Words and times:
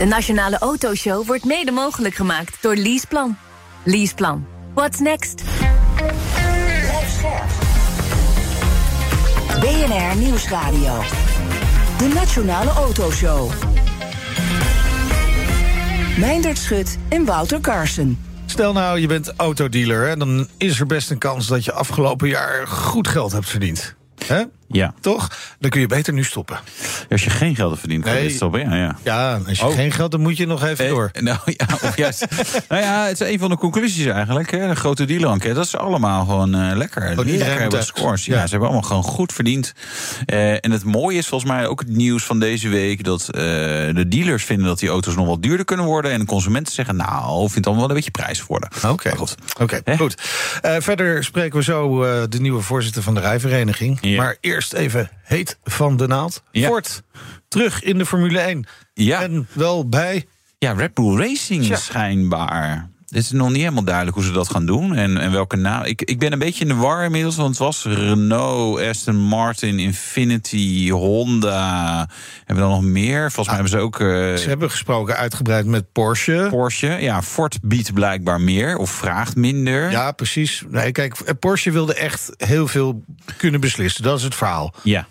De 0.00 0.06
Nationale 0.06 0.58
Autoshow 0.58 1.26
wordt 1.26 1.44
mede 1.44 1.70
mogelijk 1.70 2.14
gemaakt 2.14 2.62
door 2.62 2.76
Leaseplan. 2.76 3.36
Leaseplan. 3.84 4.46
What's 4.74 4.98
next? 4.98 5.42
BNR 9.60 10.16
Nieuwsradio. 10.16 11.02
De 11.98 12.10
Nationale 12.14 12.70
Autoshow. 12.70 13.50
Meindert 16.18 16.58
Schut 16.58 16.98
en 17.08 17.24
Wouter 17.24 17.60
Carson. 17.60 18.18
Stel 18.46 18.72
nou, 18.72 19.00
je 19.00 19.06
bent 19.06 19.32
autodealer, 19.36 20.08
hè, 20.08 20.16
dan 20.16 20.48
is 20.56 20.80
er 20.80 20.86
best 20.86 21.10
een 21.10 21.18
kans 21.18 21.46
dat 21.46 21.64
je 21.64 21.72
afgelopen 21.72 22.28
jaar 22.28 22.66
goed 22.66 23.08
geld 23.08 23.32
hebt 23.32 23.48
verdiend. 23.48 23.94
Hè? 24.26 24.44
Ja. 24.72 24.94
Toch? 25.00 25.30
Dan 25.58 25.70
kun 25.70 25.80
je 25.80 25.86
beter 25.86 26.12
nu 26.12 26.24
stoppen. 26.24 26.58
Als 27.10 27.24
je 27.24 27.30
geen 27.30 27.54
geld 27.54 27.80
kan 27.80 27.90
je 27.92 27.98
Nee. 27.98 28.22
dit 28.22 28.32
stoppen. 28.36 28.60
Ja, 28.60 28.74
ja. 28.76 28.96
Ja, 29.02 29.40
als 29.48 29.58
je 29.58 29.66
Oh. 29.66 29.74
geen 29.74 29.92
geld 29.92 30.12
hebt, 30.12 30.24
moet 30.24 30.36
je 30.36 30.46
nog 30.46 30.64
even 30.64 30.84
Eh, 30.84 30.90
door. 30.90 31.10
Nou 31.20 31.38
ja, 31.44 31.66
of 31.82 31.96
juist. 31.96 32.26
nou 32.68 32.82
ja, 32.82 33.06
het 33.06 33.20
is 33.20 33.28
een 33.32 33.38
van 33.38 33.50
de 33.50 33.56
conclusies 33.56 34.06
eigenlijk. 34.06 34.50
Hè. 34.50 34.68
De 34.68 34.76
grote 34.76 35.04
dealer 35.04 35.54
dat 35.54 35.64
is 35.64 35.76
allemaal 35.76 36.24
gewoon 36.24 36.54
eh, 36.54 36.76
lekker. 36.76 37.08
iedereen 37.10 37.38
lekker 37.38 37.60
hebben 37.60 37.84
scores. 37.84 38.24
Ja, 38.24 38.34
Ja. 38.34 38.42
ze 38.44 38.50
hebben 38.50 38.68
allemaal 38.68 38.86
gewoon 38.88 39.02
goed 39.02 39.32
verdiend. 39.32 39.72
Eh, 40.26 40.52
en 40.52 40.70
het 40.70 40.84
mooie 40.84 41.18
is 41.18 41.26
volgens 41.26 41.50
mij 41.50 41.66
ook 41.66 41.80
het 41.80 41.88
nieuws 41.88 42.24
van 42.24 42.38
deze 42.40 42.68
week... 42.68 43.04
dat 43.04 43.28
de 43.30 44.04
dealers 44.08 44.44
vinden 44.44 44.66
dat 44.66 44.78
die 44.78 44.88
auto's 44.88 45.14
nog 45.14 45.26
wat 45.26 45.42
duurder 45.42 45.64
kunnen 45.64 45.86
worden... 45.86 46.10
en 46.10 46.20
de 46.20 46.26
consumenten 46.26 46.72
zeggen, 46.72 46.96
nou, 46.96 47.38
vindt 47.38 47.54
het 47.54 47.66
allemaal 47.66 47.86
wel 47.86 47.96
een 47.96 48.02
beetje 48.04 48.22
prijs 48.22 48.46
worden. 48.46 48.68
Oké, 48.88 49.08
Maar 49.08 49.18
goed. 49.18 49.34
Oké, 49.60 49.96
goed. 49.96 50.14
Verder 50.78 51.24
spreken 51.24 51.58
we 51.58 51.64
zo 51.64 51.98
de 52.28 52.40
nieuwe 52.40 52.60
voorzitter 52.62 53.02
van 53.02 53.14
de 53.14 53.20
rijvereniging. 53.20 53.98
Ja. 54.00 54.16
Maar 54.16 54.36
eerst 54.40 54.59
even 54.68 55.10
heet 55.22 55.58
van 55.64 55.96
de 55.96 56.06
naald. 56.06 56.42
Ja. 56.50 56.66
Ford, 56.66 57.02
terug 57.48 57.82
in 57.82 57.98
de 57.98 58.06
Formule 58.06 58.40
1. 58.40 58.66
Ja. 58.94 59.22
En 59.22 59.48
wel 59.52 59.88
bij... 59.88 60.26
Ja, 60.58 60.72
Red 60.72 60.94
Bull 60.94 61.18
Racing 61.18 61.64
Tja. 61.64 61.76
schijnbaar. 61.76 62.90
Het 63.10 63.18
is 63.18 63.30
nog 63.30 63.48
niet 63.48 63.58
helemaal 63.58 63.82
duidelijk 63.82 64.16
hoe 64.16 64.24
ze 64.24 64.32
dat 64.32 64.50
gaan 64.50 64.66
doen. 64.66 64.94
En, 64.94 65.18
en 65.18 65.32
welke 65.32 65.56
naam. 65.56 65.84
Ik, 65.84 66.02
ik 66.02 66.18
ben 66.18 66.32
een 66.32 66.38
beetje 66.38 66.62
in 66.64 66.68
de 66.68 66.74
war 66.74 67.04
inmiddels. 67.04 67.36
Want 67.36 67.48
het 67.48 67.58
was 67.58 67.84
Renault, 67.84 68.80
Aston 68.80 69.16
Martin, 69.16 69.78
Infinity, 69.78 70.90
Honda. 70.90 72.08
Hebben 72.36 72.54
we 72.54 72.60
dan 72.60 72.70
nog 72.70 72.82
meer? 72.82 73.32
Volgens 73.32 73.46
mij 73.46 73.54
hebben 73.54 73.72
ze 73.72 73.78
ook 73.78 74.00
eh, 74.00 74.06
Ze 74.36 74.48
hebben 74.48 74.70
gesproken 74.70 75.16
uitgebreid 75.16 75.66
met 75.66 75.92
Porsche. 75.92 76.46
Porsche. 76.50 76.86
Ja, 76.86 77.22
Ford 77.22 77.58
biedt 77.62 77.92
blijkbaar 77.92 78.40
meer 78.40 78.76
of 78.76 78.90
vraagt 78.90 79.36
minder. 79.36 79.90
Ja, 79.90 80.12
precies. 80.12 80.64
Nee, 80.68 80.92
kijk, 80.92 81.38
Porsche 81.38 81.70
wilde 81.70 81.94
echt 81.94 82.30
heel 82.36 82.68
veel 82.68 83.04
kunnen 83.36 83.60
beslissen. 83.60 84.02
Dat 84.02 84.18
is 84.18 84.24
het 84.24 84.34
verhaal. 84.34 84.74
Ja. 84.82 85.06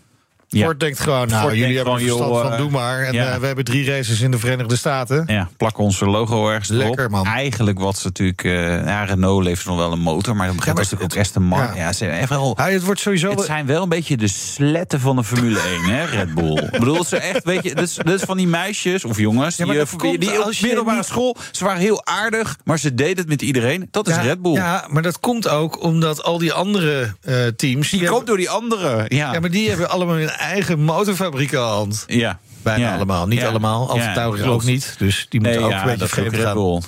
Ja. 0.52 0.64
Ford 0.66 0.80
denkt 0.80 1.00
gewoon, 1.00 1.28
nou, 1.28 1.42
Ford 1.42 1.56
jullie 1.56 1.76
hebben 1.76 1.94
gewoon, 1.94 2.08
verstand 2.08 2.32
joh, 2.34 2.42
van, 2.42 2.52
eh, 2.52 2.58
doe 2.58 2.70
maar. 2.70 3.02
En 3.04 3.14
ja. 3.14 3.34
eh, 3.34 3.40
we 3.40 3.46
hebben 3.46 3.66
drie 3.66 3.86
races 3.86 4.22
in 4.22 4.32
de 4.32 4.40
Verenigde 4.40 4.76
Staten. 4.76 5.24
Ja, 5.28 5.50
plakken 5.58 5.84
onze 5.84 6.06
logo 6.06 6.50
ergens 6.50 6.70
erop. 6.70 6.84
Lekker, 6.84 7.10
man. 7.10 7.26
Eigenlijk 7.26 7.80
wat 7.80 7.98
ze 7.98 8.08
natuurlijk... 8.08 8.44
eh 8.44 8.86
ja, 8.86 9.04
Renault 9.04 9.44
levert 9.44 9.68
nog 9.68 9.78
wel 9.78 9.92
een 9.92 10.00
motor, 10.00 10.36
maar 10.36 10.48
dan 10.48 10.56
begint 10.56 10.76
maar 10.76 10.84
natuurlijk 10.84 11.14
ook 11.14 11.20
Aston 11.22 11.44
Martin. 11.44 11.76
ja. 11.76 11.86
Ja, 11.86 11.94
ze 11.94 12.06
echt 12.08 12.30
wel... 12.30 12.58
Het 12.62 12.84
wordt 12.84 13.00
sowieso... 13.00 13.30
Het 13.30 13.42
zijn 13.42 13.66
wel 13.66 13.84
een 13.84 13.90
beetje 13.90 14.18
de 14.18 14.28
sletten 14.28 15.00
van 15.00 15.16
de 15.16 15.24
Formule 15.24 15.60
1, 15.60 15.82
hè, 15.84 16.06
Red 16.06 16.34
Bull. 16.34 16.58
Ik 16.72 16.80
bedoel, 16.80 16.96
dat 16.96 17.08
ze 17.08 17.18
echt, 17.18 17.44
weet 17.44 17.64
je, 17.64 17.76
dat 17.76 17.96
dat 18.04 18.14
is 18.14 18.22
van 18.22 18.38
die 18.38 18.48
meisjes 18.48 19.06
of 19.06 19.18
jongens 19.18 19.56
die, 19.56 19.66
dat 19.66 19.76
eh, 19.76 19.98
komt 19.98 20.22
die 20.22 20.44
op 20.46 20.52
je 20.52 20.66
middelbare 20.66 20.98
niet- 20.98 21.06
school, 21.06 21.38
ze 21.52 21.64
waren 21.66 21.80
heel 21.82 22.06
aardig, 22.06 22.58
maar 22.64 22.80
ze 22.80 22.94
deden 22.94 23.18
het 23.18 23.28
met 23.28 23.42
iedereen. 23.42 23.88
Dat 23.92 24.08
is 24.08 24.16
Red 24.16 24.42
Bull. 24.42 24.54
Ja, 24.54 24.86
maar 24.90 25.02
dat 25.02 25.20
komt 25.20 25.48
ook 25.50 25.84
omdat 25.84 26.24
al 26.24 26.38
die 26.38 26.54
andere 26.54 27.16
teams... 27.56 27.90
die 27.90 28.00
hebben- 28.00 28.16
komt 28.16 28.28
door 28.28 28.38
die 28.38 28.50
anderen. 28.50 29.06
Ja, 29.16 29.34
Ja, 29.34 29.40
maar 29.40 29.52
die 29.52 29.70
hebben 29.70 29.90
allemaal 29.90 30.18
eigen 30.40 30.80
motorfabriek 30.80 31.56
aan 31.56 31.62
de 31.62 31.68
hand. 31.76 32.04
ja. 32.08 32.40
Bijna 32.64 32.86
Ja. 32.88 32.96
allemaal. 32.96 33.28
Niet 33.28 33.40
Ja. 33.40 33.48
allemaal. 33.48 33.90
Alfa 33.90 34.14
Tauri 34.14 34.44
ook 34.44 34.64
niet. 34.64 34.96
Dus 34.98 35.26
die 35.30 35.40
moeten 35.42 35.60
Nee, 35.62 35.70
ook 35.70 35.76
een 35.80 35.84
beetje 35.84 35.98
dat 35.98 36.10
gaan. 36.12 36.20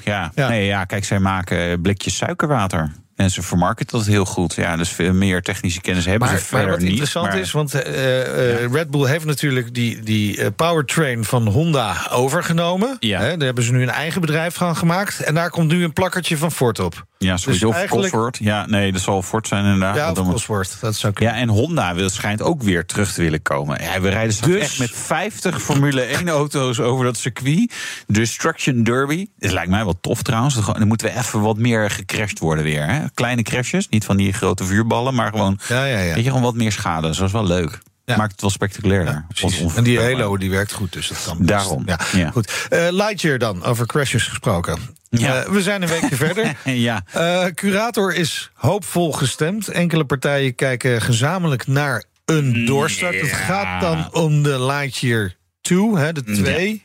Ja. 0.04 0.32
Nee, 0.50 0.66
ja, 0.66 0.86
kijk, 0.86 1.06
zij 1.06 1.20
maken 1.20 1.82
blikjes 1.82 2.16
suikerwater. 2.18 2.92
En 3.22 3.30
ze 3.32 3.42
vermarkten 3.42 3.86
dat 3.88 4.06
heel 4.06 4.26
goed. 4.26 4.54
Ja, 4.54 4.76
dus 4.78 4.90
veel 4.90 5.14
meer 5.14 5.42
technische 5.42 5.82
kennis 5.82 6.06
hebben 6.06 6.28
Maar, 6.30 6.38
ze 6.38 6.44
maar 6.44 6.50
verder 6.50 6.70
wat 6.70 6.80
niet. 6.80 6.90
interessant 6.90 7.28
maar- 7.28 7.40
is, 7.40 7.52
want 7.52 7.74
eh, 7.74 8.64
eh, 8.64 8.72
Red 8.72 8.90
Bull 8.92 9.08
heeft 9.08 9.26
natuurlijk 9.26 9.74
die, 9.74 10.00
die 10.04 10.38
eh, 10.42 10.48
powertrain 10.56 11.24
van 11.24 11.48
Honda 11.48 12.08
overgenomen. 12.12 12.98
Ja. 13.00 13.20
Hè, 13.20 13.38
daar 13.38 13.46
hebben 13.46 13.64
ze 13.64 13.72
nu 13.72 13.82
een 13.82 13.90
eigen 13.90 14.22
bedrijf 14.22 14.56
van 14.56 14.76
gemaakt. 14.76 15.20
En 15.20 15.34
daar 15.34 15.50
komt 15.50 15.72
nu 15.72 15.84
een 15.84 15.94
plakkertje 15.94 16.38
van 16.38 16.52
Ford 16.52 16.80
op. 16.80 17.06
Ja, 17.18 17.38
sowieso. 17.38 17.68
Dus 17.68 17.76
eigenlijk- 17.76 18.12
Cosworth. 18.12 18.38
Ja, 18.38 18.66
nee, 18.66 18.92
dat 18.92 19.02
zal 19.02 19.22
Ford 19.22 19.48
zijn 19.48 19.64
inderdaad. 19.66 19.96
Ja, 19.96 20.12
of 20.12 20.30
Cosworth. 20.32 20.78
Dat 20.82 20.96
zou 20.96 21.14
kunnen. 21.14 21.34
Ja, 21.36 21.40
en 21.40 21.48
Honda 21.50 21.96
wil, 21.96 22.10
schijnt 22.10 22.42
ook 22.42 22.62
weer 22.64 22.86
terug 22.86 23.14
te 23.14 23.22
willen 23.22 23.42
komen. 23.42 23.84
Ja, 23.84 24.02
we 24.02 24.10
rijden 24.10 24.34
straks 24.34 24.54
Dus- 24.54 24.62
echt 24.64 24.80
met 24.80 24.92
50 24.94 25.62
Formule 25.62 26.08
1-auto's 26.20 26.80
over 26.80 27.06
dat 27.06 27.18
circuit. 27.18 27.74
Destruction 28.08 28.84
Derby. 28.84 29.26
Dat 29.38 29.52
lijkt 29.52 29.70
mij 29.70 29.84
wel 29.84 29.98
tof 30.02 30.22
trouwens. 30.22 30.56
Dan 30.56 30.74
dan 30.80 30.88
moeten 30.88 31.08
we 31.08 31.18
even 31.18 31.42
wat 31.42 31.58
meer 31.58 31.90
gecrashed 31.90 32.40
worden 32.40 32.64
weer. 32.64 32.88
Hè? 32.88 33.04
Kleine 33.14 33.42
crashes, 33.44 33.90
niet 33.90 34.06
van 34.06 34.18
die 34.18 34.34
grote 34.34 34.66
vuurballen... 34.66 35.14
maar 35.16 35.30
gewoon, 35.32 35.60
Ja, 35.68 35.86
ja, 35.86 36.00
ja. 36.00 36.14
weet 36.14 36.24
je, 36.24 36.30
gewoon 36.30 36.42
wat 36.42 36.56
meer 36.56 36.72
schade. 36.72 37.08
Dat 37.08 37.20
is 37.22 37.32
wel 37.32 37.46
leuk. 37.46 37.80
Ja. 38.06 38.18
Maakt 38.18 38.32
het 38.32 38.42
wel 38.42 38.50
spectaculairder. 38.50 39.26
Ja. 39.34 39.48
En 39.76 39.84
die. 39.84 40.00
Halo 40.00 40.38
die 40.38 40.50
werkt 40.50 40.72
goed, 40.72 40.94
dus 40.94 41.08
dat 41.08 41.24
kan 41.26 41.38
best. 41.38 41.50
Daarom, 41.50 41.84
Ja, 41.86 42.00
ja. 42.14 42.32
Goed. 42.32 42.66
Eh, 42.70 42.88
Lightyear 42.92 43.38
dan, 43.38 43.64
over 43.64 43.86
crashes 43.86 44.24
gesproken. 44.28 44.78
Ja. 45.10 45.42
Eh, 45.44 45.50
we 45.50 45.62
zijn 45.62 45.82
een 45.82 45.88
weekje 45.88 46.16
verder. 46.26 46.56
Ja, 46.64 47.04
Eh, 47.12 47.46
curator 47.56 48.14
is 48.14 48.52
hoopvol 48.54 49.12
gestemd. 49.12 49.68
Enkele 49.68 50.04
partijen 50.06 50.56
kijken 50.56 51.02
gezamenlijk 51.02 51.68
naar 51.68 52.04
een 52.26 52.66
doorstart. 52.66 53.22
Het 53.22 53.32
gaat 53.32 53.82
dan 53.82 54.14
om 54.14 54.44
de 54.44 54.66
Lightyear 54.66 55.36
2, 55.62 55.98
hè, 55.98 56.14
de 56.14 56.24
2. 56.24 56.84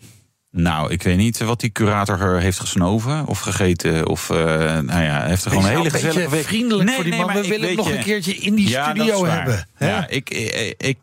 Nou, 0.56 0.90
ik 0.92 1.02
weet 1.02 1.16
niet 1.16 1.38
wat 1.38 1.60
die 1.60 1.70
curator 1.70 2.38
heeft 2.40 2.60
gesnoven 2.60 3.26
of 3.26 3.38
gegeten. 3.38 4.06
Of, 4.08 4.30
eh, 4.30 4.36
nou 4.78 5.02
ja, 5.02 5.22
heeft 5.24 5.44
er 5.44 5.50
gewoon 5.50 5.64
een 5.64 5.76
hele 5.76 5.90
gezellige 5.90 6.28
week. 6.28 6.44
vriendelijk 6.44 6.90
voor 6.90 7.04
die 7.04 7.14
man. 7.16 7.26
maar 7.26 7.34
We 7.34 7.48
willen 7.48 7.66
hem 7.66 7.76
nog 7.76 7.88
je- 7.88 7.96
een 7.96 8.02
keertje 8.02 8.34
in 8.34 8.54
die 8.54 8.68
Ja, 8.68 8.90
studio 8.90 9.24
hebben. 9.26 9.68
hè? 9.74 9.88
Ja, 9.88 10.06
ik, 10.08 10.30
ik, 10.30 10.74
ik, 10.78 10.98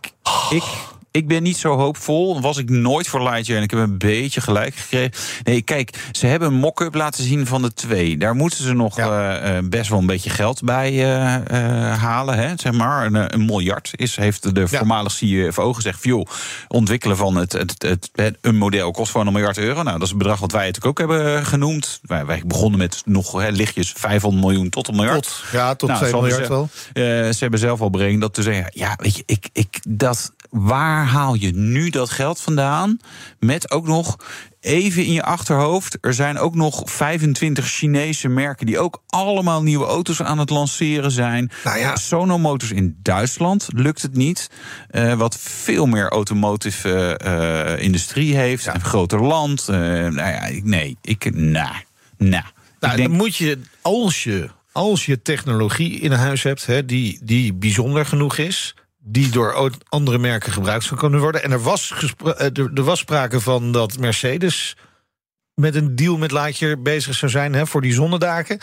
ik, 0.50 0.64
ik 1.14 1.28
ben 1.28 1.44
niet 1.44 1.58
zo 1.58 1.78
hoopvol. 1.78 2.42
Was 2.42 2.58
ik 2.58 2.70
nooit 2.70 3.08
voor 3.08 3.24
Lightyear 3.24 3.58
en 3.58 3.64
ik 3.64 3.72
heb 3.72 3.80
een 3.80 3.98
beetje 3.98 4.42
gelijk 4.42 4.76
gekregen. 4.76 5.12
Nee, 5.44 5.62
kijk, 5.62 6.08
ze 6.12 6.28
hebben 6.28 6.48
een 6.48 6.54
mock-up 6.60 6.94
laten 6.94 7.24
zien 7.24 7.46
van 7.48 7.62
de 7.62 7.74
twee. 7.74 8.18
Daar 8.18 8.36
moeten 8.36 8.64
ze 8.64 8.74
nog 8.74 8.98
Ja. 8.98 9.38
eh, 9.40 9.58
eh, 9.58 9.64
best 9.66 9.90
wel 9.90 10.00
een 10.00 10.06
beetje 10.06 10.30
geld 10.30 10.64
bij 10.64 11.14
eh, 11.14 12.00
halen. 12.02 12.38
Hè, 12.38 12.54
zeg 12.56 12.72
maar. 12.74 13.06
Een, 13.06 13.34
een 13.34 13.46
miljard 13.46 13.90
is, 13.96 14.16
heeft 14.16 14.56
de 14.56 14.68
voormalig 14.68 15.14
CFO 15.16 15.74
gezegd... 15.74 16.04
joh, 16.04 16.28
ontwikkelen 16.68 17.18
van 17.18 17.36
het, 17.36 17.52
het, 17.52 17.76
het, 17.78 18.10
het- 18.14 18.38
een 18.42 18.58
model 18.58 18.92
kost 18.92 19.12
gewoon 19.12 19.28
een 19.28 19.34
miljard 19.34 19.58
euro. 19.58 19.84
Nou, 19.84 19.98
dat 19.98 20.06
is 20.08 20.12
een 20.12 20.18
bedrag 20.18 20.40
wat 20.40 20.52
wij 20.52 20.66
natuurlijk 20.66 21.00
ook 21.02 21.10
hebben 21.10 21.46
genoemd. 21.46 22.00
Wij, 22.04 22.26
wij 22.26 22.44
begonnen 22.46 22.80
met 22.80 23.02
nog 23.06 23.32
hè, 23.42 23.50
lichtjes 23.50 23.94
500 23.96 24.44
miljoen 24.46 24.70
tot 24.70 24.88
een 24.88 24.96
miljard. 24.96 25.24
Tot, 25.24 25.44
ja, 25.52 25.76
tot 25.76 25.88
Nou, 25.90 26.00
2 26.00 26.12
zal 26.12 26.22
miljard 26.22 26.44
ze- 26.46 26.50
wel. 26.50 26.70
ze 27.34 27.38
hebben 27.40 27.60
zelf 27.60 27.82
al 27.82 27.90
berekend 27.90 28.22
dat 28.22 28.34
te 28.34 28.42
zeggen. 28.42 28.66
Ja, 28.74 28.94
weet 28.98 29.16
je, 29.18 29.24
ik, 29.26 29.50
ik, 29.54 29.80
dat, 29.88 30.32
waar 30.50 31.03
haal 31.04 31.34
je 31.36 31.52
nu 31.56 31.90
dat 31.90 32.10
geld 32.10 32.42
vandaan? 32.42 32.98
Met 33.40 33.72
ook 33.72 33.88
nog 33.88 34.16
even 34.60 35.06
in 35.06 35.14
je 35.14 35.24
achterhoofd. 35.24 35.98
Er 36.02 36.14
zijn 36.14 36.38
ook 36.40 36.56
nog 36.56 36.82
25 36.86 37.66
Chinese 37.68 38.28
merken 38.28 38.66
die 38.66 38.80
ook 38.80 39.04
allemaal 39.08 39.64
nieuwe 39.64 39.86
auto's 39.86 40.22
aan 40.22 40.38
het 40.40 40.50
lanceren 40.50 41.12
zijn. 41.12 41.52
Nou 41.64 41.78
ja. 41.80 41.96
Sono 41.96 42.38
Motors 42.38 42.72
in 42.72 42.98
Duitsland 43.02 43.68
lukt 43.76 44.02
het 44.02 44.16
niet. 44.16 44.50
Eh, 44.90 45.14
wat 45.14 45.38
veel 45.40 45.86
meer 45.86 46.10
automotive 46.10 47.18
eh, 47.18 47.84
industrie 47.84 48.36
heeft. 48.36 48.66
Een 48.66 48.82
groter 48.82 49.22
land. 49.24 49.68
Eh, 49.70 49.76
nou 49.78 50.14
ja, 50.16 50.46
ik- 50.46 50.64
nee, 50.64 50.98
ik. 51.02 51.34
Nou, 51.36 51.74
nou. 52.18 52.44
Nou, 52.80 52.94
ik 52.96 52.98
denk, 52.98 52.98
dan 53.10 53.12
moet 53.18 53.36
je, 53.36 53.60
als 53.82 54.24
je, 54.24 54.50
als 54.72 55.06
je 55.06 55.22
technologie 55.22 56.00
in 56.00 56.12
huis 56.12 56.44
hebt 56.44 56.66
hè, 56.66 56.86
die, 56.86 57.20
die 57.24 57.54
bijzonder 57.54 58.06
genoeg 58.06 58.38
is, 58.38 58.76
die 59.06 59.30
door 59.30 59.72
andere 59.90 60.18
merken 60.18 60.52
gebruikt 60.52 60.84
zou 60.84 61.00
kunnen 61.00 61.20
worden. 61.20 61.44
En 61.44 61.52
er 61.52 61.62
was, 61.62 61.94
eh, 62.38 62.58
er, 62.58 62.84
was 62.84 63.00
sprake 63.00 63.40
van 63.42 63.72
dat 63.72 63.98
Mercedes 63.98 64.76
met 65.54 65.76
een 65.76 65.96
deal 65.96 66.18
met 66.18 66.32
Lightyear 66.32 66.82
bezig 66.82 67.16
zou 67.16 67.32
zijn 67.32 67.54
hè, 67.54 67.68
voor 67.68 67.82
die 67.82 67.94
zonnedaken. 67.94 68.60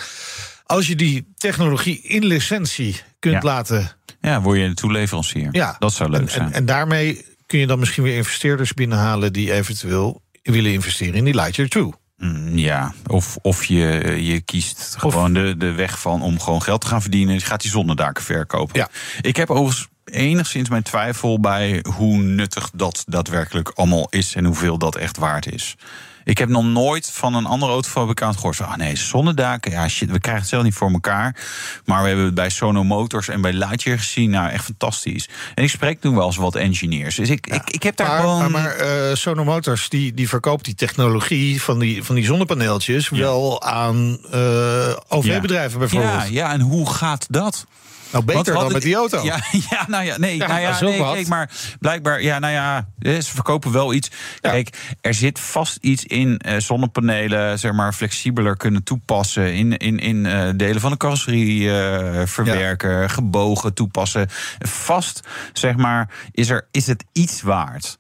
Als 0.65 0.87
je 0.87 0.97
die 0.97 1.33
technologie 1.37 2.01
in 2.03 2.25
licentie 2.25 3.01
kunt 3.19 3.35
Ja. 3.35 3.49
laten. 3.49 3.91
ja, 4.21 4.41
word 4.41 4.59
je 4.59 4.65
een 4.65 4.75
toeleverancier. 4.75 5.49
Ja, 5.53 5.77
Dat 5.79 5.93
zou 5.93 6.11
leuk 6.11 6.21
en, 6.21 6.29
zijn. 6.31 6.47
En, 6.47 6.53
en 6.53 6.67
daarmee 6.67 7.25
kun 7.47 7.59
je 7.59 7.67
dan 7.67 7.79
misschien 7.79 8.03
weer 8.03 8.17
investeerders 8.17 8.75
binnenhalen 8.75 9.33
die 9.33 9.53
eventueel 9.53 10.23
willen 10.43 10.73
investeren 10.73 11.15
in 11.15 11.25
die 11.25 11.35
Lightyear 11.35 11.69
2. 11.69 11.93
Mm, 12.17 12.59
ja, 12.59 12.95
of, 13.07 13.37
of 13.43 13.65
je, 13.65 14.17
je 14.21 14.41
kiest 14.41 14.95
gewoon 14.99 15.33
de, 15.33 15.55
de 15.59 15.73
weg 15.73 16.01
van 16.01 16.23
om 16.23 16.41
gewoon 16.41 16.63
geld 16.63 16.81
te 16.81 16.87
gaan 16.87 17.03
verdienen. 17.03 17.35
Je 17.35 17.41
gaat 17.41 17.61
die 17.63 17.71
zonnedaken 17.71 18.25
verkopen. 18.25 18.79
Ja. 18.79 18.89
Ik 19.21 19.37
heb 19.37 19.51
overigens 19.51 19.89
enigszins 20.11 20.69
mijn 20.69 20.83
twijfel 20.83 21.41
bij 21.41 21.85
hoe 21.95 22.19
nuttig 22.19 22.71
dat 22.75 23.05
daadwerkelijk 23.07 23.69
allemaal 23.75 24.07
is 24.11 24.35
en 24.35 24.45
hoeveel 24.45 24.79
dat 24.79 24.97
echt 24.97 25.17
waard 25.17 25.53
is. 25.53 25.77
Ik 26.25 26.39
heb 26.39 26.49
nog 26.49 26.65
nooit 26.65 27.11
van 27.13 27.35
een 27.35 27.47
andere 27.47 27.73
autofabrikant 27.73 28.35
gehoord 28.35 28.57
van... 28.57 28.67
ah 28.67 28.77
nee, 28.77 28.97
zonnedaken, 28.97 29.71
ja 29.71 29.89
shit, 29.89 30.11
we 30.11 30.21
krijgen 30.21 30.43
het 30.43 30.51
zelf 30.51 30.63
niet 30.63 30.75
voor 30.75 30.91
elkaar. 30.91 31.37
Maar 31.85 32.03
we 32.03 32.09
hebben 32.09 32.25
het 32.25 32.35
bij 32.35 32.51
Sono 32.51 32.85
Motors 32.85 33.29
en 33.29 33.41
bij 33.41 33.53
Lightyear 33.53 33.99
gezien. 33.99 34.31
Nou, 34.31 34.51
echt 34.51 34.65
fantastisch. 34.65 35.29
En 35.55 35.65
ik 35.65 35.71
spreek 35.71 36.01
toen 36.01 36.15
wel 36.15 36.27
eens 36.27 36.37
wat 36.37 36.55
engineers. 36.55 37.15
Dus 37.15 37.29
ik, 37.29 37.47
ik, 37.47 37.71
ik 37.71 37.83
heb 37.83 37.97
daar 37.97 38.09
maar, 38.09 38.21
gewoon... 38.21 38.51
Maar, 38.51 38.77
maar 38.79 39.09
uh, 39.09 39.15
Sono 39.15 39.45
Motors 39.45 39.89
die, 39.89 40.15
die 40.15 40.29
verkoopt 40.29 40.65
die 40.65 40.75
technologie 40.75 41.63
van 41.63 41.79
die, 41.79 42.05
van 42.05 42.15
die 42.15 42.25
zonnepaneeltjes... 42.25 43.09
Ja. 43.09 43.19
wel 43.19 43.63
aan 43.63 44.19
uh, 44.35 44.97
OV-bedrijven 45.09 45.79
bijvoorbeeld. 45.79 46.13
Ja, 46.13 46.25
ja, 46.25 46.53
en 46.53 46.61
hoe 46.61 46.91
gaat 46.91 47.27
dat? 47.29 47.67
Nou, 48.13 48.25
beter 48.25 48.55
dan 48.55 48.73
met 48.73 48.83
die 48.83 48.95
auto. 48.95 49.23
Ja, 49.23 49.41
ja 49.71 49.85
nou 49.89 50.05
ja, 50.05 50.19
nee, 50.19 50.37
ja, 50.37 50.47
nou 50.47 50.61
ja, 50.61 50.81
nee 50.81 50.99
kijk, 50.99 51.29
maar 51.29 51.51
blijkbaar, 51.81 52.23
ja, 52.23 52.39
nou 52.39 52.53
ja, 52.53 52.87
ze 53.01 53.31
verkopen 53.35 53.73
wel 53.73 53.95
iets. 53.95 54.11
Ja. 54.41 54.51
Kijk, 54.51 54.97
er 55.01 55.15
zit 55.15 55.41
vast 55.41 55.79
iets 55.81 56.05
in 56.05 56.41
uh, 56.47 56.59
zonnepanelen, 56.59 57.59
zeg 57.59 57.73
maar, 57.73 57.93
flexibeler 57.93 58.57
kunnen 58.57 58.83
toepassen. 58.83 59.55
In, 59.55 59.77
in, 59.77 59.99
in 59.99 60.25
uh, 60.25 60.49
delen 60.57 60.81
van 60.81 60.91
de 60.91 60.97
carrosserie 60.97 61.61
uh, 61.61 62.23
verwerken, 62.25 63.01
ja. 63.01 63.09
gebogen 63.09 63.75
toepassen. 63.75 64.27
Vast, 64.59 65.21
zeg 65.53 65.77
maar, 65.77 66.09
is, 66.33 66.49
er, 66.49 66.67
is 66.71 66.87
het 66.87 67.05
iets 67.13 67.43
waard. 67.43 67.99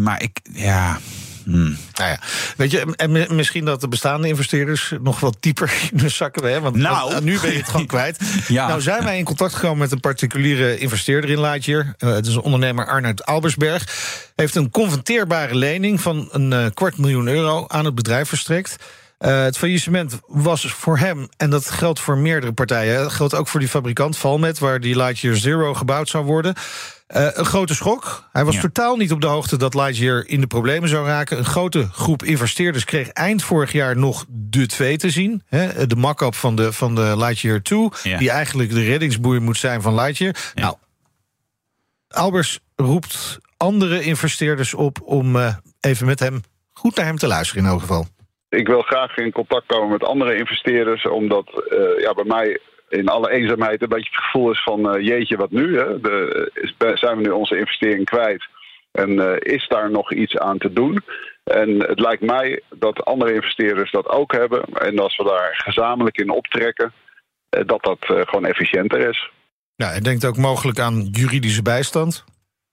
maar 0.00 0.22
ik, 0.22 0.40
ja. 0.52 0.98
Hmm. 1.44 1.76
Nou 1.92 2.10
ja, 2.10 2.18
weet 2.56 2.70
je, 2.70 2.94
en 2.96 3.36
misschien 3.36 3.64
dat 3.64 3.80
de 3.80 3.88
bestaande 3.88 4.28
investeerders 4.28 4.92
nog 5.00 5.20
wat 5.20 5.36
dieper 5.40 5.72
in 5.92 5.98
de 5.98 6.08
zakken 6.08 6.42
hebben. 6.42 6.62
Want, 6.62 6.76
nou. 6.76 7.12
want 7.12 7.24
nu 7.24 7.40
ben 7.40 7.50
je 7.50 7.56
het 7.58 7.68
gewoon 7.68 7.86
kwijt. 7.86 8.18
ja. 8.48 8.68
Nou 8.68 8.80
zijn 8.80 9.04
wij 9.04 9.18
in 9.18 9.24
contact 9.24 9.54
gekomen 9.54 9.78
met 9.78 9.92
een 9.92 10.00
particuliere 10.00 10.78
investeerder 10.78 11.30
in 11.30 11.40
Lightyear. 11.40 11.94
Uh, 11.98 12.12
het 12.12 12.26
is 12.26 12.34
een 12.34 12.40
ondernemer 12.40 12.86
Arnoud 12.86 13.26
Albersberg. 13.26 13.88
Heeft 14.36 14.54
een 14.54 14.70
converteerbare 14.70 15.54
lening 15.54 16.00
van 16.00 16.28
een 16.30 16.52
uh, 16.52 16.66
kwart 16.74 16.98
miljoen 16.98 17.28
euro 17.28 17.64
aan 17.68 17.84
het 17.84 17.94
bedrijf 17.94 18.28
verstrekt. 18.28 18.76
Uh, 19.20 19.42
het 19.42 19.58
faillissement 19.58 20.18
was 20.26 20.66
voor 20.66 20.98
hem, 20.98 21.28
en 21.36 21.50
dat 21.50 21.70
geldt 21.70 22.00
voor 22.00 22.18
meerdere 22.18 22.52
partijen... 22.52 23.02
dat 23.02 23.12
geldt 23.12 23.34
ook 23.34 23.48
voor 23.48 23.60
die 23.60 23.68
fabrikant 23.68 24.18
Valmet... 24.18 24.58
waar 24.58 24.80
die 24.80 24.96
Lightyear 24.96 25.36
Zero 25.36 25.74
gebouwd 25.74 26.08
zou 26.08 26.24
worden... 26.24 26.54
Uh, 27.16 27.26
een 27.32 27.44
grote 27.44 27.74
schok. 27.74 28.28
Hij 28.32 28.44
was 28.44 28.54
ja. 28.54 28.60
totaal 28.60 28.96
niet 28.96 29.12
op 29.12 29.20
de 29.20 29.26
hoogte 29.26 29.58
dat 29.58 29.74
Lightyear 29.74 30.24
in 30.26 30.40
de 30.40 30.46
problemen 30.46 30.88
zou 30.88 31.06
raken. 31.06 31.38
Een 31.38 31.44
grote 31.44 31.88
groep 31.92 32.22
investeerders 32.22 32.84
kreeg 32.84 33.08
eind 33.08 33.42
vorig 33.42 33.72
jaar 33.72 33.96
nog 33.96 34.24
de 34.28 34.66
2 34.66 34.96
te 34.96 35.10
zien. 35.10 35.42
Hè, 35.48 35.86
de 35.86 35.96
mock-up 35.96 36.34
van 36.34 36.56
de, 36.56 36.72
van 36.72 36.94
de 36.94 37.14
Lightyear 37.16 37.62
2. 37.62 37.88
Ja. 38.02 38.18
Die 38.18 38.30
eigenlijk 38.30 38.70
de 38.70 38.84
reddingsboei 38.84 39.40
moet 39.40 39.56
zijn 39.56 39.82
van 39.82 39.94
Lightyear. 39.94 40.36
Ja. 40.54 40.62
Nou, 40.62 40.76
Albers 42.08 42.58
roept 42.76 43.38
andere 43.56 44.02
investeerders 44.02 44.74
op 44.74 44.98
om 45.04 45.36
uh, 45.36 45.54
even 45.80 46.06
met 46.06 46.20
hem 46.20 46.40
goed 46.72 46.96
naar 46.96 47.06
hem 47.06 47.18
te 47.18 47.26
luisteren 47.26 47.64
in 47.64 47.70
elk 47.70 47.80
geval. 47.80 48.06
Ik 48.48 48.66
wil 48.66 48.82
graag 48.82 49.16
in 49.16 49.32
contact 49.32 49.66
komen 49.66 49.90
met 49.90 50.04
andere 50.04 50.36
investeerders, 50.36 51.06
omdat 51.06 51.64
uh, 51.68 52.02
ja, 52.02 52.14
bij 52.14 52.24
mij 52.24 52.60
in 52.92 53.08
alle 53.08 53.30
eenzaamheid 53.30 53.82
een 53.82 53.88
beetje 53.88 54.10
het 54.12 54.24
gevoel 54.24 54.50
is 54.50 54.62
van 54.62 54.96
uh, 54.96 55.06
jeetje, 55.06 55.36
wat 55.36 55.50
nu? 55.50 55.78
Hè? 55.78 56.00
De, 56.00 56.50
is, 56.54 57.00
zijn 57.00 57.16
we 57.16 57.22
nu 57.22 57.30
onze 57.30 57.58
investering 57.58 58.04
kwijt? 58.04 58.48
En 58.92 59.10
uh, 59.10 59.32
is 59.38 59.68
daar 59.68 59.90
nog 59.90 60.12
iets 60.12 60.38
aan 60.38 60.58
te 60.58 60.72
doen? 60.72 61.04
En 61.44 61.68
het 61.80 62.00
lijkt 62.00 62.22
mij 62.22 62.62
dat 62.70 63.04
andere 63.04 63.34
investeerders 63.34 63.90
dat 63.90 64.08
ook 64.08 64.32
hebben. 64.32 64.64
En 64.64 64.98
als 64.98 65.16
we 65.16 65.24
daar 65.24 65.54
gezamenlijk 65.64 66.18
in 66.18 66.30
optrekken, 66.30 66.92
dat 67.48 67.82
dat 67.82 67.98
gewoon 68.00 68.44
efficiënter 68.44 69.08
is. 69.08 69.30
Ja, 69.74 69.88
hij 69.88 70.00
denkt 70.00 70.24
ook 70.24 70.36
mogelijk 70.36 70.78
aan 70.78 71.08
juridische 71.10 71.62
bijstand. 71.62 72.24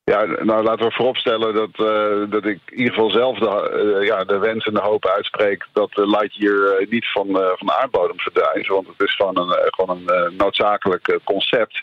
Ja, 0.09 0.25
nou 0.25 0.63
laten 0.63 0.85
we 0.85 0.91
vooropstellen 0.91 1.53
dat, 1.53 1.69
uh, 1.75 2.31
dat 2.31 2.45
ik 2.45 2.59
in 2.65 2.77
ieder 2.77 2.93
geval 2.93 3.09
zelf 3.09 3.39
de, 3.39 3.97
uh, 3.99 4.07
ja, 4.07 4.23
de 4.23 4.37
wens 4.37 4.65
en 4.65 4.73
de 4.73 4.79
hoop 4.79 5.05
uitspreek 5.05 5.67
dat 5.73 5.91
de 5.93 6.07
Lightyear 6.07 6.81
uh, 6.81 6.89
niet 6.89 7.11
van, 7.11 7.27
van 7.31 7.67
de 7.67 7.75
aardbodem 7.75 8.19
verdwijnt. 8.19 8.67
Want 8.67 8.87
het 8.87 9.07
is 9.07 9.15
gewoon 9.15 9.37
een, 9.37 9.55
gewoon 9.75 10.01
een 10.07 10.35
noodzakelijk 10.37 11.19
concept. 11.23 11.81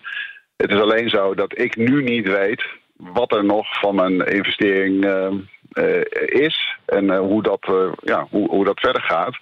Het 0.56 0.70
is 0.70 0.80
alleen 0.80 1.08
zo 1.08 1.34
dat 1.34 1.58
ik 1.58 1.76
nu 1.76 2.02
niet 2.02 2.26
weet 2.26 2.64
wat 2.96 3.32
er 3.32 3.44
nog 3.44 3.78
van 3.80 3.94
mijn 3.94 4.20
investering 4.20 5.04
is 6.26 6.76
en 6.86 7.16
hoe, 7.16 7.42
dat, 7.42 7.68
ja, 8.02 8.26
hoe, 8.30 8.48
hoe 8.48 8.64
dat 8.64 8.80
verder 8.80 9.02
gaat. 9.02 9.36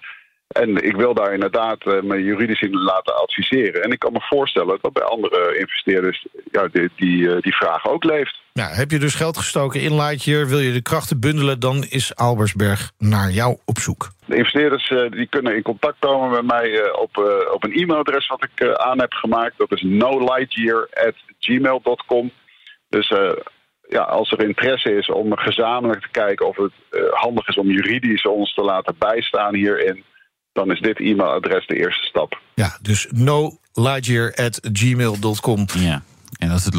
En 0.47 0.83
ik 0.83 0.95
wil 0.95 1.13
daar 1.13 1.33
inderdaad 1.33 1.85
uh, 1.85 2.01
me 2.01 2.23
juridisch 2.23 2.61
in 2.61 2.77
laten 2.77 3.15
adviseren. 3.15 3.83
En 3.83 3.91
ik 3.91 3.99
kan 3.99 4.11
me 4.11 4.21
voorstellen 4.21 4.77
dat 4.81 4.93
bij 4.93 5.03
andere 5.03 5.57
investeerders 5.57 6.27
ja, 6.51 6.67
die, 6.71 6.89
die, 6.95 7.41
die 7.41 7.55
vraag 7.55 7.87
ook 7.87 8.03
leeft. 8.03 8.43
Ja, 8.53 8.67
heb 8.67 8.91
je 8.91 8.99
dus 8.99 9.15
geld 9.15 9.37
gestoken 9.37 9.81
in 9.81 9.95
Lightyear, 9.95 10.47
wil 10.47 10.59
je 10.59 10.73
de 10.73 10.81
krachten 10.81 11.19
bundelen... 11.19 11.59
dan 11.59 11.85
is 11.89 12.15
Albersberg 12.15 12.91
naar 12.97 13.31
jou 13.31 13.57
op 13.65 13.77
zoek. 13.77 14.09
De 14.25 14.35
investeerders 14.35 14.89
uh, 14.89 15.11
die 15.11 15.27
kunnen 15.27 15.55
in 15.55 15.61
contact 15.61 15.99
komen 15.99 16.29
met 16.29 16.45
mij 16.45 16.91
op, 16.91 17.17
op 17.53 17.63
een 17.63 17.73
e-mailadres... 17.73 18.27
wat 18.27 18.43
ik 18.43 18.77
aan 18.77 18.99
heb 18.99 19.13
gemaakt. 19.13 19.57
Dat 19.57 19.71
is 19.71 19.81
nolightyear.gmail.com. 19.81 22.31
Dus 22.89 23.13
ja, 23.87 24.01
als 24.01 24.31
er 24.31 24.43
interesse 24.43 24.97
is 24.97 25.09
om 25.09 25.37
gezamenlijk 25.37 26.01
te 26.01 26.11
kijken... 26.11 26.47
of 26.47 26.55
het 26.55 26.73
handig 27.11 27.47
is 27.47 27.57
om 27.57 27.71
juridisch 27.71 28.25
ons 28.25 28.53
te 28.53 28.61
laten 28.61 28.95
bijstaan 28.97 29.55
hierin 29.55 30.03
dan 30.55 30.71
is 30.71 30.79
dit 30.79 30.99
e-mailadres 30.99 31.67
de 31.67 31.75
eerste 31.75 32.05
stap. 32.05 32.39
Ja, 32.53 32.77
dus 32.81 33.07
nolightyear.gmail.com. 33.11 35.65
Ja. 35.77 36.01
En 36.39 36.49
dat 36.49 36.63
hij 36.63 36.71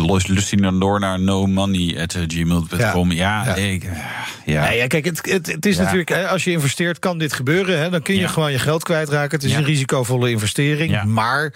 dan 0.61 0.81
door 0.81 1.00
naar 1.00 1.20
no 1.20 1.46
money 1.46 2.02
at 2.02 2.19
gmail.com. 2.26 3.12
Ja, 3.12 3.44
ja, 3.44 3.56
ja. 3.56 3.64
Ik, 3.73 3.88
ja. 4.44 4.69
Nee, 4.69 4.76
ja, 4.76 4.87
kijk, 4.87 5.05
het, 5.05 5.31
het, 5.31 5.46
het 5.46 5.67
is 5.67 5.76
ja. 5.76 5.82
natuurlijk, 5.82 6.08
hè, 6.08 6.28
als 6.28 6.44
je 6.44 6.50
investeert, 6.50 6.99
kan 6.99 7.19
dit 7.19 7.32
gebeuren. 7.32 7.78
Hè, 7.78 7.90
dan 7.90 8.02
kun 8.02 8.17
je 8.17 8.28
gewoon 8.28 8.52
je 8.52 8.58
geld 8.58 8.82
kwijtraken. 8.82 9.38
Het 9.38 9.44
is 9.44 9.55
een 9.55 9.64
risicovolle 9.64 10.31
investering. 10.31 11.05
Maar 11.05 11.52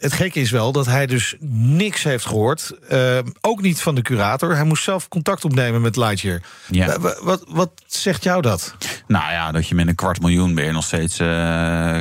het 0.00 0.12
gekke 0.12 0.40
is 0.40 0.50
wel 0.50 0.72
dat 0.72 0.86
hij 0.86 1.06
dus 1.06 1.34
niks 1.50 2.02
heeft 2.02 2.26
gehoord. 2.26 2.72
Uh, 2.92 3.18
ook 3.40 3.62
niet 3.62 3.80
van 3.80 3.94
de 3.94 4.02
curator. 4.02 4.54
Hij 4.54 4.64
moest 4.64 4.82
zelf 4.82 5.08
contact 5.08 5.44
opnemen 5.44 5.80
met 5.80 5.96
Lightyear. 5.96 6.40
Ja. 6.70 6.98
Wat, 6.98 7.20
wat, 7.22 7.44
wat 7.48 7.70
zegt 7.86 8.24
jou 8.24 8.42
dat? 8.42 8.74
Nou 9.06 9.32
ja, 9.32 9.52
dat 9.52 9.68
je 9.68 9.74
met 9.74 9.88
een 9.88 9.94
kwart 9.94 10.20
miljoen 10.20 10.54
ben 10.54 10.64
je 10.64 10.72
nog 10.72 10.84
steeds 10.84 11.20
uh, 11.20 11.28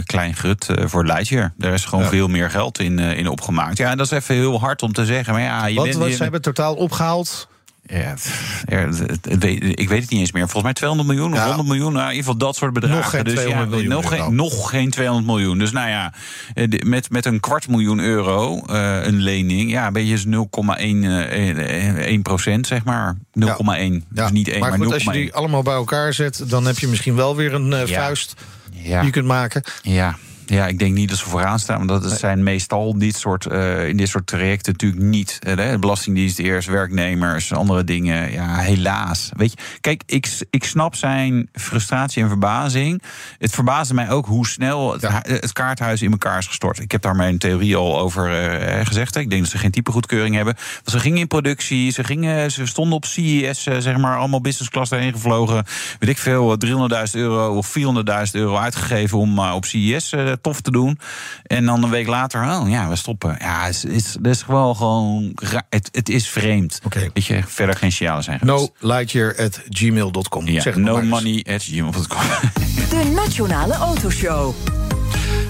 klein 0.03 0.35
uh, 0.45 0.85
voor 0.85 1.05
Lightyear. 1.05 1.53
Er 1.59 1.73
is 1.73 1.85
gewoon 1.85 2.03
ja. 2.03 2.09
veel 2.09 2.27
meer 2.27 2.49
geld 2.49 2.79
in, 2.79 2.99
in 2.99 3.27
opgemaakt. 3.27 3.77
Ja, 3.77 3.95
dat 3.95 4.05
is 4.05 4.11
even 4.11 4.35
heel 4.35 4.59
hard 4.59 4.81
om 4.81 4.93
te 4.93 5.05
zeggen. 5.05 5.33
Maar 5.33 5.41
ja, 5.41 5.65
je 5.65 5.75
wat, 5.75 5.83
bent, 5.83 5.97
wat 5.97 6.07
je, 6.07 6.15
ze 6.15 6.23
hebben 6.23 6.41
totaal 6.41 6.75
opgehaald? 6.75 7.47
Ja, 7.89 8.15
ik 9.73 9.89
weet 9.89 10.01
het 10.01 10.09
niet 10.09 10.19
eens 10.19 10.31
meer. 10.31 10.43
Volgens 10.43 10.63
mij 10.63 10.73
200 10.73 11.09
miljoen 11.09 11.31
of 11.31 11.37
ja. 11.37 11.45
100 11.45 11.67
miljoen. 11.67 11.93
Nou, 11.93 12.05
in 12.05 12.15
ieder 12.15 12.23
geval 12.23 12.37
dat 12.37 12.55
soort 12.55 12.73
bedragen. 12.73 12.97
Nog 12.97 13.09
geen 13.09 13.23
200 13.23 13.71
dus 13.71 13.81
ja, 13.81 13.87
miljoen. 13.87 14.01
Nog 14.01 14.09
geen, 14.09 14.35
nog 14.35 14.69
geen 14.69 14.89
200 14.89 15.27
miljoen. 15.27 15.57
Dus 15.57 15.71
nou 15.71 15.89
ja, 15.89 16.13
met, 16.83 17.09
met 17.09 17.25
een 17.25 17.39
kwart 17.39 17.67
miljoen 17.67 17.99
euro 17.99 18.61
uh, 18.69 19.05
een 19.05 19.21
lening. 19.21 19.71
Ja, 19.71 19.91
ben 19.91 20.05
je 20.05 20.17
0,1 20.25 21.97
1 21.97 22.21
procent, 22.21 22.67
zeg 22.67 22.83
maar. 22.83 23.15
0,1. 23.15 23.21
Ja. 23.35 23.99
Dus 24.09 24.31
niet 24.31 24.47
1, 24.47 24.59
maar, 24.59 24.69
maar 24.69 24.79
goed, 24.79 24.93
als 24.93 25.03
je 25.03 25.11
die 25.11 25.33
allemaal 25.33 25.63
bij 25.63 25.73
elkaar 25.73 26.13
zet, 26.13 26.43
dan 26.47 26.65
heb 26.65 26.79
je 26.79 26.87
misschien 26.87 27.15
wel 27.15 27.35
weer 27.35 27.53
een 27.53 27.71
uh, 27.71 27.83
vuist 27.83 28.33
die 28.71 29.03
je 29.03 29.09
kunt 29.09 29.25
maken. 29.25 29.63
Ja. 29.81 30.17
Ja, 30.49 30.67
ik 30.67 30.79
denk 30.79 30.95
niet 30.95 31.09
dat 31.09 31.17
ze 31.17 31.29
vooraan 31.29 31.59
staan. 31.59 31.87
Want 31.87 32.03
dat 32.03 32.19
zijn 32.19 32.43
meestal 32.43 32.97
dit 32.97 33.15
soort, 33.15 33.45
uh, 33.45 33.87
in 33.87 33.97
dit 33.97 34.09
soort 34.09 34.27
trajecten 34.27 34.71
natuurlijk 34.71 35.01
niet. 35.01 35.39
Uh, 35.47 35.55
de 35.55 35.77
Belastingdienst 35.79 36.39
eerst, 36.39 36.67
werknemers, 36.67 37.53
andere 37.53 37.83
dingen. 37.83 38.31
Ja, 38.31 38.57
helaas. 38.57 39.29
Weet 39.35 39.51
je, 39.51 39.57
kijk, 39.81 40.03
ik, 40.05 40.27
ik 40.49 40.63
snap 40.63 40.95
zijn 40.95 41.49
frustratie 41.53 42.23
en 42.23 42.27
verbazing. 42.27 43.01
Het 43.37 43.51
verbaasde 43.51 43.93
mij 43.93 44.09
ook 44.09 44.25
hoe 44.25 44.47
snel 44.47 44.91
het, 44.91 45.01
ja. 45.01 45.21
het 45.23 45.53
kaarthuis 45.53 46.01
in 46.01 46.11
elkaar 46.11 46.37
is 46.37 46.47
gestort. 46.47 46.79
Ik 46.79 46.91
heb 46.91 47.01
daar 47.01 47.15
mijn 47.15 47.37
theorie 47.37 47.75
al 47.75 47.99
over 47.99 48.29
uh, 48.29 48.85
gezegd. 48.85 49.15
Ik 49.15 49.29
denk 49.29 49.41
dat 49.41 49.51
ze 49.51 49.57
geen 49.57 49.71
typegoedkeuring 49.71 50.35
hebben. 50.35 50.53
Want 50.53 50.89
ze 50.89 50.99
gingen 50.99 51.19
in 51.19 51.27
productie, 51.27 51.91
ze, 51.91 52.03
gingen, 52.03 52.51
ze 52.51 52.65
stonden 52.65 52.95
op 52.95 53.05
CES, 53.05 53.63
zeg 53.63 53.97
maar, 53.97 54.17
allemaal 54.17 54.41
business 54.41 54.69
class 54.69 54.89
daarheen 54.89 55.13
gevlogen. 55.13 55.65
Weet 55.99 56.09
ik 56.09 56.17
veel, 56.17 56.57
300.000 56.65 56.71
euro 57.11 57.55
of 57.55 57.73
400.000 57.77 57.83
euro 58.31 58.55
uitgegeven 58.55 59.17
om 59.17 59.39
op 59.39 59.65
CES 59.65 60.13
tof 60.41 60.61
te 60.61 60.71
doen. 60.71 60.99
En 61.43 61.65
dan 61.65 61.83
een 61.83 61.89
week 61.89 62.07
later, 62.07 62.43
oh 62.43 62.69
ja, 62.69 62.89
we 62.89 62.95
stoppen. 62.95 63.35
Ja, 63.39 63.65
het 63.65 63.85
is, 63.87 64.13
het 64.13 64.27
is 64.27 64.41
gewoon 64.41 64.75
gewoon. 64.75 65.37
Het, 65.69 65.89
het 65.91 66.09
is 66.09 66.29
vreemd. 66.29 66.79
Okay. 66.85 67.09
Dat 67.13 67.25
je 67.25 67.41
verder 67.45 67.75
geen 67.75 67.91
signalen 67.91 68.23
zijn. 68.23 68.39
No 68.43 68.69
lightyear 68.79 69.35
at 69.37 69.61
gmail.com. 69.69 70.47
Ja, 70.47 70.63
no 70.75 71.01
money 71.01 71.45
at 71.49 71.63
gmail.com. 71.63 72.19
De 72.89 73.11
Nationale 73.15 73.73
Autoshow. 73.73 74.53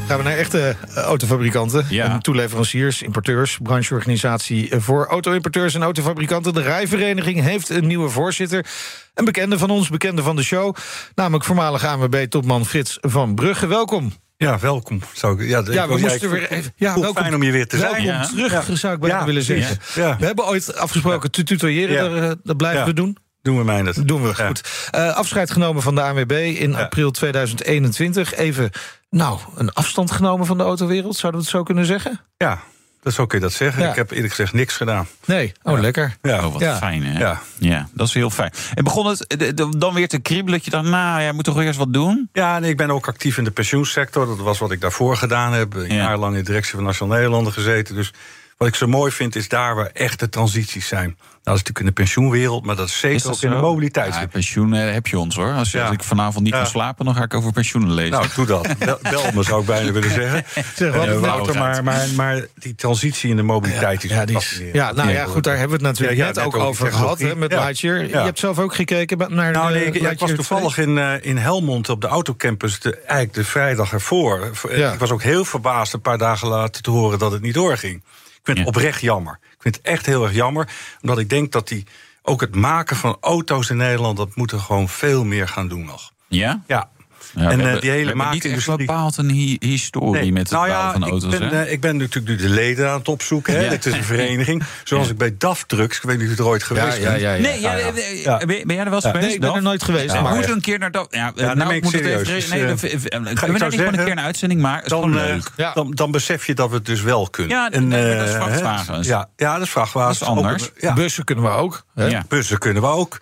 Gaan 0.07 0.17
we 0.17 0.23
naar 0.23 0.37
echte 0.37 0.75
eh, 0.95 0.95
autofabrikanten 1.03 1.85
Ja. 1.89 2.11
en 2.11 2.19
toeleveranciers, 2.19 3.01
importeurs, 3.01 3.57
brancheorganisatie 3.63 4.69
eh, 4.69 4.79
voor 4.79 5.05
auto-importeurs 5.07 5.73
en 5.75 5.81
autofabrikanten. 5.81 6.53
De 6.53 6.61
Rijvereniging 6.61 7.41
heeft 7.41 7.69
een 7.69 7.87
nieuwe 7.87 8.09
voorzitter. 8.09 8.65
Een 9.13 9.25
bekende 9.25 9.57
van 9.57 9.69
ons, 9.69 9.89
bekende 9.89 10.23
van 10.23 10.35
de 10.35 10.43
show, 10.43 10.75
namelijk 11.15 11.43
voormalig 11.43 11.85
ANWB-topman 11.85 12.65
Frits 12.65 12.97
van 13.01 13.35
Brugge. 13.35 13.67
Welkom. 13.67 14.13
Ja, 14.39 14.59
welkom. 14.59 14.99
Zou 15.13 15.41
ik, 15.41 15.49
ja, 15.49 15.63
Ja, 15.71 15.87
we 15.87 15.97
moesten 15.97 16.29
weer 16.29 16.51
even. 16.51 16.73
Ja, 16.75 16.99
welkom. 16.99 17.23
fijn 17.23 17.35
om 17.35 17.43
je 17.43 17.51
weer 17.51 17.67
te 17.67 17.77
zijn. 17.77 18.05
Welkom 18.05 18.35
terug, 18.35 18.67
Ja. 18.67 18.75
zou 18.75 18.93
ik 18.93 18.99
bijna 18.99 19.19
Ja, 19.19 19.25
willen 19.25 19.43
zeggen. 19.43 19.77
We 20.19 20.25
hebben 20.25 20.45
ooit 20.45 20.75
afgesproken 20.75 21.31
te 21.31 21.43
tutoyeren, 21.43 22.23
eh, 22.23 22.31
dat 22.43 22.57
blijven 22.57 22.85
we 22.85 22.93
doen. 22.93 23.17
Doen 23.41 23.57
we 23.57 23.63
mij 23.63 23.81
het. 23.81 24.07
Doen 24.07 24.21
we, 24.23 24.35
goed. 24.35 24.87
Eh, 24.91 25.15
afscheid 25.15 25.51
genomen 25.51 25.81
van 25.81 25.95
de 25.95 26.01
ANWB 26.01 26.31
in 26.57 26.75
april 26.75 27.11
2021. 27.11 28.35
Even, 28.35 28.69
nou, 29.09 29.39
een 29.55 29.71
afstand 29.71 30.11
genomen 30.11 30.45
van 30.45 30.57
de 30.57 30.63
autowereld, 30.63 31.15
zouden 31.15 31.41
we 31.41 31.47
het 31.47 31.55
zo 31.55 31.63
kunnen 31.63 31.85
zeggen? 31.85 32.19
Ja, 32.37 32.59
dat 33.01 33.13
zo 33.13 33.25
kun 33.25 33.37
je 33.37 33.43
dat 33.43 33.53
zeggen. 33.53 33.83
Ja. 33.83 33.89
Ik 33.89 33.95
heb 33.95 34.11
eerlijk 34.11 34.29
gezegd 34.29 34.53
niks 34.53 34.75
gedaan. 34.75 35.07
Nee, 35.25 35.51
oh 35.63 35.79
lekker. 35.79 36.17
Ja. 36.21 36.45
Oh, 36.45 36.51
wat 36.51 36.61
Ja. 36.61 36.77
fijn, 36.77 37.03
hè? 37.03 37.19
Ja. 37.19 37.41
Ja. 37.57 37.87
dat 37.93 38.07
is 38.07 38.13
heel 38.13 38.29
fijn. 38.29 38.51
En 38.73 38.83
begon 38.83 39.05
het 39.07 39.25
de- 39.37 39.53
de- 39.53 39.77
dan 39.77 39.93
weer 39.93 40.07
te 40.07 40.19
kriebelen 40.19 40.51
dat 40.53 40.65
je 40.65 40.71
dacht... 40.71 40.85
nou, 40.85 41.21
jij 41.21 41.31
moet 41.31 41.43
toch 41.43 41.59
eerst 41.61 41.79
wat 41.79 41.93
doen? 41.93 42.29
Ja, 42.33 42.59
nee, 42.59 42.69
ik 42.69 42.77
ben 42.77 42.91
ook 42.91 43.07
actief 43.07 43.37
in 43.37 43.43
de 43.43 43.51
pensioensector. 43.51 44.25
Dat 44.25 44.37
was 44.37 44.59
wat 44.59 44.71
ik 44.71 44.81
daarvoor 44.81 45.17
gedaan 45.17 45.53
heb. 45.53 45.73
Een 45.73 45.87
Ja. 45.87 45.93
jaar 45.95 46.17
lang 46.17 46.33
in 46.33 46.39
de 46.39 46.45
directie 46.45 46.75
van 46.75 46.83
Nationaal 46.83 47.15
Nederlanden 47.15 47.53
gezeten. 47.53 47.95
Dus 47.95 48.13
wat 48.59 48.67
ik 48.67 48.75
zo 48.75 48.87
mooi 48.87 49.11
vind, 49.11 49.35
is 49.35 49.47
daar 49.47 49.75
waar 49.75 49.89
echte 49.93 50.29
transities 50.29 50.87
zijn. 50.87 51.03
Nou, 51.07 51.17
dat 51.43 51.53
is 51.55 51.59
natuurlijk 51.59 51.79
in 51.79 51.85
de 51.85 51.91
pensioenwereld, 51.91 52.65
maar 52.65 52.75
dat 52.75 52.87
is 52.87 52.99
zeker 52.99 53.15
Is 53.17 53.23
dat 53.23 53.35
ook 53.35 53.41
in 53.41 53.49
de 53.49 53.55
mobiliteit. 53.55 54.13
Ja, 54.15 54.25
pensioen 54.27 54.73
eh, 54.73 54.91
heb 54.93 55.07
je 55.07 55.19
ons, 55.19 55.35
hoor. 55.35 55.53
Als, 55.53 55.71
je- 55.71 55.77
Ja. 55.77 55.83
als 55.83 55.93
ik 55.93 56.03
vanavond 56.03 56.43
niet 56.43 56.53
Ja. 56.53 56.59
kan 56.59 56.69
slapen, 56.69 57.05
dan 57.05 57.15
ga 57.15 57.23
ik 57.23 57.33
over 57.33 57.51
pensioenen 57.51 57.91
lezen. 57.93 58.11
Nou, 58.11 58.25
doe 58.35 58.45
dat. 58.45 58.67
Bel, 59.01 59.23
me, 59.33 59.43
zou 59.43 59.59
ik 59.61 59.65
bijna 59.67 59.91
willen 59.91 60.11
zeggen. 60.11 60.43
Zeg, 60.75 60.95
wat 60.95 61.07
een 61.07 61.19
Wouter, 61.19 61.57
maar, 61.57 61.83
maar, 61.83 62.07
maar 62.15 62.45
die 62.55 62.75
transitie 62.75 63.29
in 63.29 63.35
de 63.35 63.41
mobiliteit 63.43 64.03
is 64.03 64.09
Ja, 64.09 64.25
die 64.25 64.37
is- 64.37 64.61
ja, 64.73 64.91
nou 64.91 65.09
ja, 65.09 65.25
goed, 65.25 65.43
daar 65.43 65.57
hebben 65.57 65.79
we 65.79 65.85
het 65.85 65.95
natuurlijk 65.97 66.17
Ja, 66.19 66.25
ja, 66.27 66.31
net 66.33 66.43
ook 66.45 66.55
over 66.55 66.91
gehad 66.91 67.19
hè, 67.19 67.35
met 67.35 67.51
Ja. 67.51 67.59
Lightyear. 67.65 68.07
Je 68.07 68.17
hebt 68.17 68.39
zelf 68.39 68.59
ook 68.59 68.75
gekeken 68.75 69.17
naar 69.17 69.51
Nou, 69.51 69.73
de 69.73 69.79
nee, 69.79 69.85
ik, 69.87 70.01
ja, 70.01 70.09
ik 70.09 70.19
was 70.19 70.31
toevallig 70.31 70.77
in, 70.77 70.97
eh, 70.97 71.13
in 71.21 71.37
Helmond 71.37 71.89
op 71.89 72.01
de 72.01 72.07
autocampus, 72.07 72.79
de, 72.79 72.95
eigenlijk 72.97 73.33
de 73.33 73.43
vrijdag 73.43 73.91
ervoor. 73.93 74.51
Ja. 74.69 74.91
Ik 74.93 74.99
was 74.99 75.11
ook 75.11 75.23
heel 75.23 75.45
verbaasd 75.45 75.93
een 75.93 76.01
paar 76.01 76.17
dagen 76.17 76.47
later 76.47 76.81
te 76.81 76.89
horen 76.91 77.19
dat 77.19 77.31
het 77.31 77.41
niet 77.41 77.53
doorging. 77.53 78.01
Ik 78.49 78.55
vind 78.55 78.67
het 78.67 78.75
Ja. 78.75 78.81
oprecht 78.81 79.01
jammer. 79.01 79.39
Ik 79.41 79.61
vind 79.61 79.75
het 79.75 79.85
echt 79.85 80.05
heel 80.05 80.23
erg 80.23 80.33
jammer, 80.33 80.69
omdat 81.01 81.17
ik 81.19 81.29
denk 81.29 81.51
dat 81.51 81.67
die, 81.67 81.85
ook 82.21 82.41
het 82.41 82.55
maken 82.55 82.95
van 82.95 83.17
auto's 83.21 83.69
in 83.69 83.77
Nederland, 83.77 84.17
dat 84.17 84.35
moeten 84.35 84.57
we 84.57 84.63
gewoon 84.63 84.89
veel 84.89 85.25
meer 85.25 85.47
gaan 85.47 85.67
doen 85.67 85.85
nog. 85.85 86.11
Ja? 86.27 86.63
Ja. 86.67 86.89
Ja, 87.35 87.41
en 87.41 87.59
eh, 87.59 87.63
hebben- 87.65 87.81
die 87.81 87.89
hele 87.89 88.05
hebben 88.05 88.25
niet 88.25 88.33
maakindustrie. 88.43 88.77
bepaald 88.77 89.17
een 89.17 89.29
hi- 89.29 89.57
historie 89.59 90.21
Nee. 90.21 90.31
met 90.31 90.41
het 90.41 90.51
nou 90.51 90.67
ja, 90.69 90.91
van 90.91 91.03
auto's, 91.03 91.33
ik 91.33 91.39
ben, 91.39 91.49
hè? 91.49 91.63
eh, 91.63 91.71
ik 91.71 91.81
ben 91.81 91.97
natuurlijk 91.97 92.27
nu 92.41 92.47
de 92.47 92.53
leden 92.53 92.89
aan 92.89 92.97
het 92.97 93.07
opzoeken. 93.07 93.53
Hè? 93.53 93.63
Ja. 93.63 93.69
Dit 93.69 93.85
is 93.85 93.93
een 93.93 94.03
vereniging. 94.03 94.63
Zoals 94.83 95.05
Ja. 95.05 95.11
ik 95.11 95.17
bij 95.17 95.35
DAF 95.37 95.63
Trucks, 95.63 95.97
ik 95.97 96.03
weet 96.03 96.17
niet 96.17 96.29
of 96.29 96.35
je 96.35 96.41
er 96.41 96.47
ooit 96.47 96.63
geweest 96.63 96.85
bent. 97.01 97.19
ja, 97.21 97.33
ja. 97.35 97.41
Nee, 97.41 97.61
ja, 97.61 97.75
ja. 97.75 97.87
eh, 97.91 98.23
Ja. 98.23 98.37
Ben, 98.37 98.47
ben 98.47 98.75
jij 98.75 98.77
er 98.77 98.83
wel 98.85 98.93
eens 98.93 99.03
geweest? 99.05 99.25
Nee, 99.25 99.33
ik 99.33 99.39
ben 99.41 99.53
er 99.53 99.61
nooit 99.61 99.83
geweest. 99.83 100.13
Ja, 100.13 100.21
maar 100.21 100.29
we 100.31 100.37
moeten 100.37 100.55
een 100.55 100.61
keer 100.61 100.79
naar 100.79 100.91
dat. 100.91 101.07
Ja, 101.11 101.31
nou, 101.35 101.55
ben 101.57 101.69
ik 101.69 101.75
ik 101.75 101.83
moet 101.83 101.91
het 101.93 102.01
serieus. 102.01 102.21
even. 102.21 102.33
Dus, 102.33 102.49
nee, 102.49 102.65
eh, 102.65 102.69
we 102.69 102.77
zou 103.09 103.57
daar 103.57 103.69
niet 103.69 103.79
gewoon 103.79 103.93
een 103.93 104.03
keer 104.03 104.11
een 104.11 104.19
uitzending? 104.19 104.67
Is 104.83 104.89
dan, 104.89 105.19
eh, 105.19 105.73
dan, 105.73 105.91
dan 105.91 106.11
besef 106.11 106.45
je 106.45 106.53
dat 106.53 106.69
we 106.69 106.75
het 106.75 106.85
dus 106.85 107.01
wel 107.01 107.27
kunnen. 107.29 107.55
Ja, 107.57 107.69
maar 107.79 107.89
dat 108.17 108.27
is 108.27 108.33
eh, 108.33 108.41
vrachtwagens. 108.41 109.07
Ja, 109.07 109.29
dat 109.35 109.61
is 109.61 109.69
vrachtwagens. 109.69 110.23
Anders. 110.23 110.69
Bussen 110.95 111.23
kunnen 111.23 111.43
we 111.43 111.49
ook. 111.49 111.85
Bussen 112.27 112.57
kunnen 112.57 112.81
we 112.81 112.87
ook. 112.89 113.17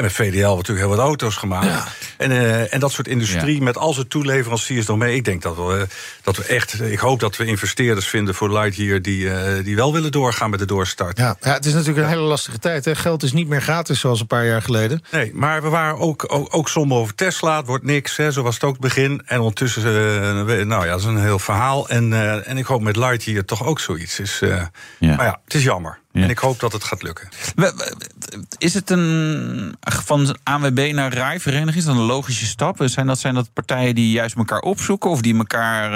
En 0.00 0.06
met 0.06 0.14
VDL 0.14 0.24
hebben 0.32 0.50
we 0.50 0.56
natuurlijk 0.56 0.86
heel 0.86 0.96
wat 0.96 1.06
auto's 1.06 1.36
gemaakt. 1.36 1.90
En, 2.16 2.30
eh, 2.30 2.74
en 2.74 2.80
dat 2.80 2.92
soort 2.92 3.08
industrie 3.08 3.62
met 3.62 3.76
al 3.76 3.92
zijn 3.92 4.08
toeleveranciers 4.08 4.86
nog 4.86 4.96
mee. 4.96 5.14
Ik 5.14 5.24
denk 5.24 5.42
dat 5.42 5.56
we, 5.56 5.76
eh, 5.80 5.82
dat 6.22 6.36
we 6.36 6.44
echt... 6.44 6.80
Ik 6.80 6.98
hoop 6.98 7.20
dat 7.20 7.36
we 7.36 7.44
investeerders 7.44 8.06
vinden 8.06 8.34
voor 8.34 8.52
Lightyear... 8.52 9.02
die, 9.02 9.30
eh, 9.30 9.64
die 9.64 9.76
wel 9.76 9.92
willen 9.92 10.12
doorgaan 10.12 10.50
met 10.50 10.58
de 10.58 10.66
doorstart. 10.66 11.18
Ja, 11.18 11.36
ja, 11.40 11.52
het 11.52 11.66
is 11.66 11.72
natuurlijk 11.72 11.98
een 11.98 12.12
hele 12.12 12.20
lastige 12.22 12.58
tijd. 12.58 12.84
Hè. 12.84 12.94
Geld 12.94 13.22
is 13.22 13.32
niet 13.32 13.48
meer 13.48 13.62
gratis 13.62 14.00
zoals 14.00 14.20
een 14.20 14.26
paar 14.26 14.46
jaar 14.46 14.62
geleden. 14.62 15.02
Nee, 15.10 15.30
maar 15.34 15.62
we 15.62 15.68
waren 15.68 15.98
ook, 15.98 16.24
ook, 16.28 16.54
ook 16.56 16.68
somber 16.68 16.98
over 16.98 17.14
Tesla. 17.14 17.56
Het 17.56 17.66
wordt 17.66 17.84
niks, 17.84 18.16
hè, 18.16 18.32
zo 18.32 18.42
was 18.42 18.54
het 18.54 18.64
ook 18.64 18.72
het 18.72 18.80
begin. 18.80 19.22
En 19.26 19.38
ondertussen, 19.38 19.82
we- 20.46 20.64
nou 20.66 20.84
ja, 20.84 20.90
dat 20.90 21.00
is 21.00 21.06
een 21.06 21.18
heel 21.22 21.38
verhaal. 21.38 21.88
En, 21.88 22.12
eh, 22.12 22.48
en 22.48 22.56
ik 22.58 22.64
hoop 22.66 22.80
met 22.82 22.96
Lightyear 22.96 23.44
toch 23.44 23.64
ook 23.64 23.80
zoiets. 23.80 24.20
is. 24.20 24.38
eh, 24.40 24.48
Ja. 24.98 25.16
Maar 25.16 25.26
ja, 25.26 25.40
het 25.44 25.54
is 25.54 25.62
jammer. 25.62 25.98
Ja. 26.12 26.22
En 26.22 26.30
ik 26.30 26.38
hoop 26.38 26.60
dat 26.60 26.72
het 26.72 26.84
gaat 26.84 27.02
lukken. 27.02 27.28
Is 28.58 28.74
het 28.74 28.90
een 28.90 29.76
van 29.80 30.36
ANWB 30.42 30.90
naar 30.94 31.12
rijvereniging? 31.12 31.76
Is 31.76 31.84
dat 31.84 31.94
een 31.96 32.00
logische 32.00 32.46
stap? 32.46 32.76
Zijn 32.84 33.06
dat, 33.06 33.18
zijn 33.18 33.34
dat 33.34 33.52
partijen 33.52 33.94
die 33.94 34.10
juist 34.10 34.36
elkaar 34.36 34.60
opzoeken? 34.60 35.10
Of 35.10 35.20
die 35.20 35.36
elkaar. 35.36 35.92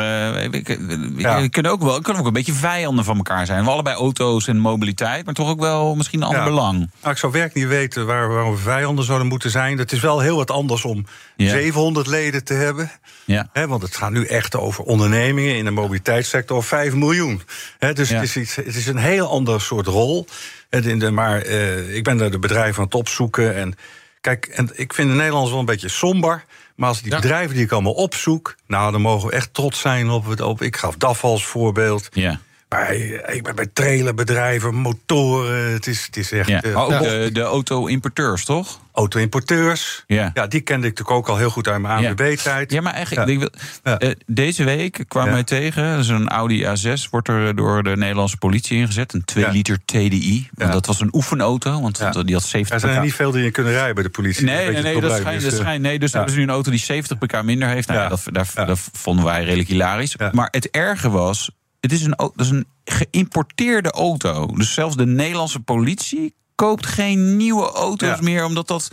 Ja. 1.16 1.40
we 1.40 1.48
kunnen 1.50 1.72
ook 1.72 1.82
wel 1.82 2.00
kunnen 2.00 2.22
ook 2.22 2.28
een 2.28 2.32
beetje 2.32 2.52
vijanden 2.52 3.04
van 3.04 3.16
elkaar 3.16 3.46
zijn. 3.46 3.64
We 3.64 3.70
allebei 3.70 3.96
auto's 3.96 4.46
en 4.46 4.58
mobiliteit, 4.58 5.24
maar 5.24 5.34
toch 5.34 5.48
ook 5.48 5.60
wel 5.60 5.94
misschien 5.94 6.20
een 6.20 6.26
ander 6.26 6.42
Ja. 6.42 6.48
belang. 6.48 6.78
Nou, 7.00 7.12
ik 7.12 7.18
zou 7.18 7.32
werkelijk 7.32 7.66
niet 7.66 7.78
weten 7.78 8.06
waar, 8.06 8.28
waarom 8.28 8.52
we 8.54 8.58
vijanden 8.60 9.04
zouden 9.04 9.28
moeten 9.28 9.50
zijn. 9.50 9.78
Het 9.78 9.92
is 9.92 10.00
wel 10.00 10.20
heel 10.20 10.36
wat 10.36 10.50
anders 10.50 10.84
om 10.84 11.06
Ja. 11.36 11.50
700 11.50 12.06
leden 12.06 12.44
te 12.44 12.54
hebben. 12.54 12.90
Ja. 13.24 13.48
Want 13.68 13.82
het 13.82 13.96
gaat 13.96 14.10
nu 14.10 14.24
echt 14.26 14.56
over 14.56 14.84
ondernemingen 14.84 15.56
in 15.56 15.64
de 15.64 15.70
mobiliteitssector. 15.70 16.62
5 16.64 16.94
miljoen. 16.94 17.42
Dus 17.78 18.08
Ja. 18.08 18.14
het, 18.14 18.24
is 18.24 18.36
iets, 18.36 18.56
het 18.56 18.74
is 18.76 18.86
een 18.86 18.96
heel 18.96 19.28
ander 19.28 19.60
soort 19.60 19.86
rol. 19.86 20.26
En 20.68 20.84
in 20.84 20.98
de, 20.98 21.10
maar 21.10 21.40
eh, 21.42 21.94
ik 21.96 22.04
ben 22.04 22.16
daar 22.16 22.30
de 22.30 22.38
bedrijven 22.38 22.78
aan 22.78 22.84
het 22.84 22.94
opzoeken. 22.94 23.54
En 23.54 23.74
kijk, 24.20 24.46
en 24.46 24.70
ik 24.74 24.94
vind 24.94 25.08
de 25.08 25.14
Nederlanders 25.14 25.50
wel 25.50 25.60
een 25.60 25.66
beetje 25.66 25.88
somber. 25.88 26.44
Maar 26.76 26.88
als 26.88 27.02
die 27.02 27.10
Ja. 27.12 27.20
bedrijven 27.20 27.54
die 27.54 27.64
ik 27.64 27.72
allemaal 27.72 27.92
opzoek... 27.92 28.54
nou, 28.66 28.92
dan 28.92 29.00
mogen 29.00 29.28
we 29.28 29.34
echt 29.34 29.54
trots 29.54 29.80
zijn 29.80 30.10
op 30.10 30.26
het... 30.26 30.40
Op, 30.40 30.62
ik 30.62 30.76
gaf 30.76 30.94
DAF 30.96 31.24
als 31.24 31.46
voorbeeld. 31.46 32.08
Ja. 32.12 32.40
Eh, 32.80 33.34
ik 33.36 33.42
ben 33.42 33.54
bij 33.54 33.66
trailerbedrijven, 33.72 34.74
motoren. 34.74 35.72
Het 35.72 35.86
is, 35.86 36.06
het 36.06 36.16
is 36.16 36.32
echt... 36.32 36.48
Ja. 36.48 36.62
eh, 36.62 36.74
Maar 36.74 36.84
ook 36.84 36.90
ja. 36.90 36.98
de, 37.00 37.30
de 37.32 37.40
auto-importeurs, 37.42 38.44
toch? 38.44 38.80
Auto-importeurs. 38.92 40.04
Ja. 40.06 40.30
Ja, 40.34 40.46
die 40.46 40.60
kende 40.60 40.86
ik 40.86 40.98
natuurlijk 40.98 41.16
ook 41.26 41.28
al 41.28 41.36
heel 41.36 41.50
goed 41.50 41.68
uit 41.68 41.80
mijn. 41.80 42.06
ANWB-tijd. 42.06 42.72
Ja, 42.72 42.80
maar 42.80 42.92
eigenlijk, 42.92 43.50
Ja. 43.82 43.98
eh, 43.98 44.10
deze 44.26 44.64
week 44.64 45.04
kwamen 45.08 45.28
Ja. 45.28 45.34
wij 45.34 45.44
tegen, 45.44 45.84
een 45.84 46.28
Audi 46.28 46.64
A6 46.64 47.08
wordt 47.10 47.28
er 47.28 47.56
door 47.56 47.82
de 47.82 47.96
Nederlandse 47.96 48.36
politie 48.36 48.78
ingezet. 48.78 49.12
Een 49.14 49.24
2 49.24 49.44
Ja. 49.44 49.50
liter 49.50 49.78
TDI. 49.84 50.48
Want 50.54 50.72
dat 50.72 50.86
was 50.86 51.00
een 51.00 51.14
oefenauto, 51.14 51.80
want 51.80 51.98
die 52.26 52.34
had 52.34 52.42
70 52.44 52.74
Er 52.74 52.80
zijn 52.80 52.94
er 52.96 53.02
niet 53.02 53.14
veel 53.14 53.30
die 53.30 53.42
je 53.42 53.50
kunnen 53.50 53.72
rijden 53.72 53.94
bij 53.94 54.04
de 54.04 54.10
politie. 54.10 54.44
Nee, 54.44 54.70
nee, 54.70 54.82
nee, 54.82 55.00
dat 55.00 55.16
schijnt. 55.16 55.40
Dus, 55.40 55.50
Dat 55.50 55.52
eh, 55.52 55.58
schijnt 55.66 55.82
nee, 55.82 55.98
dus 55.98 56.12
hebben 56.12 56.30
ze 56.32 56.36
nu 56.36 56.42
een 56.42 56.50
auto 56.50 56.70
die 56.70 56.80
70 56.80 57.18
pk 57.18 57.42
minder 57.42 57.68
heeft. 57.68 57.88
Nou, 57.88 58.16
dat, 58.32 58.50
dat 58.54 58.80
vonden 58.92 59.24
wij 59.24 59.44
redelijk 59.44 59.68
hilarisch. 59.68 60.16
Maar 60.32 60.48
het 60.50 60.70
erge 60.70 61.10
was, 61.10 61.50
het 61.84 61.92
is 61.92 62.02
een, 62.04 62.14
dat 62.16 62.32
is 62.36 62.48
een 62.50 62.66
geïmporteerde 62.84 63.90
auto. 63.90 64.46
Dus 64.46 64.74
zelfs 64.74 64.96
de 64.96 65.06
Nederlandse 65.06 65.60
politie 65.60 66.34
koopt 66.54 66.86
geen 66.86 67.36
nieuwe 67.36 67.70
auto's 67.72 68.08
Ja. 68.08 68.18
meer... 68.20 68.44
omdat 68.44 68.68
dat 68.68 68.90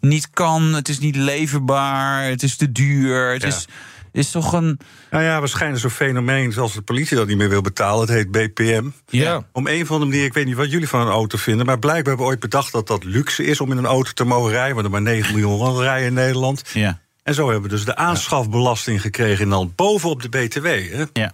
niet 0.00 0.30
kan, 0.30 0.62
het 0.74 0.88
is 0.88 0.98
niet 0.98 1.16
leverbaar, 1.16 2.24
het 2.24 2.42
is 2.42 2.56
te 2.56 2.72
duur. 2.72 3.32
Het 3.32 3.42
Ja. 3.42 3.48
is, 3.48 3.66
is 4.12 4.30
toch 4.30 4.52
een... 4.52 4.78
Nou 5.10 5.24
ja, 5.24 5.38
waarschijnlijk 5.38 5.80
zo'n 5.80 5.90
fenomeen 5.90 6.52
zoals 6.52 6.74
de 6.74 6.82
politie 6.82 7.16
dat 7.16 7.26
niet 7.26 7.36
meer 7.36 7.48
wil 7.48 7.60
betalen. 7.60 8.00
Het 8.00 8.08
heet 8.10 8.30
BPM. 8.30 8.88
Ja. 9.06 9.46
Om 9.52 9.66
een 9.66 9.82
of 9.82 9.90
andere 9.90 10.10
manier, 10.10 10.24
ik 10.24 10.32
weet 10.34 10.46
niet 10.46 10.56
wat 10.56 10.70
jullie 10.70 10.88
van 10.88 11.00
een 11.00 11.12
auto 11.12 11.38
vinden... 11.38 11.66
maar 11.66 11.78
blijkbaar 11.78 12.06
hebben 12.08 12.24
we 12.26 12.30
ooit 12.32 12.40
bedacht 12.40 12.72
dat 12.72 12.86
dat 12.86 13.04
luxe 13.04 13.44
is 13.44 13.60
om 13.60 13.70
in 13.70 13.76
een 13.78 13.86
auto 13.86 14.10
te 14.12 14.24
mogen 14.24 14.50
rijden. 14.50 14.74
Want 14.74 14.86
er 14.86 14.92
maar 14.92 15.02
9 15.02 15.32
miljoen 15.34 15.56
rondrijden 15.58 16.06
in 16.06 16.14
Nederland. 16.14 16.62
Ja, 16.72 17.00
En 17.22 17.34
zo 17.34 17.44
hebben 17.50 17.62
we 17.70 17.76
dus 17.76 17.84
de 17.84 17.96
aanschafbelasting 17.96 19.00
gekregen... 19.00 19.44
en 19.44 19.50
dan 19.50 19.72
bovenop 19.76 20.22
de 20.22 20.28
BTW. 20.28 20.64
Hè? 20.66 21.04
ja. 21.12 21.32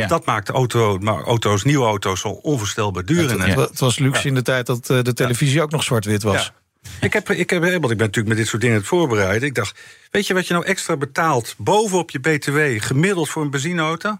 Ja. 0.00 0.06
Dat 0.06 0.24
maakt 0.24 0.46
de 0.46 0.52
auto, 0.52 0.98
maar 0.98 1.22
auto's, 1.22 1.62
nieuwe 1.62 1.84
auto's 1.84 2.20
zo 2.20 2.28
onvoorstelbaar 2.28 3.04
duur. 3.04 3.30
in 3.30 3.40
Het, 3.40 3.68
het 3.68 3.78
was 3.78 3.98
luxe 3.98 4.28
in 4.28 4.34
de 4.34 4.42
tijd 4.42 4.66
dat 4.66 4.90
eh, 4.90 5.02
de 5.02 5.12
televisie 5.12 5.62
ook 5.62 5.70
nog 5.70 5.82
zwart-wit 5.82 6.22
was. 6.22 6.52
Ja. 6.80 6.88
Ik, 7.00 7.12
heb, 7.12 7.30
ik, 7.30 7.50
heb, 7.50 7.62
want 7.62 7.74
ik 7.74 7.80
ben 7.80 7.96
natuurlijk 7.96 8.26
met 8.26 8.36
dit 8.36 8.46
soort 8.46 8.60
dingen 8.60 8.76
aan 8.76 8.82
het 8.82 8.90
voorbereiden. 8.90 9.48
Ik 9.48 9.54
dacht, 9.54 9.80
weet 10.10 10.26
je 10.26 10.34
wat 10.34 10.46
je 10.46 10.52
nou 10.52 10.64
extra 10.66 10.96
betaalt 10.96 11.54
bovenop 11.58 12.10
je 12.10 12.18
BTW 12.18 12.58
gemiddeld 12.76 13.28
voor 13.28 13.42
een 13.42 13.50
benzineauto? 13.50 14.18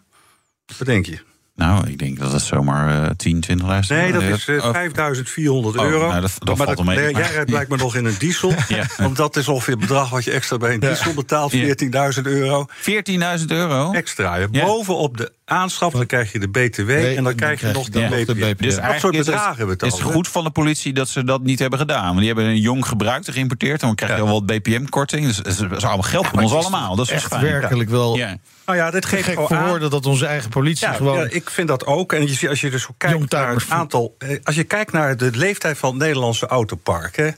Wat 0.78 0.86
denk 0.86 1.06
je? 1.06 1.18
Nou, 1.56 1.88
ik 1.88 1.98
denk 1.98 2.18
dat 2.18 2.32
het 2.32 2.42
zomaar 2.42 3.04
eh 3.04 3.10
10, 3.16 3.40
20 3.40 3.66
luistert. 3.66 4.00
Nee, 4.00 4.12
dat 4.12 4.22
is 4.22 4.48
eh, 4.48 4.64
Oh, 4.64 4.70
5400 4.72 5.76
Oh, 5.76 5.84
euro. 5.84 6.08
nou, 6.08 6.20
dat- 6.20 6.32
dat 6.38 6.56
maar 6.56 6.66
valt 6.66 6.78
wel 6.78 6.86
mee. 6.86 6.96
nee, 6.96 7.12
Maar- 7.12 7.22
jij 7.22 7.30
rijdt 7.32 7.50
blijkbaar 7.50 7.78
nog 7.78 7.96
in 7.96 8.04
een 8.04 8.14
diesel. 8.18 8.52
Ja. 8.68 8.84
Want 8.96 9.16
dat 9.16 9.36
is 9.36 9.48
ongeveer 9.48 9.72
het 9.74 9.82
bedrag 9.82 10.10
wat 10.10 10.24
je 10.24 10.30
extra 10.30 10.56
bij 10.56 10.74
een 10.74 10.80
diesel 10.80 11.14
betaalt. 11.14 11.52
Ja. 11.52 11.64
14.000 11.64 12.26
euro 12.26 12.66
14.000 12.80 13.50
euro. 13.50 13.92
extra. 13.92 14.36
Ja. 14.36 14.46
Bovenop 14.64 15.16
de 15.16 15.32
aanschaf 15.44 15.92
dan 15.92 16.06
krijg 16.06 16.32
je 16.32 16.38
de 16.38 16.48
BTW. 16.48 16.86
Nee, 16.88 17.16
en 17.16 17.24
dan 17.24 17.34
krijg 17.34 17.60
je 17.60 17.66
nog 17.72 17.88
de 17.88 18.00
Ja. 18.00 18.08
BTW. 18.08 18.26
de 18.26 18.34
BPM. 18.34 18.62
Dus 18.62 18.74
dat 18.76 18.84
soort 18.98 19.14
is 19.14 19.24
bedragen 19.24 19.64
we 19.66 19.72
het 19.72 19.82
is 19.82 20.00
goed 20.00 20.28
van 20.28 20.44
de 20.44 20.50
politie 20.50 20.92
dat 20.92 21.08
ze 21.08 21.24
dat 21.24 21.42
niet 21.42 21.58
hebben 21.58 21.78
gedaan. 21.78 22.04
Want 22.06 22.18
die 22.18 22.26
hebben 22.26 22.44
een 22.44 22.60
jong 22.60 22.86
gebruikte 22.86 23.32
geïmporteerd. 23.32 23.80
En 23.80 23.86
dan 23.86 23.96
krijg 23.96 24.12
je 24.12 24.18
Ja. 24.18 24.22
al 24.30 24.32
wat 24.32 24.46
BPM-korting. 24.46 25.26
Dus 25.26 25.36
dat 25.36 25.46
is 25.72 25.84
allemaal 25.84 26.02
geld 26.02 26.26
van 26.26 26.42
ons 26.42 26.52
allemaal. 26.52 26.96
Dat 26.96 27.06
is 27.06 27.12
Echt 27.12 27.26
fijn. 27.26 27.42
werkelijk 27.42 27.90
wel 27.90 28.16
Ja. 28.16 28.36
Nou 28.66 28.78
ja, 28.78 28.90
dit 28.90 29.04
geeft 29.06 29.28
gewoon 29.28 29.82
aan. 29.82 29.90
dat 29.90 30.06
onze 30.06 30.26
eigen 30.26 30.50
politie 30.50 30.86
Ja, 30.86 30.92
gewoon... 30.92 31.18
ja, 31.18 31.26
ik 31.30 31.50
vind 31.50 31.68
dat 31.68 31.86
ook. 31.86 32.12
En 32.12 32.26
je, 32.26 32.34
ziet- 32.34 32.48
als 32.48 32.60
je 32.60 32.70
dus 32.70 32.86
kijkt 32.96 33.30
naar 33.32 33.52
het 33.54 33.64
aantal. 33.68 34.14
eh, 34.18 34.38
Als 34.44 34.54
je 34.54 34.64
kijkt 34.64 34.92
naar 34.92 35.16
de 35.16 35.30
leeftijd 35.34 35.78
van 35.78 35.90
het 35.90 35.98
Nederlandse 35.98 36.46
autopark. 36.46 37.16
Hè, 37.16 37.30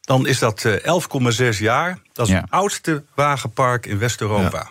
dan 0.00 0.26
is 0.26 0.38
dat 0.38 0.64
eh, 0.64 0.72
11,6 1.52 1.58
jaar. 1.58 1.98
Dat 2.12 2.26
is 2.26 2.32
Ja. 2.32 2.40
het 2.40 2.50
oudste 2.50 3.04
wagenpark 3.14 3.86
in 3.86 3.98
West-Europa. 3.98 4.70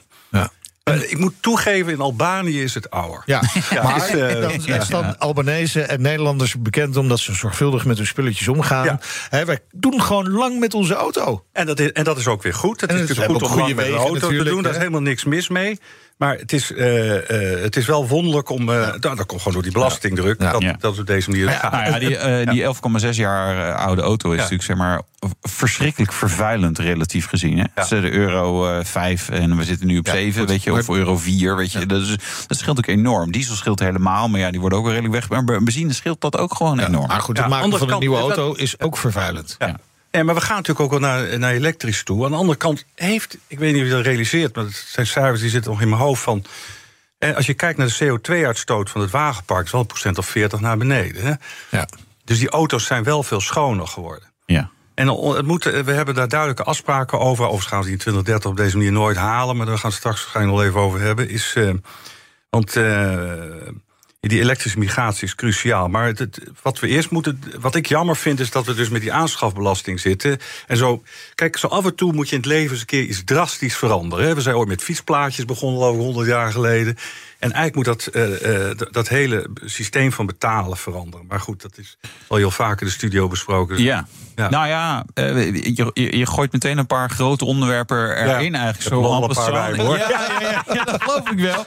Ja. 0.83 0.93
ik 0.93 1.17
moet 1.17 1.33
toegeven, 1.39 1.93
in 1.93 1.99
Albanië 1.99 2.63
is 2.63 2.73
het 2.73 2.89
ouder. 2.89 3.23
Ja, 3.25 3.41
maar 3.83 3.95
is, 3.95 4.15
uh, 4.15 4.41
dan 4.41 4.51
ja. 4.61 4.83
staan 4.83 5.17
Albanese 5.19 5.81
en 5.81 6.01
Nederlanders 6.01 6.61
bekend 6.61 6.97
omdat 6.97 7.19
ze 7.19 7.33
zorgvuldig 7.33 7.85
met 7.85 7.97
hun 7.97 8.07
spulletjes 8.07 8.47
omgaan. 8.47 8.85
Ja. 8.85 8.99
He, 9.29 9.45
wij 9.45 9.59
doen 9.71 10.01
gewoon 10.01 10.29
lang 10.29 10.59
met 10.59 10.73
onze 10.73 10.93
auto. 10.93 11.45
En 11.51 11.65
dat 11.65 11.79
is, 11.79 11.91
en 11.91 12.03
dat 12.03 12.17
is 12.17 12.27
ook 12.27 12.43
weer 12.43 12.53
goed. 12.53 12.81
Het 12.81 12.89
en 12.89 12.95
is 12.95 13.01
natuurlijk 13.01 13.31
goed 13.31 13.51
om 13.51 13.57
lang 13.57 13.75
met 13.75 13.85
een 13.85 13.93
auto 13.93 14.29
te 14.29 14.43
doen. 14.43 14.63
Daar 14.63 14.71
is 14.71 14.77
helemaal 14.77 15.01
niks 15.01 15.23
mis 15.23 15.49
mee. 15.49 15.79
Maar 16.19 16.37
het 16.37 16.53
is, 16.53 16.71
uh, 16.71 17.13
uh, 17.13 17.61
het 17.61 17.75
is 17.75 17.85
wel 17.85 18.07
wonderlijk 18.07 18.49
om. 18.49 18.69
Uh, 18.69 18.75
ja. 18.75 18.95
nou, 18.99 19.15
dat 19.15 19.25
komt 19.25 19.39
gewoon 19.39 19.53
door 19.53 19.63
die 19.63 19.71
belastingdruk. 19.71 20.41
Ja. 20.41 20.51
Dat, 20.51 20.61
ja. 20.61 20.75
dat 20.79 20.95
we 20.95 21.03
deze 21.03 21.29
manier. 21.29 21.49
Ja, 21.49 21.69
nou 21.69 21.83
ja, 21.83 21.99
die, 21.99 22.51
die 22.53 22.63
11,6 23.03 23.09
jaar 23.09 23.73
oude 23.73 24.01
auto 24.01 24.31
is 24.31 24.37
natuurlijk 24.37 24.63
zeg 24.63 24.77
maar 24.77 25.01
verschrikkelijk 25.41 26.13
vervuilend 26.13 26.79
relatief 26.79 27.27
gezien. 27.27 27.57
Hè? 27.57 27.63
Ja. 27.75 28.01
De 28.01 28.11
euro 28.11 28.81
5 28.83 29.29
en 29.29 29.57
we 29.57 29.63
zitten 29.63 29.87
nu 29.87 29.97
op 29.97 30.07
7, 30.07 30.47
weet 30.47 30.63
je, 30.63 30.71
of 30.71 30.89
euro 30.89 31.17
4. 31.17 31.55
Weet 31.55 31.71
je. 31.71 31.85
Dat, 31.85 32.01
is, 32.01 32.15
dat 32.47 32.57
scheelt 32.57 32.77
ook 32.77 32.87
enorm. 32.87 33.31
Diesel 33.31 33.55
scheelt 33.55 33.79
helemaal, 33.79 34.29
maar 34.29 34.39
ja, 34.39 34.51
die 34.51 34.59
worden 34.59 34.77
ook 34.79 34.85
wel 34.85 34.93
redelijk 34.93 35.27
weg. 35.27 35.43
Maar 35.43 35.63
benzine 35.63 35.93
scheelt 35.93 36.21
dat 36.21 36.37
ook 36.37 36.55
gewoon 36.55 36.79
enorm. 36.79 37.07
Maar 37.07 37.21
goed, 37.21 37.37
het 37.37 37.47
maken 37.47 37.77
van 37.77 37.91
een 37.91 37.99
nieuwe 37.99 38.17
auto 38.17 38.53
is 38.53 38.79
ook 38.79 38.97
vervuilend. 38.97 39.55
Ja. 39.59 39.79
Ja, 40.11 40.23
maar 40.23 40.35
we 40.35 40.41
gaan 40.41 40.55
natuurlijk 40.55 40.79
ook 40.79 40.99
wel 40.99 41.09
naar, 41.09 41.39
naar 41.39 41.53
elektrisch 41.53 42.03
toe. 42.03 42.25
Aan 42.25 42.31
de 42.31 42.37
andere 42.37 42.57
kant 42.57 42.85
heeft, 42.95 43.37
ik 43.47 43.59
weet 43.59 43.73
niet 43.73 43.81
of 43.81 43.87
je 43.87 43.93
dat 43.93 44.05
realiseert, 44.05 44.55
maar 44.55 44.65
het 44.65 44.85
zijn 44.87 45.07
cijfers 45.07 45.41
die 45.41 45.49
zitten 45.49 45.71
nog 45.71 45.81
in 45.81 45.89
mijn 45.89 46.01
hoofd 46.01 46.21
van. 46.21 46.45
En 47.17 47.35
als 47.35 47.45
je 47.45 47.53
kijkt 47.53 47.77
naar 47.77 47.87
de 47.87 48.19
CO2-uitstoot 48.19 48.89
van 48.89 49.01
het 49.01 49.11
wagenpark, 49.11 49.65
is 49.65 49.71
wel 49.71 49.81
een 49.81 49.87
procent 49.87 50.17
of 50.17 50.25
40 50.25 50.59
naar 50.59 50.77
beneden. 50.77 51.25
Hè? 51.25 51.33
Ja. 51.77 51.87
Dus 52.23 52.39
die 52.39 52.49
auto's 52.49 52.85
zijn 52.85 53.03
wel 53.03 53.23
veel 53.23 53.41
schoner 53.41 53.87
geworden. 53.87 54.27
Ja. 54.45 54.69
En 54.93 55.07
het 55.07 55.45
moet, 55.45 55.63
we 55.63 55.91
hebben 55.91 56.15
daar 56.15 56.27
duidelijke 56.27 56.63
afspraken 56.63 57.19
over. 57.19 57.43
Overigens 57.43 57.71
gaan 57.71 57.83
ze 57.83 57.89
die 57.89 57.97
in 57.97 58.01
2030 58.03 58.49
op 58.49 58.57
deze 58.57 58.77
manier 58.77 58.91
nooit 58.91 59.17
halen, 59.17 59.57
maar 59.57 59.65
daar 59.65 59.77
gaan 59.77 59.89
we 59.89 59.95
straks 59.95 60.21
waarschijnlijk 60.21 60.57
nog 60.57 60.65
even 60.67 60.79
over 60.79 60.99
hebben. 60.99 61.29
Is, 61.29 61.55
uh, 61.57 61.73
want. 62.49 62.75
Uh, 62.75 63.33
die 64.19 64.39
elektrische 64.39 64.79
migratie 64.79 65.27
is 65.27 65.35
cruciaal. 65.35 65.87
Maar 65.87 66.05
het, 66.05 66.39
wat 66.61 66.79
we 66.79 66.87
eerst 66.87 67.09
moeten. 67.09 67.41
Wat 67.59 67.75
ik 67.75 67.87
jammer 67.87 68.15
vind, 68.15 68.39
is 68.39 68.51
dat 68.51 68.65
we 68.65 68.73
dus 68.73 68.89
met 68.89 69.01
die 69.01 69.13
aanschafbelasting 69.13 69.99
zitten. 69.99 70.37
En 70.67 70.77
zo. 70.77 71.03
Kijk, 71.35 71.57
zo 71.57 71.67
af 71.67 71.85
en 71.85 71.95
toe 71.95 72.13
moet 72.13 72.29
je 72.29 72.35
in 72.35 72.41
het 72.41 72.49
leven 72.49 72.71
eens 72.71 72.79
een 72.79 72.85
keer 72.85 73.03
iets 73.03 73.23
drastisch 73.23 73.75
veranderen. 73.75 74.35
We 74.35 74.41
zijn 74.41 74.55
ooit 74.55 74.67
met 74.67 74.83
fietsplaatjes 74.83 75.45
begonnen, 75.45 75.81
over 75.81 76.01
100 76.01 76.27
jaar 76.27 76.51
geleden. 76.51 76.97
En 77.39 77.51
eigenlijk 77.51 77.75
moet 77.75 77.85
dat, 77.85 78.15
uh, 78.15 78.67
uh, 78.67 78.71
dat 78.91 79.07
hele 79.07 79.49
systeem 79.65 80.11
van 80.11 80.25
betalen 80.25 80.77
veranderen. 80.77 81.25
Maar 81.27 81.39
goed, 81.39 81.61
dat 81.61 81.77
is 81.77 81.97
al 82.27 82.37
heel 82.37 82.51
vaak 82.51 82.81
in 82.81 82.87
de 82.87 82.93
studio 82.93 83.27
besproken. 83.27 83.75
Dus 83.75 83.85
ja. 83.85 84.07
ja. 84.35 84.49
Nou 84.49 84.67
ja, 84.67 85.05
uh, 85.15 85.53
je, 85.53 85.91
je, 85.93 86.17
je, 86.17 86.25
gooit 86.25 86.51
meteen 86.51 86.77
een 86.77 86.87
paar 86.87 87.09
grote 87.09 87.45
onderwerpen 87.45 87.97
erin 87.97 88.51
ja. 88.51 88.59
eigenlijk. 88.59 88.81
Zo 88.81 89.21
een 89.21 89.33
paar 89.33 89.51
bij, 89.51 89.85
hoor. 89.85 89.97
Ja, 89.97 90.09
ja, 90.39 90.63
ja, 90.73 90.83
dat 90.83 91.03
geloof 91.03 91.29
ik 91.29 91.39
wel. 91.39 91.65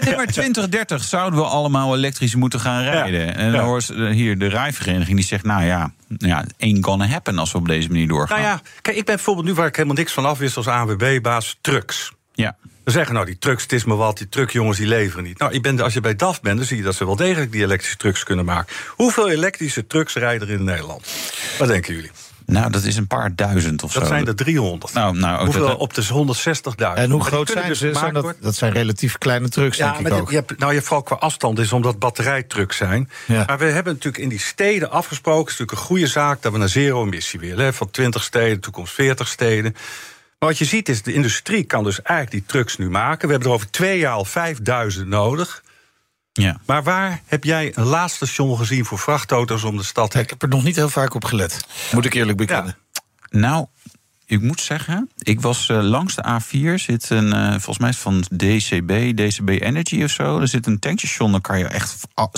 nee, 0.00 0.16
maar 0.16 0.26
2030 0.26 1.04
zouden 1.04 1.38
we 1.38 1.44
allemaal 1.44 1.96
elektrisch 1.96 2.34
moeten 2.34 2.60
gaan 2.60 2.82
rijden. 2.82 3.36
En 3.36 3.52
dan 3.52 3.60
hoor 3.60 3.82
je 3.86 4.08
hier 4.08 4.38
de 4.38 4.46
rijvereniging 4.46 5.16
die 5.16 5.26
zegt... 5.26 5.44
nou 5.44 5.64
ja, 5.64 5.92
ja, 6.16 6.44
ain't 6.58 6.84
gonna 6.84 7.06
happen 7.06 7.38
als 7.38 7.52
we 7.52 7.58
op 7.58 7.68
deze 7.68 7.88
manier 7.88 8.08
doorgaan. 8.08 8.40
Nou 8.40 8.50
ja, 8.50 8.60
kijk, 8.82 8.96
ik 8.96 9.04
ben 9.04 9.14
bijvoorbeeld 9.14 9.46
nu 9.46 9.54
waar 9.54 9.66
ik 9.66 9.76
helemaal 9.76 9.96
niks 9.96 10.12
van 10.12 10.24
af 10.24 10.38
wist 10.38 10.56
als 10.56 10.68
ANWB-baas, 10.68 11.58
trucks. 11.60 12.12
Ja. 12.32 12.56
We 12.84 12.90
zeggen 12.90 13.14
nou, 13.14 13.26
die 13.26 13.38
trucks, 13.38 13.62
het 13.62 13.72
is 13.72 13.84
maar 13.84 13.96
wat, 13.96 14.18
die 14.18 14.28
truckjongens 14.28 14.78
die 14.78 14.86
leveren 14.86 15.24
niet. 15.24 15.38
Nou, 15.38 15.52
ik 15.52 15.62
ben, 15.62 15.80
als 15.80 15.92
je 15.92 16.00
bij 16.00 16.16
DAF 16.16 16.40
bent, 16.40 16.56
dan 16.56 16.66
zie 16.66 16.76
je 16.76 16.82
dat 16.82 16.94
ze 16.94 17.04
wel 17.04 17.16
degelijk 17.16 17.52
die 17.52 17.62
elektrische 17.62 17.96
trucks 17.96 18.24
kunnen 18.24 18.44
maken. 18.44 18.74
Hoeveel 18.88 19.30
elektrische 19.30 19.86
trucks 19.86 20.14
rijden 20.14 20.48
er 20.48 20.54
in 20.54 20.64
Nederland? 20.64 21.06
Wat 21.58 21.68
denken 21.68 21.94
jullie? 21.94 22.10
Nou, 22.50 22.70
dat 22.70 22.84
is 22.84 22.96
een 22.96 23.06
paar 23.06 23.34
duizend 23.34 23.82
of 23.82 23.92
dat 23.92 23.92
zo. 23.92 24.08
Dat 24.08 24.08
zijn 24.08 24.26
er 24.26 24.34
300. 24.34 24.92
Nou, 24.92 25.18
nou, 25.18 25.44
Hoeveel 25.44 25.66
dat, 25.66 25.76
op 25.76 25.94
de 25.94 26.02
160.000. 26.02 26.94
En 26.94 27.10
hoe 27.10 27.24
groot 27.24 27.50
zijn 27.50 27.76
ze? 27.76 27.94
Zijn 27.94 28.14
dat, 28.14 28.34
dat 28.40 28.54
zijn 28.54 28.72
relatief 28.72 29.18
kleine 29.18 29.48
trucks, 29.48 29.76
ja, 29.76 29.92
denk 29.92 30.06
ik 30.06 30.12
ook. 30.12 30.30
Je 30.30 30.36
hebt, 30.36 30.58
nou, 30.58 30.68
je 30.68 30.76
hebt 30.76 30.86
vooral 30.86 31.04
qua 31.04 31.16
afstand 31.16 31.58
is 31.58 31.72
omdat 31.72 31.98
batterijtrucks 31.98 32.76
zijn. 32.76 33.10
Ja. 33.26 33.44
Maar 33.46 33.58
we 33.58 33.64
hebben 33.64 33.92
natuurlijk 33.92 34.22
in 34.22 34.28
die 34.28 34.38
steden 34.38 34.90
afgesproken... 34.90 35.40
het 35.40 35.52
is 35.52 35.58
natuurlijk 35.58 35.80
een 35.80 35.86
goede 35.86 36.06
zaak 36.06 36.42
dat 36.42 36.52
we 36.52 36.58
naar 36.58 36.68
zero-emissie 36.68 37.40
willen. 37.40 37.64
Hè, 37.64 37.72
van 37.72 37.90
20 37.90 38.22
steden, 38.22 38.60
toekomst 38.60 38.92
40 38.92 39.28
steden. 39.28 39.76
Maar 40.40 40.48
wat 40.48 40.58
je 40.58 40.64
ziet 40.64 40.88
is, 40.88 41.02
de 41.02 41.12
industrie 41.12 41.64
kan 41.64 41.84
dus 41.84 42.02
eigenlijk 42.02 42.30
die 42.30 42.52
trucks 42.52 42.76
nu 42.76 42.90
maken. 42.90 43.26
We 43.26 43.32
hebben 43.32 43.50
er 43.50 43.54
over 43.54 43.70
twee 43.70 43.98
jaar 43.98 44.12
al 44.12 44.24
5000 44.24 45.08
nodig. 45.08 45.62
Ja. 46.32 46.60
Maar 46.66 46.82
waar 46.82 47.22
heb 47.26 47.44
jij 47.44 47.72
een 47.74 47.84
laadstation 47.84 48.56
gezien 48.56 48.84
voor 48.84 48.98
vrachtauto's 48.98 49.64
om 49.64 49.76
de 49.76 49.82
stad 49.82 50.12
heen? 50.12 50.22
Ik 50.22 50.30
heb 50.30 50.42
er 50.42 50.48
nog 50.48 50.62
niet 50.62 50.76
heel 50.76 50.88
vaak 50.88 51.14
op 51.14 51.24
gelet, 51.24 51.66
moet 51.92 52.04
ik 52.04 52.14
eerlijk 52.14 52.36
bekennen. 52.38 52.76
Ja. 52.92 53.38
Nou, 53.38 53.66
ik 54.30 54.40
moet 54.40 54.60
zeggen, 54.60 55.10
ik 55.18 55.40
was 55.40 55.68
uh, 55.68 55.82
langs 55.82 56.14
de 56.14 56.24
A4 56.40 56.74
zit 56.74 57.10
een, 57.10 57.26
uh, 57.26 57.50
volgens 57.50 57.78
mij 57.78 57.88
is 57.88 57.94
het 57.94 58.04
van 58.04 58.20
DCB, 58.20 59.16
DCB 59.16 59.48
Energy 59.48 60.02
of 60.02 60.10
zo. 60.10 60.40
Er 60.40 60.48
zit 60.48 60.66
een 60.66 60.78
tankstation, 60.78 61.30
dan 61.32 61.40
kan 61.40 61.58
je 61.58 61.64
echt 61.64 61.96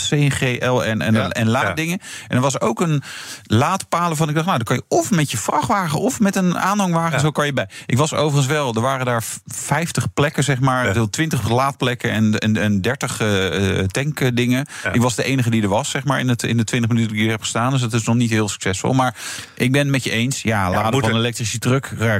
CNG, 0.08 0.64
L 0.64 0.84
en, 0.84 1.02
en, 1.02 1.14
ja, 1.14 1.28
en 1.28 1.48
laaddingen. 1.48 1.98
Ja. 2.00 2.26
En 2.28 2.36
er 2.36 2.42
was 2.42 2.60
ook 2.60 2.80
een 2.80 3.02
laadpalen 3.42 4.16
van, 4.16 4.28
ik 4.28 4.34
dacht, 4.34 4.46
nou, 4.46 4.58
dan 4.58 4.66
kan 4.66 4.76
je 4.76 4.96
of 4.96 5.10
met 5.10 5.30
je 5.30 5.36
vrachtwagen 5.36 6.00
of 6.00 6.20
met 6.20 6.36
een 6.36 6.58
aanhangwagen, 6.58 7.12
ja. 7.12 7.18
zo 7.18 7.30
kan 7.30 7.46
je 7.46 7.52
bij. 7.52 7.68
Ik 7.86 7.96
was 7.96 8.14
overigens 8.14 8.46
wel, 8.46 8.74
er 8.74 8.80
waren 8.80 9.06
daar 9.06 9.24
50 9.46 10.12
plekken, 10.12 10.44
zeg 10.44 10.60
maar, 10.60 10.94
ja. 10.94 11.06
20 11.06 11.50
laadplekken 11.50 12.10
en, 12.10 12.38
en, 12.38 12.56
en 12.56 12.80
30 12.80 13.20
uh, 13.20 13.78
tankdingen. 13.78 14.66
Ik 14.92 15.00
was 15.00 15.14
de 15.14 15.24
enige 15.24 15.50
die 15.50 15.62
er 15.62 15.68
was, 15.68 15.90
zeg 15.90 16.04
maar, 16.04 16.20
in, 16.20 16.28
het, 16.28 16.42
in 16.42 16.56
de 16.56 16.64
20 16.64 16.90
minuten 16.90 17.10
die 17.10 17.18
ik 17.18 17.22
hier 17.22 17.32
heb 17.32 17.42
gestaan. 17.42 17.70
Dus 17.70 17.80
het 17.80 17.92
is 17.92 18.04
nog 18.04 18.16
niet 18.16 18.30
heel 18.30 18.48
succesvol. 18.48 18.92
Maar 18.92 19.14
ik 19.54 19.72
ben 19.72 19.80
het 19.80 19.90
met 19.90 20.04
je 20.04 20.10
eens, 20.10 20.42
ja, 20.42 20.70
laden 20.70 21.00
van 21.00 21.16
elektrische 21.16 21.58
truck. 21.58 21.81
Nou 21.90 22.10
ja, 22.10 22.18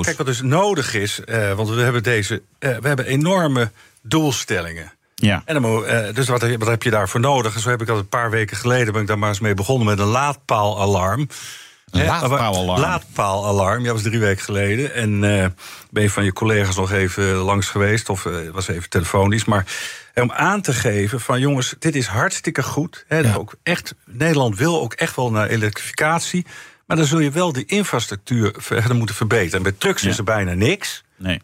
kijk, 0.00 0.16
wat 0.16 0.26
dus 0.26 0.42
nodig 0.42 0.94
is, 0.94 1.20
uh, 1.24 1.52
want 1.52 1.68
we 1.68 1.80
hebben 1.80 2.02
deze, 2.02 2.42
uh, 2.58 2.76
we 2.76 2.88
hebben 2.88 3.06
enorme 3.06 3.70
doelstellingen. 4.02 4.92
Ja. 5.14 5.42
En 5.44 5.62
dan, 5.62 5.84
uh, 5.84 6.14
dus 6.14 6.28
wat, 6.28 6.56
wat, 6.56 6.68
heb 6.68 6.82
je 6.82 6.90
daarvoor 6.90 7.20
nodig? 7.20 7.58
Zo 7.58 7.70
heb 7.70 7.82
ik 7.82 7.88
al 7.88 7.98
een 7.98 8.08
paar 8.08 8.30
weken 8.30 8.56
geleden 8.56 8.92
ben 8.92 9.02
ik 9.02 9.08
daar 9.08 9.18
maar 9.18 9.28
eens 9.28 9.40
mee 9.40 9.54
begonnen 9.54 9.86
met 9.86 9.98
een 9.98 10.06
laadpaalalarm. 10.06 11.28
Laadpaalalarm. 11.90 12.80
Laadpaalalarm, 12.80 13.80
ja, 13.80 13.84
dat 13.84 13.94
was 13.94 14.02
drie 14.02 14.20
weken 14.20 14.44
geleden. 14.44 14.94
En 14.94 15.20
ben 15.90 16.02
je 16.02 16.10
van 16.10 16.24
je 16.24 16.32
collega's 16.32 16.76
nog 16.76 16.92
even 16.92 17.24
langs 17.34 17.68
geweest, 17.68 18.08
of 18.08 18.26
was 18.52 18.68
even 18.68 18.88
telefonisch. 18.88 19.44
Maar 19.44 19.66
om 20.14 20.32
aan 20.32 20.60
te 20.60 20.72
geven 20.72 21.20
van 21.20 21.40
jongens, 21.40 21.74
dit 21.78 21.94
is 21.94 22.06
hartstikke 22.06 22.62
goed. 22.62 23.04
Hè, 23.08 23.18
ja. 23.18 23.34
ook 23.34 23.54
echt, 23.62 23.94
Nederland 24.04 24.58
wil 24.58 24.80
ook 24.80 24.92
echt 24.92 25.16
wel 25.16 25.30
naar 25.30 25.48
elektrificatie. 25.48 26.46
Maar 26.86 26.96
dan 26.96 27.06
zul 27.06 27.18
je 27.18 27.30
wel 27.30 27.52
de 27.52 27.64
infrastructuur 27.64 28.54
verder 28.58 28.96
moeten 28.96 29.14
verbeteren. 29.14 29.56
En 29.56 29.62
bij 29.62 29.72
trucks 29.72 30.02
ja. 30.02 30.08
is 30.08 30.18
er 30.18 30.24
bijna 30.24 30.52
niks. 30.52 31.04
Nee. 31.16 31.40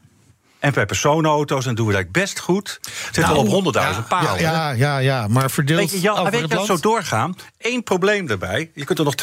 En 0.58 0.72
bij 0.72 0.86
personenauto's, 0.86 1.66
en 1.66 1.74
doen 1.74 1.86
we 1.86 1.92
dat 1.92 2.10
best 2.12 2.38
goed. 2.38 2.78
Zitten 3.04 3.22
nou, 3.22 3.48
al 3.48 3.56
op 3.56 3.74
100.000 3.74 3.80
ja, 3.80 4.04
palen. 4.08 4.40
Ja, 4.40 4.70
ja, 4.70 4.98
ja, 4.98 5.28
maar 5.28 5.50
verdeeld 5.50 5.80
weet 5.80 5.90
je, 5.90 6.00
Jan, 6.00 6.18
over 6.18 6.32
weet 6.32 6.48
je 6.48 6.54
land? 6.54 6.66
zo 6.66 6.76
doorgaan? 6.76 7.36
Eén 7.58 7.82
probleem 7.82 8.26
daarbij. 8.26 8.70
Je 8.74 8.84
kunt 8.84 8.98
er 8.98 9.04
nog 9.04 9.14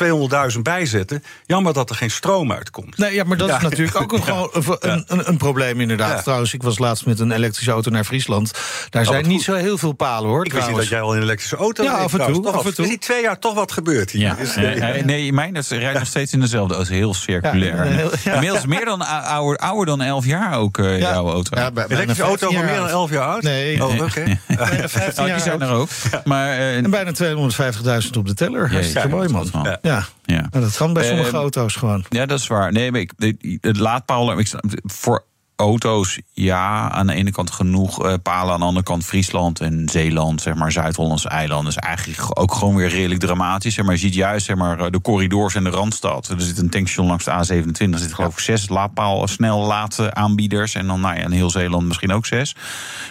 200.000 0.53 0.61
bij 0.61 0.85
zetten. 0.85 1.23
Jammer 1.45 1.73
dat 1.73 1.89
er 1.89 1.95
geen 1.95 2.11
stroom 2.11 2.51
uitkomt. 2.51 2.97
Nee, 2.97 3.13
ja, 3.13 3.23
maar 3.23 3.37
dat 3.37 3.49
Ja. 3.49 3.55
is 3.55 3.61
natuurlijk 3.61 4.01
ook 4.01 4.13
een, 4.13 4.23
gewoon 4.29 4.49
een, 4.53 4.77
een, 4.79 5.03
een, 5.07 5.27
een 5.29 5.37
probleem 5.37 5.81
inderdaad. 5.81 6.15
Ja. 6.15 6.21
Trouwens, 6.21 6.53
ik 6.53 6.63
was 6.63 6.77
laatst 6.79 7.05
met 7.05 7.19
een 7.19 7.31
elektrische 7.31 7.71
auto 7.71 7.91
naar 7.91 8.03
Friesland. 8.03 8.51
Daar 8.89 9.05
zijn 9.05 9.17
wat 9.21 9.25
niet 9.31 9.41
zo 9.41 9.53
heel 9.53 9.77
veel 9.77 9.91
palen, 9.91 10.29
hoor. 10.29 10.45
Ik 10.45 10.53
wist 10.53 10.67
niet 10.67 10.75
dat 10.75 10.87
jij 10.87 11.01
al 11.01 11.11
in 11.11 11.17
een 11.17 11.23
elektrische 11.23 11.55
auto 11.55 11.83
Ja, 11.83 11.91
af 11.91 12.13
en 12.13 12.25
toe, 12.25 12.43
Toch 12.43 12.53
af 12.55 12.65
en 12.65 12.73
toe. 12.73 12.83
Is 12.85 12.89
die 12.91 12.99
twee 12.99 13.21
jaar 13.21 13.39
toch 13.39 13.53
wat 13.53 13.71
gebeurd 13.71 14.11
hier? 14.11 14.21
Ja, 14.21 14.33
Dus, 14.35 14.55
nee, 14.55 14.75
nee, 14.79 15.03
nee, 15.03 15.33
mijn 15.33 15.53
dat 15.53 15.67
rijdt 15.67 15.99
nog 15.99 16.07
steeds 16.07 16.33
in 16.33 16.39
dezelfde 16.39 16.75
auto. 16.75 16.93
Heel 16.93 17.13
circulair. 17.13 17.75
Ja, 17.85 17.91
heel- 17.91 18.11
ja. 18.23 18.33
Inmiddels 18.33 18.65
meer 18.65 18.85
dan 18.85 19.01
ouder, 19.07 19.57
ouder 19.57 19.85
dan 19.85 20.01
11 20.01 20.25
jaar 20.25 20.57
ook, 20.57 20.77
eh, 20.77 20.85
Ja. 20.99 21.11
jouw 21.11 21.29
auto. 21.29 21.57
Ja, 21.59 21.71
bij- 21.71 21.85
Elektrische 21.87 22.23
auto 22.23 22.37
15 22.49 22.57
van 22.57 22.65
meer 22.67 22.75
dan 22.75 22.83
oud. 22.83 22.91
11 22.93 23.09
jaar 23.11 23.27
oud? 23.27 23.41
Nee. 23.41 23.83
Oh, 23.83 24.01
oké. 24.01 24.23
Bijna 24.47 24.89
15 24.89 24.99
Nou, 24.99 25.13
die 25.15 25.25
jaar 25.27 25.39
zijn 25.39 25.61
er 25.61 25.71
ook. 25.71 25.89
Maar, 26.23 26.49
eh, 26.49 26.75
En 26.75 26.89
bijna 26.89 27.11
250.000 27.11 28.17
op 28.17 28.24
de 28.25 28.33
teller. 28.33 28.71
Hartstikke 28.71 29.07
mooi, 29.07 29.29
man. 29.29 29.49
Ja. 29.51 29.77
ja. 29.81 30.05
ja. 30.25 30.47
Nou, 30.51 30.63
dat 30.65 30.77
kan 30.77 30.93
bij 30.93 31.03
sommige 31.03 31.29
Ehm, 31.29 31.37
auto's 31.37 31.75
gewoon. 31.75 32.05
Ja, 32.09 32.25
dat 32.25 32.39
is 32.39 32.47
waar. 32.47 32.71
Nee, 32.71 32.91
maar 32.91 32.99
ik, 32.99 33.11
de- 33.17 33.57
het 33.61 33.77
laadpaal, 33.77 34.39
ik, 34.39 34.53
voor 34.83 35.23
auto's, 35.55 36.19
ja, 36.33 36.91
aan 36.91 37.07
de 37.07 37.13
ene 37.13 37.31
kant 37.31 37.51
genoeg 37.51 38.05
eh, 38.05 38.13
palen, 38.23 38.53
aan 38.53 38.59
de 38.59 38.65
andere 38.65 38.85
kant 38.85 39.05
Friesland 39.05 39.59
en 39.59 39.89
Zeeland, 39.91 40.41
zeg 40.41 40.55
maar, 40.55 40.71
Zuid-Hollandse 40.71 41.29
eilanden, 41.29 41.67
is 41.71 41.77
eigenlijk 41.77 42.39
ook 42.39 42.53
gewoon 42.53 42.75
weer 42.75 42.89
redelijk 42.89 43.19
dramatisch. 43.19 43.73
Zeg 43.73 43.85
maar, 43.85 43.93
je 43.93 43.99
ziet 43.99 44.13
juist 44.13 44.45
zeg 44.45 44.55
maar, 44.55 44.91
de 44.91 45.01
corridors 45.01 45.55
en 45.55 45.63
de 45.63 45.69
randstad. 45.69 46.27
Er 46.27 46.41
zit 46.41 46.57
een 46.57 46.69
tankstation 46.69 47.07
langs 47.07 47.23
de 47.25 47.31
A27, 47.31 47.91
er 47.91 47.97
zitten 47.97 48.15
geloof 48.15 48.33
ik 48.33 48.39
zes 48.39 48.69
laadpaal, 48.69 49.27
snel 49.27 49.73
aanbieders 50.13 50.75
en 50.75 50.87
dan 50.87 51.01
nou 51.01 51.15
ja, 51.15 51.21
in 51.23 51.31
heel 51.31 51.49
Zeeland 51.49 51.87
misschien 51.87 52.11
ook 52.11 52.25
zes. 52.25 52.55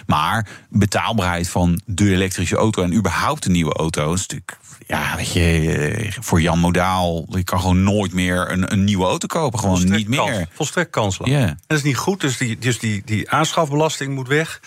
Maar 0.05 0.47
betaalbaarheid 0.69 1.49
van 1.49 1.81
de 1.85 2.11
elektrische 2.11 2.55
auto 2.55 2.83
en 2.83 2.93
überhaupt 2.93 3.45
een 3.45 3.51
nieuwe 3.51 3.73
auto 3.73 4.13
is 4.13 4.19
natuurlijk 4.21 4.57
ja, 4.87 5.15
weet 5.15 5.33
je, 5.33 5.71
eh, 5.77 6.11
voor 6.19 6.41
Jan 6.41 6.59
Modaal, 6.59 7.25
je 7.29 7.43
kan 7.43 7.59
gewoon 7.59 7.83
nooit 7.83 8.13
meer 8.13 8.51
een, 8.51 8.71
een 8.71 8.83
nieuwe 8.83 9.05
auto 9.05 9.27
kopen. 9.27 9.59
Gewoon 9.59 9.75
Volstrekt 9.77 10.07
niet 10.09 10.19
meer. 10.19 10.31
kans- 10.33 10.45
volstrekt 10.53 10.89
kansloos. 10.89 11.29
Ja. 11.29 11.45
Dat 11.67 11.77
is 11.77 11.83
niet 11.83 11.97
goed, 11.97 12.21
dus 12.21 12.34
die, 12.37 12.57
dus 12.57 12.79
die, 12.79 13.01
die 13.05 13.29
aanschafbelasting 13.29 14.13
moet 14.13 14.27
weg. 14.27 14.61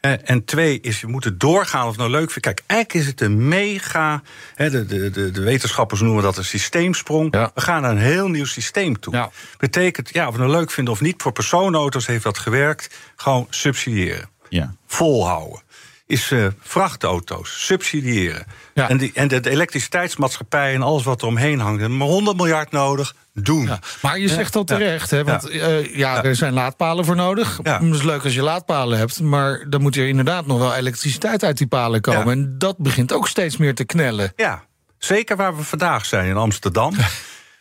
Eh, 0.00 0.12
En 0.24 0.44
twee 0.44 0.80
is, 0.80 1.00
je 1.00 1.06
moet 1.06 1.24
het 1.24 1.40
doorgaan 1.40 1.82
of 1.82 1.88
het 1.88 1.98
nou 1.98 2.10
leuk 2.10 2.30
vindt. 2.30 2.40
Kijk, 2.40 2.62
eigenlijk 2.66 3.00
is 3.00 3.10
het 3.10 3.20
een 3.20 3.48
mega... 3.48 4.22
Hè, 4.54 4.70
de, 4.70 4.86
de, 4.86 5.10
de, 5.10 5.30
de 5.30 5.40
wetenschappers 5.40 6.00
noemen 6.00 6.22
dat 6.22 6.36
een 6.36 6.44
systeemsprong. 6.44 7.34
Ja. 7.34 7.50
We 7.54 7.60
gaan 7.60 7.82
naar 7.82 7.90
een 7.90 7.98
heel 7.98 8.28
nieuw 8.28 8.44
systeem 8.44 9.00
toe. 9.00 9.14
Ja. 9.14 9.30
Betekent, 9.58 10.10
ja, 10.12 10.26
of 10.28 10.34
we 10.34 10.40
het 10.40 10.48
nou 10.48 10.60
leuk 10.60 10.70
vinden 10.70 10.92
of 10.92 11.00
niet... 11.00 11.22
voor 11.22 11.32
personenauto's 11.32 12.06
heeft 12.06 12.24
dat 12.24 12.38
gewerkt, 12.38 12.94
gewoon 13.16 13.46
subsidiëren. 13.50 14.28
ja. 14.48 14.74
volhouden 14.86 15.62
is 16.06 16.30
uh, 16.30 16.46
vrachtauto's 16.60 17.64
subsidiëren. 17.66 18.46
Ja. 18.74 18.88
En, 18.88 18.96
die, 18.96 19.10
en 19.14 19.28
de, 19.28 19.50
elektriciteitsmaatschappij 19.50 20.74
en 20.74 20.82
alles 20.82 21.02
wat 21.02 21.22
er 21.22 21.26
omheen 21.26 21.60
hangt. 21.60 21.88
maar 21.88 22.08
100 22.08 22.36
miljard 22.36 22.70
nodig. 22.70 23.14
Doen. 23.36 23.66
Ja, 23.66 23.78
maar 24.02 24.18
je 24.18 24.28
zegt 24.28 24.56
al 24.56 24.64
terecht, 24.64 25.10
hè? 25.10 25.24
Want 25.24 25.50
uh, 25.50 25.96
ja, 25.96 26.24
er 26.24 26.36
zijn 26.36 26.52
laadpalen 26.52 27.04
voor 27.04 27.16
nodig. 27.16 27.60
Het 27.62 27.82
is 27.94 28.02
leuk 28.02 28.24
als 28.24 28.34
je 28.34 28.42
laadpalen 28.42 28.98
hebt, 28.98 29.20
maar 29.20 29.64
dan 29.68 29.82
moet 29.82 29.96
er 29.96 30.08
inderdaad 30.08 30.46
nog 30.46 30.58
wel 30.58 30.74
elektriciteit 30.74 31.44
uit 31.44 31.58
die 31.58 31.66
palen 31.66 32.00
komen. 32.00 32.32
En 32.32 32.54
dat 32.58 32.78
begint 32.78 33.12
ook 33.12 33.28
steeds 33.28 33.56
meer 33.56 33.74
te 33.74 33.84
knellen. 33.84 34.32
Ja, 34.36 34.64
zeker 34.98 35.36
waar 35.36 35.56
we 35.56 35.62
vandaag 35.62 36.04
zijn 36.04 36.28
in 36.28 36.36
Amsterdam. 36.36 36.94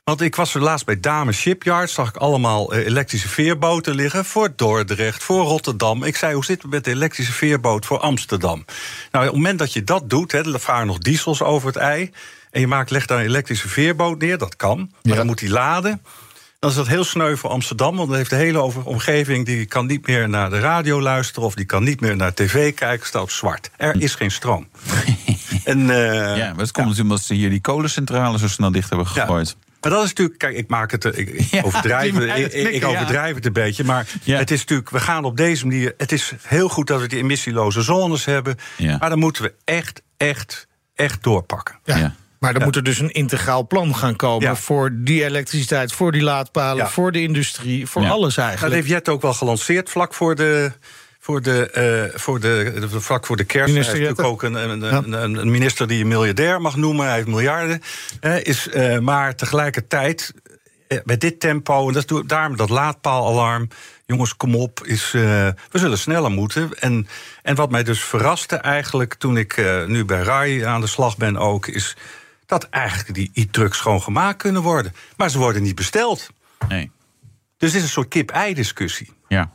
Want 0.04 0.22
ik 0.22 0.36
was 0.36 0.56
er 0.56 0.62
laatst 0.62 0.86
bij 0.86 1.00
Dames 1.00 1.38
Shipyard, 1.38 1.90
zag 1.90 2.10
ik 2.10 2.16
allemaal 2.16 2.74
eh, 2.74 2.86
elektrische 2.86 3.28
veerboten 3.28 3.96
liggen 3.96 4.26
voor 4.26 4.54
Dordrecht, 4.56 5.24
voor 5.24 5.44
Rotterdam. 5.46 6.04
Ik 6.04 6.16
zei, 6.16 6.34
hoe 6.34 6.46
zit 6.46 6.62
het 6.62 6.72
met 6.72 6.84
de 6.84 6.92
elektrische 6.92 7.34
veerboot 7.34 7.86
voor 7.86 8.00
Amsterdam? 8.00 8.66
Nou, 9.12 9.26
op 9.26 9.34
het 9.34 9.42
moment 9.42 9.60
dat 9.60 9.74
je 9.74 9.84
dat 9.84 10.10
doet, 10.10 10.32
hè, 10.32 10.54
er 10.54 10.60
varen 10.60 10.88
nog 10.88 10.98
diesels 10.98 11.42
over 11.42 11.68
het 11.68 11.76
ei. 11.76 12.12
En 12.52 12.60
je 12.60 12.68
maakt, 12.68 12.90
legt 12.90 13.08
daar 13.08 13.20
een 13.20 13.26
elektrische 13.26 13.68
veerboot 13.68 14.20
neer, 14.20 14.38
dat 14.38 14.56
kan. 14.56 14.92
Maar 15.04 15.16
dan 15.16 15.26
moet 15.26 15.40
die 15.40 15.50
laden. 15.50 16.02
Dan 16.60 16.70
is 16.70 16.76
dat 16.76 16.88
heel 16.88 17.04
sneu 17.04 17.36
voor 17.36 17.50
Amsterdam, 17.50 17.96
want 17.96 18.08
dan 18.08 18.18
heeft 18.18 18.30
de 18.30 18.36
hele 18.36 18.62
omgeving... 18.84 19.46
die 19.46 19.66
kan 19.66 19.86
niet 19.86 20.08
meer 20.08 20.30
naar 20.30 20.50
de 20.50 20.60
radio 20.60 21.02
luisteren... 21.02 21.44
of 21.44 21.56
die 21.56 21.66
kan 21.66 21.84
niet 21.84 22.02
meer 22.02 22.16
naar 22.16 22.34
tv 22.34 22.74
kijken, 22.74 23.08
staat 23.08 23.22
op 23.22 23.32
zwart. 23.32 23.70
Er 23.78 24.02
is 24.02 24.16
geen 24.16 24.32
stroom. 24.32 24.68
en, 25.64 25.80
uh, 25.80 26.38
ja, 26.38 26.50
maar 26.50 26.58
het 26.58 26.72
komt 26.72 26.88
natuurlijk 26.88 27.00
omdat 27.00 27.22
ze 27.22 27.34
hier 27.34 27.50
die 27.50 27.62
kolencentrale 27.62 28.38
zo 28.38 28.48
snel 28.48 28.72
dicht 28.72 28.90
hebben 28.90 29.08
gegooid. 29.08 29.56
Maar 29.84 29.92
dat 29.92 30.04
is 30.04 30.10
natuurlijk, 30.10 30.40
kijk, 30.40 30.56
ik 30.56 30.68
maak 30.68 30.92
het, 30.92 31.18
ik, 31.18 31.50
overdrijf, 31.64 32.18
ik, 32.18 32.54
ik, 32.54 32.86
overdrijf 32.92 33.36
het 33.36 33.46
een 33.46 33.54
beetje. 33.54 33.84
Maar 33.84 34.08
het 34.24 34.52
is 34.52 34.60
natuurlijk, 34.60 34.90
we 34.90 35.00
gaan 35.00 35.24
op 35.24 35.38
deze 35.38 35.66
manier. 35.68 35.94
Het 35.98 36.12
is 36.12 36.34
heel 36.42 36.70
goed 36.70 36.88
dat 36.88 37.02
we 37.02 37.08
die 37.08 37.20
emissieloze 37.20 37.82
zones 37.82 38.26
hebben. 38.26 38.56
Maar 39.00 39.10
dan 39.10 39.20
moeten 39.20 39.44
we 39.44 39.54
echt, 39.64 40.02
echt, 40.18 40.68
echt 40.96 41.24
doorpakken. 41.24 41.80
Ja. 41.84 42.16
Maar 42.40 42.54
dan 42.54 42.64
moet 42.64 42.76
er 42.76 42.84
dus 42.84 43.00
een 43.00 43.12
integraal 43.12 43.68
plan 43.68 43.96
gaan 43.96 44.16
komen 44.16 44.58
voor 44.58 44.92
die 44.94 45.24
elektriciteit, 45.24 45.94
voor 45.94 46.12
die 46.12 46.22
laadpalen, 46.22 46.90
voor 46.90 47.12
de 47.12 47.22
industrie, 47.22 47.88
voor 47.88 48.08
alles 48.08 48.38
eigenlijk. 48.38 48.74
Dat 48.74 48.84
heeft 48.84 48.94
Jet 48.94 49.10
ook 49.10 49.22
wel 49.22 49.34
gelanceerd 49.34 49.90
vlak 49.90 50.14
voor 50.14 50.36
de 50.36 50.72
voor 51.24 51.42
de, 51.42 52.10
uh, 52.14 52.20
voor 52.20 52.40
de, 52.40 52.74
de, 52.80 53.02
vlak 53.02 53.26
voor 53.26 53.38
de 53.38 53.44
kerst. 53.44 53.74
Minister 53.74 53.96
hij 53.96 54.06
heeft 54.06 54.18
natuurlijk 54.18 54.44
ook 54.44 54.50
een, 54.50 54.70
een, 54.70 55.14
een, 55.24 55.38
een, 55.38 55.52
minister 55.52 55.88
die 55.88 56.02
een 56.02 56.08
miljardair 56.08 56.62
mag 56.62 56.76
noemen. 56.76 57.06
Hij 57.06 57.16
heeft 57.16 57.28
miljarden. 57.28 57.82
Uh, 58.22 58.44
is, 58.44 58.68
uh, 58.68 59.00
maar 59.00 59.36
tegelijkertijd, 59.36 60.34
met 61.04 61.22
dit 61.22 61.40
tempo, 61.40 61.88
en 61.88 61.94
dat 61.94 62.12
is 62.12 62.22
daarom 62.26 62.58
dat 62.58 62.70
laadpaalalarm. 62.70 63.68
Jongens, 64.06 64.36
kom 64.36 64.56
op, 64.56 64.86
is, 64.86 65.12
we 65.12 65.56
zullen 65.72 65.98
sneller 65.98 66.32
moeten. 66.32 66.70
En, 66.80 67.08
en 67.42 67.56
wat 67.56 67.72
mij 67.72 67.84
dus 67.84 68.04
verraste 68.04 68.56
eigenlijk 68.56 69.14
toen 69.14 69.38
ik 69.38 69.64
nu 69.88 70.06
bij 70.06 70.22
RAI 70.22 70.66
aan 70.66 70.82
de 70.82 70.88
slag 70.88 71.18
ben 71.18 71.38
ook... 71.38 71.68
is 71.68 71.96
dat 72.46 72.64
eigenlijk 72.64 73.14
die 73.14 73.32
e-trucks 73.34 73.80
gewoon 73.80 74.02
gemaakt 74.02 74.38
kunnen 74.38 74.62
worden. 74.62 74.94
Maar 75.18 75.30
ze 75.30 75.38
worden 75.38 75.64
niet 75.64 75.76
besteld. 75.76 76.30
Nee. 76.68 76.92
Dus 77.58 77.70
het 77.70 77.78
is 77.78 77.84
een 77.84 77.94
soort 77.94 78.08
kip-ei-discussie. 78.08 79.14
Ja. 79.28 79.52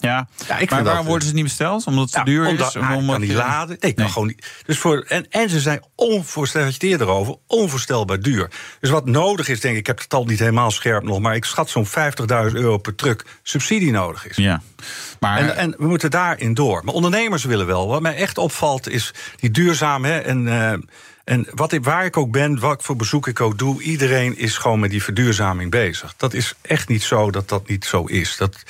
Ja, 0.00 0.28
ja 0.48 0.58
ik 0.58 0.70
maar 0.70 0.84
waarom 0.84 1.06
worden 1.06 1.28
ze 1.28 1.34
niet 1.34 1.44
besteld? 1.44 1.86
Omdat 1.86 2.04
het 2.04 2.12
te 2.12 2.30
duur 2.30 2.46
omdat, 2.46 2.68
is? 2.68 2.76
Omdat, 2.76 3.06
kan 3.06 3.20
niet 3.20 3.32
laden. 3.32 3.76
Nee, 3.80 3.92
kan 3.92 4.10
gewoon 4.10 4.28
niet. 4.28 4.46
Dus 4.66 4.78
voor, 4.78 5.04
en, 5.08 5.26
en 5.30 5.50
ze 5.50 5.60
zijn 5.60 5.82
onvoorstelbaar, 5.94 6.72
erover, 6.80 7.36
onvoorstelbaar 7.46 8.20
duur. 8.20 8.50
Dus 8.80 8.90
wat 8.90 9.06
nodig 9.06 9.48
is, 9.48 9.60
denk 9.60 9.74
ik, 9.74 9.80
ik 9.80 9.86
heb 9.86 9.98
het 9.98 10.14
al 10.14 10.24
niet 10.24 10.38
helemaal 10.38 10.70
scherp 10.70 11.02
nog... 11.02 11.18
maar 11.18 11.34
ik 11.34 11.44
schat 11.44 11.70
zo'n 11.70 11.86
50.000 11.86 11.92
euro 12.52 12.78
per 12.78 12.94
truck 12.94 13.24
subsidie 13.42 13.90
nodig 13.90 14.28
is. 14.28 14.36
Ja. 14.36 14.62
Maar, 15.20 15.38
en, 15.38 15.56
en 15.56 15.74
we 15.78 15.86
moeten 15.86 16.10
daarin 16.10 16.54
door. 16.54 16.84
Maar 16.84 16.94
ondernemers 16.94 17.44
willen 17.44 17.66
wel. 17.66 17.88
Wat 17.88 18.02
mij 18.02 18.16
echt 18.16 18.38
opvalt 18.38 18.88
is 18.88 19.14
die 19.36 19.50
duurzaam... 19.50 20.04
Hè, 20.04 20.18
en, 20.18 20.46
uh, 20.46 20.72
en 21.24 21.46
wat 21.54 21.72
ik, 21.72 21.84
waar 21.84 22.04
ik 22.04 22.16
ook 22.16 22.30
ben, 22.30 22.60
wat 22.60 22.82
voor 22.82 22.96
bezoek 22.96 23.26
ik 23.26 23.40
ook 23.40 23.58
doe... 23.58 23.82
iedereen 23.82 24.38
is 24.38 24.56
gewoon 24.56 24.80
met 24.80 24.90
die 24.90 25.02
verduurzaming 25.02 25.70
bezig. 25.70 26.14
Dat 26.16 26.34
is 26.34 26.54
echt 26.62 26.88
niet 26.88 27.02
zo 27.02 27.30
dat 27.30 27.48
dat 27.48 27.68
niet 27.68 27.84
zo 27.84 28.04
is. 28.04 28.36
Dat 28.36 28.62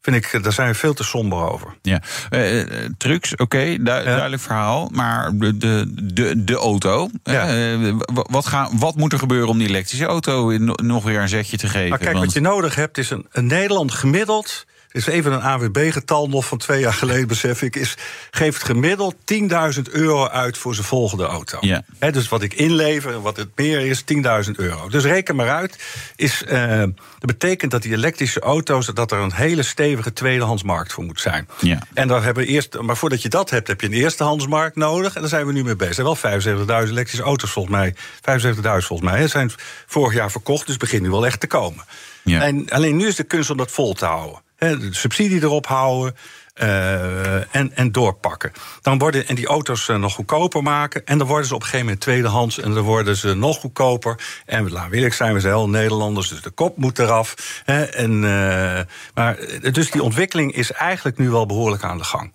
vind 0.00 0.16
ik, 0.16 0.42
daar 0.42 0.52
zijn 0.52 0.68
we 0.68 0.74
veel 0.74 0.94
te 0.94 1.04
somber 1.04 1.50
over. 1.50 1.76
Ja, 1.82 2.02
uh, 2.30 2.64
trucks, 2.96 3.36
oké, 3.36 3.82
duidelijk 3.82 4.42
verhaal. 4.42 4.88
Maar 4.92 5.30
de, 5.34 5.56
de, 5.56 5.92
de, 6.12 6.44
de 6.44 6.54
auto, 6.54 7.10
ja. 7.22 7.56
uh, 7.56 7.94
wat, 8.06 8.46
gaan, 8.46 8.78
wat 8.78 8.96
moet 8.96 9.12
er 9.12 9.18
gebeuren 9.18 9.48
om 9.48 9.58
die 9.58 9.68
elektrische 9.68 10.06
auto 10.06 10.58
nog 10.58 11.04
weer 11.04 11.20
een 11.20 11.28
zetje 11.28 11.56
te 11.56 11.68
geven? 11.68 11.88
Nou, 11.88 12.02
kijk, 12.02 12.16
wat 12.16 12.32
je 12.32 12.40
nodig 12.40 12.74
hebt 12.74 12.98
is 12.98 13.10
een, 13.10 13.26
een 13.30 13.46
Nederland 13.46 13.92
gemiddeld 13.92 14.66
is 14.92 15.06
even 15.06 15.32
een 15.32 15.42
AWB-getal 15.42 16.28
nog 16.28 16.46
van 16.46 16.58
twee 16.58 16.80
jaar 16.80 16.92
geleden, 16.92 17.28
besef 17.28 17.62
ik. 17.62 17.76
Is, 17.76 17.94
geeft 18.30 18.62
gemiddeld 18.62 19.14
10.000 19.14 19.82
euro 19.90 20.26
uit 20.26 20.58
voor 20.58 20.74
zijn 20.74 20.86
volgende 20.86 21.24
auto. 21.24 21.58
Ja. 21.60 21.82
dus 22.10 22.28
wat 22.28 22.42
ik 22.42 22.54
inlever, 22.54 23.20
wat 23.20 23.36
het 23.36 23.48
meer 23.54 23.80
is, 23.80 24.04
10.000 24.46 24.50
euro. 24.56 24.88
Dus 24.88 25.04
reken 25.04 25.36
maar 25.36 25.48
uit. 25.48 25.78
Is, 26.16 26.42
uh, 26.48 26.78
dat 26.78 26.94
betekent 27.18 27.70
dat 27.70 27.82
die 27.82 27.92
elektrische 27.92 28.40
auto's, 28.40 28.86
dat 28.86 29.12
er 29.12 29.18
een 29.18 29.32
hele 29.32 29.62
stevige 29.62 30.12
tweedehandsmarkt 30.12 30.92
voor 30.92 31.04
moet 31.04 31.20
zijn. 31.20 31.48
Ja. 31.60 31.78
En 31.94 32.08
dan 32.08 32.22
hebben 32.22 32.44
we 32.44 32.48
eerst, 32.48 32.80
maar 32.80 32.96
voordat 32.96 33.22
je 33.22 33.28
dat 33.28 33.50
hebt, 33.50 33.68
heb 33.68 33.80
je 33.80 33.86
een 33.86 33.92
eerstehandsmarkt 33.92 34.76
nodig. 34.76 35.14
En 35.14 35.20
daar 35.20 35.30
zijn 35.30 35.46
we 35.46 35.52
nu 35.52 35.64
mee 35.64 35.76
bezig. 35.76 36.06
Er 36.06 36.40
zijn 36.40 36.66
wel 36.66 36.84
75.000 36.84 36.90
elektrische 36.90 37.24
auto's 37.24 37.50
volgens 37.50 37.74
mij. 37.74 37.94
75.000 37.94 38.60
volgens 38.62 39.10
mij. 39.10 39.28
Zijn 39.28 39.50
vorig 39.86 40.14
jaar 40.14 40.30
verkocht, 40.30 40.66
dus 40.66 40.76
begint 40.76 41.02
nu 41.02 41.10
wel 41.10 41.26
echt 41.26 41.40
te 41.40 41.46
komen. 41.46 41.84
Ja. 42.22 42.42
En 42.42 42.70
alleen 42.70 42.96
nu 42.96 43.06
is 43.06 43.16
de 43.16 43.24
kunst 43.24 43.50
om 43.50 43.56
dat 43.56 43.70
vol 43.70 43.92
te 43.92 44.04
houden 44.04 44.48
de 44.60 44.88
subsidie 44.90 45.42
erop 45.42 45.66
houden. 45.66 46.16
Uh, 46.62 47.54
en, 47.56 47.76
en 47.76 47.92
doorpakken. 47.92 48.52
Dan 48.82 48.98
worden, 48.98 49.26
en 49.26 49.34
die 49.34 49.46
auto's 49.46 49.88
uh, 49.88 49.96
nog 49.96 50.14
goedkoper 50.14 50.62
maken. 50.62 51.06
En 51.06 51.18
dan 51.18 51.26
worden 51.26 51.46
ze 51.46 51.54
op 51.54 51.60
een 51.60 51.66
gegeven 51.66 51.86
moment 51.86 52.02
tweedehands. 52.02 52.58
En 52.58 52.74
dan 52.74 52.82
worden 52.82 53.16
ze 53.16 53.34
nog 53.34 53.60
goedkoper. 53.60 54.20
En 54.46 54.70
laat 54.70 54.92
eerlijk 54.92 55.14
zijn, 55.14 55.34
we 55.34 55.40
zijn 55.40 55.54
heel 55.54 55.68
Nederlanders, 55.68 56.28
dus 56.28 56.42
de 56.42 56.50
kop 56.50 56.76
moet 56.76 56.98
eraf. 56.98 57.62
En, 57.64 58.12
uh, 58.22 58.80
maar, 59.14 59.38
dus 59.72 59.90
die 59.90 60.02
ontwikkeling 60.02 60.54
is 60.54 60.72
eigenlijk 60.72 61.18
nu 61.18 61.30
wel 61.30 61.46
behoorlijk 61.46 61.82
aan 61.82 61.98
de 61.98 62.04
gang. 62.04 62.32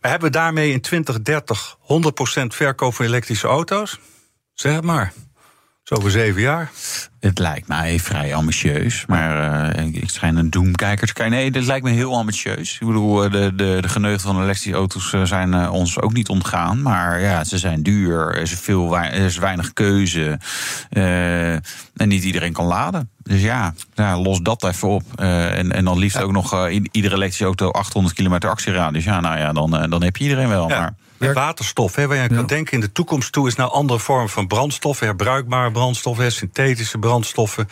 We 0.00 0.08
hebben 0.08 0.32
daarmee 0.32 0.72
in 0.72 0.80
2030 0.80 1.76
100% 1.82 1.86
verkoop 2.46 2.94
van 2.94 3.04
elektrische 3.04 3.46
auto's. 3.46 3.98
Zeg 4.54 4.80
maar. 4.80 5.12
Zo 5.82 5.94
over 5.94 6.10
zeven 6.10 6.40
jaar. 6.40 6.70
Het 7.20 7.38
lijkt 7.38 7.68
mij 7.68 7.98
vrij 7.98 8.34
ambitieus, 8.34 9.04
maar 9.06 9.76
uh, 9.76 9.86
ik 9.86 10.10
schijn 10.10 10.36
een 10.36 10.50
doemkijker 10.50 11.06
te 11.06 11.12
kijken. 11.12 11.36
Nee, 11.36 11.50
dit 11.50 11.64
lijkt 11.64 11.84
me 11.84 11.90
heel 11.90 12.16
ambitieus. 12.16 12.78
Ik 12.80 12.86
bedoel, 12.86 13.24
eh, 13.24 13.32
de, 13.32 13.54
de, 13.54 13.78
de 13.80 13.88
geneugten 13.88 14.26
van 14.32 14.42
elektrische 14.42 14.78
auto's 14.78 15.12
eh, 15.12 15.22
zijn 15.24 15.70
ons 15.70 16.00
ook 16.00 16.12
niet 16.12 16.28
ontgaan. 16.28 16.82
Maar 16.82 17.20
ja, 17.20 17.44
ze 17.44 17.58
zijn 17.58 17.82
duur, 17.82 18.18
er 18.18 18.40
is, 18.40 18.52
veel, 18.52 18.98
er 18.98 19.24
is 19.24 19.38
weinig 19.38 19.72
keuze. 19.72 20.38
Uh, 20.90 21.52
en 21.52 22.08
niet 22.08 22.24
iedereen 22.24 22.52
kan 22.52 22.66
laden. 22.66 23.10
Dus 23.22 23.42
ja, 23.42 23.74
ja 23.94 24.18
los 24.18 24.40
dat 24.40 24.64
even 24.64 24.88
op. 24.88 25.02
En, 25.16 25.72
en 25.72 25.84
dan 25.84 25.98
liefst 25.98 26.20
ook 26.20 26.32
nog 26.32 26.68
iedere 26.68 27.14
elektrische 27.14 27.44
auto 27.44 27.70
800 27.70 28.14
kilometer 28.14 28.50
actieradius. 28.50 29.04
Ja, 29.04 29.20
nou 29.20 29.38
ja, 29.38 29.52
dan, 29.52 29.90
dan 29.90 30.02
heb 30.02 30.16
je 30.16 30.24
iedereen 30.24 30.48
wel. 30.48 30.68
Ja. 30.68 30.80
Maar 30.80 30.94
met 31.18 31.34
waterstof. 31.34 31.94
Hè, 31.94 32.06
waar 32.06 32.16
je 32.16 32.28
kan 32.28 32.46
denken 32.46 32.72
in 32.72 32.80
de 32.80 32.92
toekomst 32.92 33.32
toe 33.32 33.46
is 33.46 33.54
naar 33.54 33.68
andere 33.68 33.98
vormen 33.98 34.28
van 34.28 34.46
brandstoffen, 34.46 35.06
herbruikbare 35.06 35.70
brandstoffen, 35.70 36.32
synthetische 36.32 36.98
brandstoffen. 36.98 37.68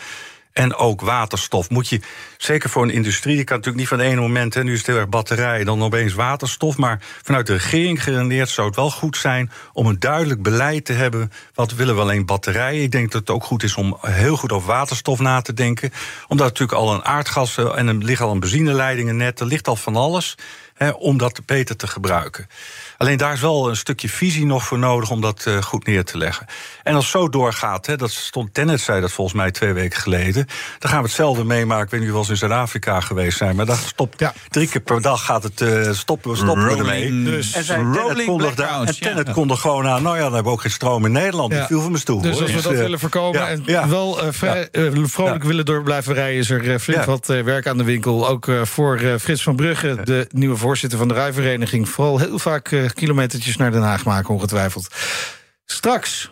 En 0.53 0.75
ook 0.75 1.01
waterstof. 1.01 1.69
Moet 1.69 1.89
je, 1.89 2.01
zeker 2.37 2.69
voor 2.69 2.83
een 2.83 2.89
industrie, 2.89 3.35
die 3.35 3.43
kan 3.43 3.55
natuurlijk 3.55 3.83
niet 3.83 3.87
van 3.87 3.99
het 3.99 4.07
ene 4.07 4.21
moment, 4.21 4.53
hè, 4.53 4.63
nu 4.63 4.71
is 4.71 4.77
het 4.77 4.87
heel 4.87 4.97
erg 4.97 5.09
batterij, 5.09 5.63
dan 5.63 5.83
opeens 5.83 6.13
waterstof. 6.13 6.77
Maar 6.77 6.99
vanuit 7.21 7.47
de 7.47 7.53
regering 7.53 8.03
geredeneerd 8.03 8.49
zou 8.49 8.67
het 8.67 8.75
wel 8.75 8.91
goed 8.91 9.17
zijn 9.17 9.51
om 9.73 9.87
een 9.87 9.99
duidelijk 9.99 10.41
beleid 10.41 10.85
te 10.85 10.93
hebben. 10.93 11.31
Wat 11.53 11.73
willen 11.73 11.95
we 11.95 12.01
alleen 12.01 12.25
batterijen? 12.25 12.83
Ik 12.83 12.91
denk 12.91 13.11
dat 13.11 13.21
het 13.21 13.29
ook 13.29 13.43
goed 13.43 13.63
is 13.63 13.75
om 13.75 13.97
heel 14.01 14.37
goed 14.37 14.51
over 14.51 14.67
waterstof 14.67 15.19
na 15.19 15.41
te 15.41 15.53
denken. 15.53 15.91
Omdat 16.27 16.47
natuurlijk 16.47 16.77
al 16.77 16.93
een 16.93 17.05
aardgas 17.05 17.57
en 17.57 17.87
er 17.87 17.95
liggen 17.95 18.25
al 18.25 18.31
een 18.31 18.39
benzineleidingen 18.39 19.17
net, 19.17 19.39
er 19.39 19.45
ligt 19.45 19.67
al 19.67 19.75
van 19.75 19.95
alles. 19.95 20.35
Hè, 20.73 20.89
om 20.89 21.17
dat 21.17 21.45
beter 21.45 21.75
te 21.75 21.87
gebruiken. 21.87 22.47
Alleen 22.97 23.17
daar 23.17 23.33
is 23.33 23.41
wel 23.41 23.69
een 23.69 23.75
stukje 23.75 24.09
visie 24.09 24.45
nog 24.45 24.63
voor 24.63 24.79
nodig 24.79 25.09
om 25.09 25.21
dat 25.21 25.45
uh, 25.47 25.61
goed 25.61 25.85
neer 25.85 26.03
te 26.03 26.17
leggen. 26.17 26.45
En 26.83 26.95
als 26.95 27.03
het 27.03 27.13
zo 27.13 27.29
doorgaat, 27.29 27.85
hè, 27.85 27.95
dat 27.95 28.11
stond 28.11 28.53
Tennet 28.53 28.81
zei 28.81 29.01
dat 29.01 29.11
volgens 29.11 29.35
mij 29.37 29.51
twee 29.51 29.73
weken 29.73 30.01
geleden. 30.01 30.47
Dan 30.79 30.89
gaan 30.89 30.99
we 30.99 31.05
hetzelfde 31.07 31.43
meemaken. 31.43 31.85
Ik 31.85 31.91
weet 31.91 31.99
niet 31.99 32.09
of 32.09 32.15
we 32.15 32.21
wel 32.21 32.29
eens 32.29 32.41
in 32.41 32.47
Zuid-Afrika 32.47 32.99
geweest 32.99 33.37
zijn. 33.37 33.55
Maar 33.55 33.65
dat 33.65 33.77
stopt 33.77 34.19
ja. 34.19 34.33
drie 34.49 34.67
keer 34.67 34.81
per 34.81 35.01
dag 35.01 35.25
gaat 35.25 35.43
het 35.43 35.61
uh, 35.61 35.91
stoppen, 35.91 36.37
stoppen 36.37 36.65
we 36.65 36.75
ermee. 36.75 37.23
Dus 37.23 37.53
en 37.53 37.63
Tennet 37.65 38.25
kondigde, 38.25 38.63
en 38.63 38.99
Tennet 38.99 39.27
ja. 39.27 39.33
kondigde 39.33 39.61
gewoon 39.61 39.87
aan. 39.87 40.03
Nou 40.03 40.15
ja, 40.15 40.23
dan 40.23 40.33
hebben 40.33 40.51
we 40.51 40.57
ook 40.57 40.61
geen 40.61 40.71
stroom 40.71 41.05
in 41.05 41.11
Nederland. 41.11 41.51
Ja. 41.51 41.57
Die 41.57 41.67
viel 41.67 41.79
van 41.79 41.89
mijn 41.89 42.01
stoel. 42.01 42.21
Dus 42.21 42.33
hoor. 42.33 42.41
als 42.41 42.51
we 42.51 42.61
dat 42.61 42.71
uh, 42.71 42.77
willen 42.77 42.99
voorkomen 42.99 43.47
en 43.47 43.89
wel 43.89 44.23
uh, 44.23 44.31
vrij, 44.31 44.69
vrolijk 44.91 45.43
willen 45.43 45.65
door 45.65 45.83
blijven 45.83 46.13
rijden, 46.13 46.39
is 46.39 46.49
er 46.49 46.79
flink 46.79 47.03
wat 47.03 47.25
werk 47.25 47.67
aan 47.67 47.77
de 47.77 47.83
winkel. 47.83 48.27
Ook 48.27 48.51
voor 48.63 48.99
Frits 49.19 49.43
van 49.43 49.55
Brugge, 49.55 49.97
de 50.03 50.27
nieuwe 50.31 50.57
voorzitter 50.57 50.99
van 50.99 51.07
de 51.07 51.13
rijvereniging. 51.13 51.89
Vooral 51.89 52.19
heel 52.19 52.39
vaak 52.39 52.86
kilometertjes 52.93 53.57
naar 53.57 53.71
Den 53.71 53.81
Haag 53.81 54.05
maken, 54.05 54.33
ongetwijfeld. 54.33 54.95
Straks. 55.65 56.31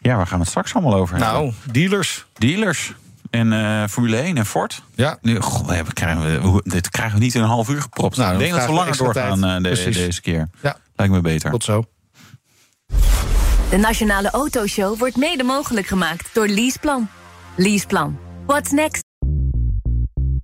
Ja, 0.00 0.16
waar 0.16 0.26
gaan 0.26 0.36
we 0.36 0.42
het 0.42 0.48
straks 0.48 0.74
allemaal 0.74 0.94
over 0.94 1.18
Nou, 1.18 1.52
dealers. 1.72 2.26
Dealers. 2.32 2.92
En 3.30 3.52
uh, 3.52 3.84
Formule 3.86 4.16
1 4.16 4.36
en 4.36 4.46
Ford. 4.46 4.82
Ja. 4.94 5.18
Nu, 5.20 5.40
goh, 5.40 5.68
we 5.68 5.92
krijgen 5.92 6.52
we, 6.52 6.60
dit 6.64 6.90
krijgen 6.90 7.18
we 7.18 7.24
niet 7.24 7.34
in 7.34 7.42
een 7.42 7.48
half 7.48 7.68
uur 7.68 7.80
gepropt. 7.80 8.16
Nou, 8.16 8.32
ik 8.32 8.38
denk 8.38 8.52
dat 8.52 8.66
we 8.66 8.72
langer 8.72 8.96
doorgaan 8.96 9.44
uh, 9.44 9.54
de, 9.56 9.90
deze 9.90 10.20
keer. 10.20 10.48
Ja. 10.62 10.76
Lijkt 10.96 11.12
me 11.12 11.20
beter. 11.20 11.50
Tot 11.50 11.64
zo. 11.64 11.84
De 13.70 13.76
Nationale 13.76 14.30
Autoshow 14.30 14.98
wordt 14.98 15.16
mede 15.16 15.42
mogelijk 15.42 15.86
gemaakt 15.86 16.28
door 16.32 16.48
Leaseplan. 16.48 17.08
Leaseplan. 17.56 18.18
What's 18.46 18.70
next? 18.70 19.07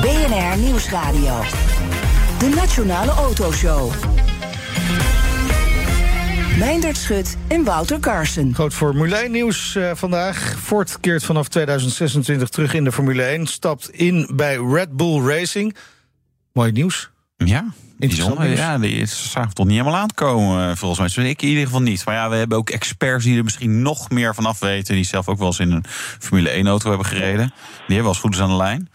BNR 0.00 0.58
Nieuwsradio. 0.58 1.40
De 2.38 2.48
Nationale 2.54 3.10
Autoshow. 3.10 3.92
Meindert 6.58 6.96
Schut 6.96 7.36
en 7.48 7.64
Wouter 7.64 7.98
Carson. 7.98 8.54
Groot 8.54 8.74
Formule 8.74 9.16
1 9.16 9.30
nieuws 9.30 9.74
uh, 9.74 9.90
vandaag. 9.94 10.58
Ford 10.58 11.00
keert 11.00 11.24
vanaf 11.24 11.48
2026 11.48 12.48
terug 12.48 12.74
in 12.74 12.84
de 12.84 12.92
Formule 12.92 13.22
1. 13.22 13.46
Stapt 13.46 13.90
in 13.90 14.30
bij 14.34 14.56
Red 14.56 14.96
Bull 14.96 15.26
Racing. 15.26 15.76
Mooi 16.52 16.72
nieuws. 16.72 17.10
Ja, 17.44 17.64
bijzonder. 17.96 18.56
Ja, 18.56 18.78
die 18.78 19.06
zagen 19.06 19.54
toch 19.54 19.66
niet 19.66 19.78
helemaal 19.78 20.00
aankomen, 20.00 20.76
volgens 20.76 21.00
mij. 21.00 21.24
Dus 21.24 21.32
ik 21.32 21.42
in 21.42 21.48
ieder 21.48 21.64
geval 21.64 21.82
niet. 21.82 22.04
Maar 22.04 22.14
ja, 22.14 22.28
we 22.28 22.36
hebben 22.36 22.58
ook 22.58 22.70
experts 22.70 23.24
die 23.24 23.38
er 23.38 23.44
misschien 23.44 23.82
nog 23.82 24.10
meer 24.10 24.34
van 24.34 24.46
af 24.46 24.58
weten. 24.58 24.94
Die 24.94 25.04
zelf 25.04 25.28
ook 25.28 25.38
wel 25.38 25.46
eens 25.46 25.58
in 25.58 25.72
een 25.72 25.84
Formule 26.18 26.62
1-auto 26.62 26.88
hebben 26.88 27.06
gereden. 27.06 27.46
Die 27.46 27.96
hebben 27.96 27.96
wel 27.96 28.08
eens 28.08 28.18
goed 28.18 28.32
eens 28.32 28.42
aan 28.42 28.48
de 28.48 28.56
lijn. 28.56 28.88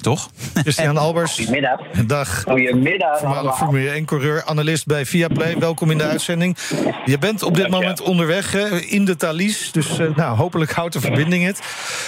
Toch? 0.00 0.30
Christian 0.54 0.96
Albers. 1.06 1.34
Goedemiddag. 1.34 1.80
Dag. 2.06 2.42
Goedemiddag. 2.42 3.18
Voormalig 3.18 3.56
Formule 3.56 4.00
1-coureur, 4.00 4.44
analist 4.44 4.86
bij 4.86 5.06
Viaplay. 5.06 5.58
Welkom 5.58 5.90
in 5.90 5.98
de 5.98 6.04
uitzending. 6.04 6.56
Je 7.04 7.18
bent 7.18 7.42
op 7.42 7.54
dit 7.54 7.68
moment 7.68 8.00
onderweg 8.00 8.52
hè, 8.52 8.80
in 8.80 9.04
de 9.04 9.16
Thalys. 9.16 9.72
Dus 9.72 9.98
uh, 9.98 10.16
nou, 10.16 10.36
hopelijk 10.36 10.72
houdt 10.72 10.92
de 10.92 11.00
verbinding 11.00 11.44
het. 11.44 11.60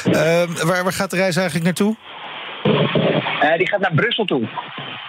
Uh, 0.07 0.15
waar, 0.65 0.83
waar 0.83 0.93
gaat 0.93 1.11
de 1.11 1.17
reis 1.17 1.37
eigenlijk 1.37 1.65
naartoe? 1.65 1.97
Uh, 3.47 3.59
die 3.59 3.69
gaat 3.69 3.81
naar 3.81 3.95
Brussel 3.95 4.25
toe. 4.25 4.49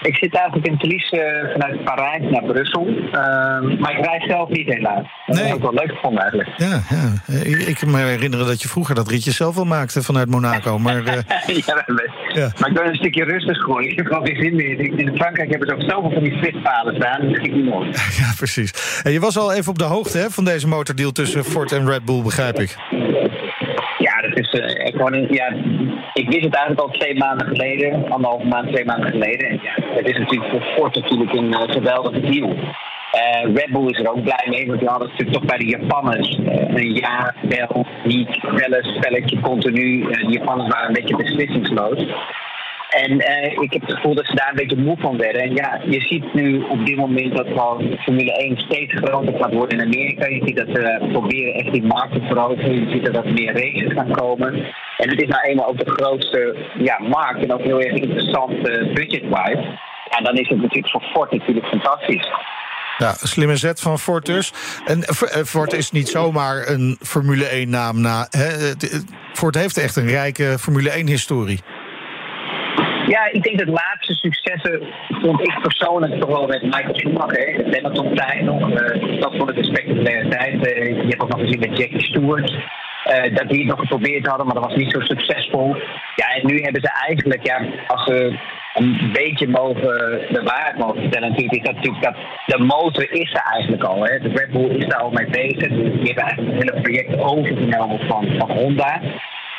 Ik 0.01 0.15
zit 0.15 0.35
eigenlijk 0.35 0.67
in 0.67 0.77
Thalys 0.77 1.11
uh, 1.11 1.21
vanuit 1.51 1.83
Parijs 1.83 2.31
naar 2.31 2.43
Brussel. 2.43 2.87
Uh, 2.87 3.11
maar 3.79 3.97
ik 3.97 4.05
reis 4.05 4.25
zelf 4.27 4.49
niet 4.49 4.73
helaas. 4.73 5.05
Dat 5.25 5.35
nee. 5.35 5.45
heb 5.45 5.55
ik 5.55 5.61
wel 5.61 5.73
leuk 5.73 5.91
gevonden 5.91 6.21
eigenlijk. 6.21 6.49
Ja, 6.57 6.81
ja. 6.89 7.33
Ik, 7.43 7.61
ik 7.61 7.75
kan 7.75 7.91
me 7.91 7.97
herinneren 7.97 8.45
dat 8.45 8.61
je 8.61 8.67
vroeger 8.67 8.95
dat 8.95 9.07
ritje 9.09 9.31
zelf 9.31 9.55
wel 9.55 9.65
maakte 9.65 10.03
vanuit 10.03 10.29
Monaco. 10.29 10.79
Maar, 10.79 10.97
uh... 10.97 11.05
ja, 11.65 11.85
ja, 12.33 12.51
maar 12.59 12.69
ik 12.69 12.73
ben 12.73 12.87
een 12.87 12.95
stukje 12.95 13.23
rustig 13.23 13.57
geworden. 13.57 13.91
Ik 13.91 13.97
heb 13.97 14.05
gewoon 14.05 14.27
geen 14.27 14.41
zin 14.41 14.55
meer. 14.55 14.79
In 14.79 15.15
Frankrijk 15.15 15.49
hebben 15.49 15.67
ze 15.67 15.73
ook 15.75 15.91
zoveel 15.91 16.11
van 16.11 16.23
die 16.23 16.37
flitspalen 16.37 16.95
staan. 16.95 17.31
Dat 17.31 17.41
niet 17.41 17.65
mooi. 17.65 17.89
Ja, 18.17 18.33
precies. 18.37 19.01
En 19.03 19.11
je 19.11 19.19
was 19.19 19.37
al 19.37 19.53
even 19.53 19.71
op 19.71 19.77
de 19.77 19.83
hoogte 19.83 20.17
hè, 20.17 20.29
van 20.29 20.43
deze 20.45 20.67
motordeal 20.67 21.11
tussen 21.11 21.43
Ford 21.43 21.71
en 21.71 21.89
Red 21.89 22.05
Bull, 22.05 22.21
begrijp 22.21 22.59
ik. 22.59 22.77
Ja, 24.41 24.89
gewoon 24.91 25.13
een, 25.13 25.27
ja, 25.29 25.47
ik 26.13 26.29
wist 26.29 26.43
het 26.43 26.55
eigenlijk 26.55 26.79
al 26.79 26.89
twee 26.89 27.17
maanden 27.17 27.47
geleden, 27.47 28.09
anderhalve 28.09 28.45
maand, 28.45 28.71
twee 28.71 28.85
maanden 28.85 29.11
geleden. 29.11 29.49
En 29.49 29.59
ja, 29.61 29.73
het 29.95 30.07
is 30.07 30.17
natuurlijk 30.17 30.51
voor 30.51 30.61
Ford 30.61 30.95
natuurlijk 30.95 31.33
een 31.33 31.51
uh, 31.51 31.61
geweldige 31.61 32.19
deal. 32.19 32.49
Uh, 32.49 33.55
Red 33.55 33.71
Bull 33.71 33.89
is 33.89 33.99
er 33.99 34.11
ook 34.11 34.23
blij 34.23 34.45
mee, 34.49 34.67
want 34.67 34.79
die 34.79 34.89
hadden 34.89 35.07
natuurlijk 35.07 35.37
toch 35.37 35.45
bij 35.45 35.57
de 35.57 35.65
Japanners 35.65 36.37
een 36.67 36.93
jaar 36.93 37.35
wel 37.41 37.85
niet 38.03 38.39
bellen, 38.55 38.83
spelletje 38.83 39.39
continu. 39.39 40.01
de 40.01 40.31
Japanners 40.31 40.73
waren 40.73 40.87
een 40.87 40.93
beetje 40.93 41.15
beslissingsloos. 41.15 42.05
En 43.03 43.11
uh, 43.11 43.63
ik 43.65 43.73
heb 43.73 43.81
het 43.81 43.93
gevoel 43.93 44.15
dat 44.15 44.25
ze 44.25 44.35
daar 44.35 44.49
een 44.49 44.55
beetje 44.55 44.83
moe 44.87 44.97
van 44.99 45.17
werden. 45.17 45.41
En 45.41 45.55
ja, 45.55 45.81
je 45.85 46.01
ziet 46.01 46.33
nu 46.33 46.61
op 46.61 46.85
dit 46.85 46.95
moment 46.95 47.35
dat 47.35 47.47
Formule 47.99 48.37
1 48.37 48.57
steeds 48.57 48.93
groter 48.93 49.33
gaat 49.41 49.53
worden 49.53 49.79
in 49.79 49.85
Amerika. 49.85 50.27
Je 50.27 50.41
ziet 50.45 50.57
dat 50.57 50.67
ze 50.67 51.07
proberen 51.11 51.53
echt 51.53 51.71
die 51.71 51.85
markt 51.85 52.13
te 52.13 52.21
veroveren. 52.27 52.85
Je 52.85 52.91
ziet 52.91 53.05
dat 53.05 53.25
er 53.25 53.33
meer 53.33 53.53
races 53.53 53.93
gaan 53.93 54.11
komen. 54.11 54.53
En 54.97 55.09
het 55.09 55.21
is 55.21 55.27
nou 55.27 55.41
eenmaal 55.43 55.67
ook 55.67 55.85
de 55.85 55.91
grootste 55.91 56.55
ja, 56.77 56.99
markt 56.99 57.43
en 57.43 57.53
ook 57.53 57.61
heel 57.61 57.81
erg 57.81 57.93
interessant 57.93 58.51
uh, 58.51 58.93
budget-wise. 58.93 59.79
En 60.09 60.23
dan 60.23 60.35
is 60.35 60.49
het 60.49 60.61
natuurlijk 60.61 60.89
voor 60.89 61.03
Ford 61.13 61.31
natuurlijk 61.31 61.67
fantastisch. 61.67 62.29
Ja, 62.97 63.13
slimme 63.13 63.55
zet 63.55 63.81
van 63.81 63.99
Ford 63.99 64.25
dus. 64.25 64.53
En 64.85 65.03
Ford 65.45 65.73
is 65.73 65.91
niet 65.91 66.07
zomaar 66.09 66.67
een 66.67 66.97
Formule 67.01 67.65
1-naam. 67.65 68.01
Na? 68.01 68.27
Ford 69.33 69.55
heeft 69.55 69.77
echt 69.77 69.95
een 69.95 70.07
rijke 70.07 70.55
Formule 70.59 71.03
1-historie. 71.03 71.59
Ja, 73.07 73.29
ik 73.31 73.43
denk 73.43 73.57
dat 73.57 73.67
laatste 73.67 74.13
successen 74.13 74.81
vond 75.07 75.41
ik 75.41 75.59
persoonlijk 75.61 76.19
toch 76.19 76.29
wel 76.29 76.47
met 76.47 76.61
Michael 76.61 76.95
Schumacher. 76.95 77.57
De 77.57 77.69
Benetton-tijd 77.69 78.41
nog. 78.41 78.69
Uh, 78.69 79.21
dat 79.21 79.35
vond 79.35 79.49
ik 79.49 79.57
een 79.57 79.63
spectaculaire 79.63 80.27
tijd. 80.27 80.53
Uh, 80.53 80.87
je 80.87 81.07
hebt 81.07 81.21
ook 81.21 81.29
nog 81.29 81.39
gezien 81.39 81.59
met 81.59 81.77
Jackie 81.77 82.03
Stewart. 82.03 82.51
Uh, 82.51 83.35
dat 83.35 83.49
die 83.49 83.59
het 83.59 83.67
nog 83.67 83.79
geprobeerd 83.79 84.27
hadden, 84.27 84.45
maar 84.45 84.55
dat 84.55 84.65
was 84.65 84.75
niet 84.75 84.91
zo 84.91 84.99
succesvol. 84.99 85.75
Ja, 86.15 86.27
en 86.35 86.47
nu 86.47 86.61
hebben 86.61 86.81
ze 86.81 86.89
eigenlijk, 87.07 87.45
ja, 87.45 87.61
als 87.87 88.03
ze 88.03 88.39
een 88.73 89.09
beetje 89.13 89.47
mogen 89.47 90.21
de 90.29 90.41
waarheid 90.43 90.77
mogen 90.77 91.01
vertellen, 91.01 91.35
is 91.35 91.61
dat 91.61 91.73
natuurlijk 91.73 92.03
dat 92.03 92.15
de 92.45 92.63
motor 92.63 93.11
is 93.11 93.33
er 93.33 93.45
eigenlijk 93.53 93.83
al. 93.83 94.03
Hè. 94.03 94.19
De 94.19 94.29
Red 94.29 94.51
Bull 94.51 94.69
is 94.69 94.85
daar 94.85 94.99
al 94.99 95.11
mee 95.11 95.29
bezig. 95.29 95.67
Die 95.67 96.13
hebben 96.13 96.23
eigenlijk 96.23 96.55
het 96.55 96.63
hele 96.63 96.81
project 96.81 97.19
overgenomen 97.19 97.99
van 98.07 98.51
Honda. 98.51 99.01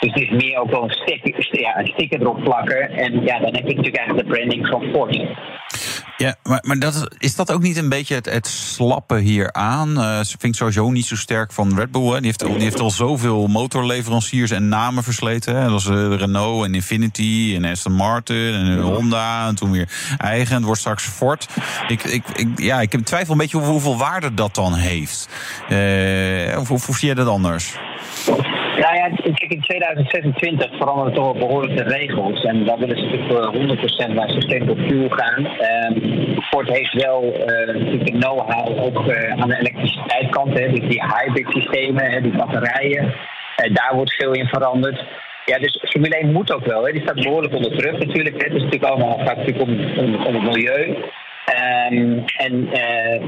Dus 0.00 0.12
het 0.12 0.22
is 0.22 0.30
meer 0.30 0.58
ook 0.58 0.70
wel 0.70 0.82
een 0.82 0.90
sticker, 0.90 1.61
ja, 1.61 1.78
een 1.78 1.87
sticker 1.87 2.20
erop 2.20 2.42
plakken. 2.44 2.90
En 2.90 3.22
ja, 3.24 3.38
dan 3.38 3.54
heb 3.54 3.68
je 3.68 3.74
natuurlijk 3.74 3.96
eigenlijk 3.96 4.28
de 4.28 4.34
branding 4.34 4.66
van 4.66 4.82
Ford. 4.92 5.16
Ja, 6.18 6.35
maar, 6.42 6.64
maar 6.66 6.78
dat, 6.78 7.16
is 7.18 7.37
dat 7.37 7.52
ook 7.52 7.62
niet 7.62 7.76
een 7.76 7.88
beetje 7.88 8.14
het, 8.14 8.26
het 8.26 8.46
slappen 8.46 9.18
hier 9.18 9.52
aan? 9.52 9.98
Uh, 9.98 10.16
vind 10.16 10.42
ik 10.42 10.54
sowieso 10.54 10.90
niet 10.90 11.07
zo 11.07 11.16
sterk 11.16 11.52
van 11.52 11.76
Red 11.76 11.90
Bull. 11.90 12.07
Hè. 12.07 12.16
Die, 12.16 12.24
heeft, 12.24 12.38
die 12.38 12.62
heeft 12.62 12.81
al 12.81 12.90
zoveel 12.90 13.46
motorleveranciers 13.46 14.50
en 14.50 14.68
namen 14.68 15.02
versleten. 15.02 15.57
Hè. 15.57 15.62
Dat 15.62 15.70
was 15.70 15.87
uh, 15.87 16.16
Renault 16.16 16.64
en 16.64 16.74
Infinity 16.74 17.52
en 17.57 17.64
Aston 17.64 17.92
Martin 17.92 18.54
en 18.54 18.81
Honda. 18.81 19.48
En 19.48 19.54
toen 19.54 19.70
weer 19.70 20.16
eigen. 20.18 20.54
Het 20.54 20.64
wordt 20.64 20.81
straks 20.81 21.04
Ford. 21.04 21.48
Ik, 21.88 22.02
ik, 22.02 22.22
ik, 22.28 22.48
ja, 22.61 22.81
ik 22.81 23.04
twijfel 23.04 23.33
een 23.33 23.38
beetje 23.38 23.57
over 23.57 23.70
hoeveel 23.70 23.98
waarde 23.98 24.35
dat 24.35 24.54
dan 24.54 24.74
heeft. 24.74 25.28
Uh, 25.68 26.59
of, 26.59 26.70
of 26.70 26.96
zie 26.96 27.07
jij 27.07 27.14
dat 27.14 27.28
anders? 27.28 27.76
Nou 28.78 28.94
ja, 28.94 29.09
kijk, 29.09 29.52
in 29.52 29.61
2026 29.61 30.76
veranderen 30.76 31.14
toch 31.14 31.24
wel 31.24 31.46
behoorlijk 31.46 31.76
de 31.76 31.83
regels. 31.83 32.44
En 32.44 32.64
dan 32.64 32.78
willen 32.78 32.96
ze 32.96 33.02
natuurlijk 33.02 33.33
voor 33.33 34.11
100% 34.11 34.14
naar 34.14 34.31
sustainable 34.31 34.87
fuel 34.87 35.09
gaan. 35.09 35.46
Um, 35.46 36.08
Ford 36.51 36.68
heeft 36.68 36.92
wel 36.92 37.25
uh, 37.25 37.75
natuurlijk 37.75 38.21
know-how 38.21 38.85
ook 38.85 39.07
uh, 39.07 39.31
aan 39.31 39.49
de 39.49 39.59
elektriciteitskant. 39.59 40.59
Hè, 40.59 40.68
dus 40.68 40.88
die 40.88 41.03
hybrid 41.03 41.47
systemen, 41.49 42.11
hè, 42.11 42.21
die 42.21 42.37
batterijen. 42.37 43.05
Uh, 43.05 43.75
daar 43.75 43.92
wordt 43.94 44.14
veel 44.14 44.33
in 44.33 44.47
veranderd. 44.47 45.05
Ja, 45.44 45.59
dus 45.59 45.85
Formule 45.90 46.16
1 46.16 46.33
moet 46.33 46.53
ook 46.53 46.64
wel. 46.64 46.85
Hè. 46.85 46.92
Die 46.92 47.03
staat 47.03 47.23
behoorlijk 47.23 47.55
onder 47.55 47.77
druk 47.77 47.99
natuurlijk. 47.99 48.42
Het 48.42 48.55
is 48.55 48.62
natuurlijk 48.62 48.92
allemaal 48.92 49.18
gaat 49.18 49.37
natuurlijk 49.37 49.61
om, 49.61 50.35
het 50.35 50.42
milieu. 50.42 50.97
Um, 51.90 52.25
en 52.37 52.68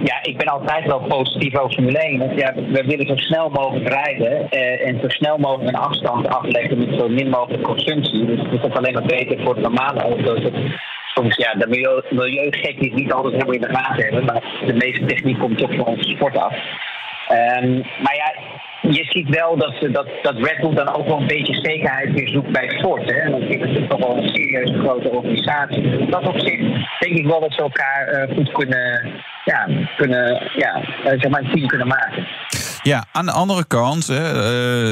ja, 0.05 0.19
ik 0.23 0.37
ben 0.37 0.47
altijd 0.47 0.87
wel 0.87 1.01
positief 1.01 1.57
over 1.57 1.75
Formule 1.75 1.99
1. 1.99 2.19
Want 2.19 2.40
ja, 2.40 2.55
we 2.55 2.85
willen 2.87 3.07
zo 3.07 3.16
snel 3.16 3.49
mogelijk 3.49 3.88
rijden 3.88 4.51
en 4.81 5.01
zo 5.03 5.09
snel 5.09 5.38
mogelijk 5.38 5.69
een 5.69 5.83
afstand 5.83 6.29
afleggen 6.29 6.79
met 6.79 6.99
zo 6.99 7.09
min 7.09 7.29
mogelijk 7.29 7.62
consumptie. 7.62 8.25
Dus 8.25 8.40
het 8.51 8.64
is 8.64 8.77
alleen 8.77 8.93
maar 8.93 9.07
beter 9.07 9.40
voor 9.45 9.55
de 9.55 9.61
normale 9.61 10.01
auto's. 10.01 10.43
Soms 11.14 11.37
ja, 11.37 11.55
de 11.55 11.66
milieu, 11.66 12.03
milieugek 12.11 12.81
die 12.81 12.94
niet 12.94 13.12
altijd 13.12 13.33
helemaal 13.33 13.55
in 13.55 13.61
de 13.61 13.75
gaten 13.75 14.03
hebben, 14.03 14.25
maar 14.25 14.42
de 14.66 14.73
meeste 14.73 15.05
techniek 15.05 15.38
komt 15.38 15.59
toch 15.59 15.75
van 15.75 15.85
onze 15.85 16.09
sport 16.09 16.37
af. 16.37 16.55
Um, 17.31 17.77
maar 18.03 18.16
ja, 18.16 18.35
je 18.90 19.05
ziet 19.05 19.29
wel 19.29 19.57
dat, 19.57 19.75
dat, 19.81 20.09
dat 20.23 20.37
Red 20.37 20.61
Bull 20.61 20.75
dan 20.75 20.94
ook 20.94 21.07
wel 21.07 21.20
een 21.20 21.27
beetje 21.27 21.55
zekerheid 21.55 22.12
weer 22.12 22.29
zoekt 22.29 22.53
bij 22.53 22.70
Ford. 22.70 23.14
Hè? 23.14 23.31
Want 23.31 23.42
het 23.42 23.79
is 23.79 23.88
toch 23.88 23.99
wel 23.99 24.16
een 24.16 24.29
serieuze 24.29 24.79
grote 24.79 25.11
organisatie. 25.11 26.07
Dat 26.07 26.27
opzicht 26.27 26.62
denk 26.99 27.16
ik 27.16 27.27
wel 27.27 27.40
dat 27.40 27.53
ze 27.53 27.61
elkaar 27.61 28.29
uh, 28.29 28.37
goed 28.37 28.53
kunnen, 28.53 29.12
ja, 29.44 29.68
kunnen, 29.96 30.50
ja, 30.57 30.76
uh, 30.76 31.20
zeg 31.20 31.29
maar 31.29 31.42
een 31.42 31.50
team 31.50 31.66
kunnen 31.66 31.87
maken. 31.87 32.26
Ja, 32.83 33.05
aan 33.12 33.26
de 33.26 33.33
andere 33.33 33.64
kant, 33.64 34.11
uh, 34.11 34.16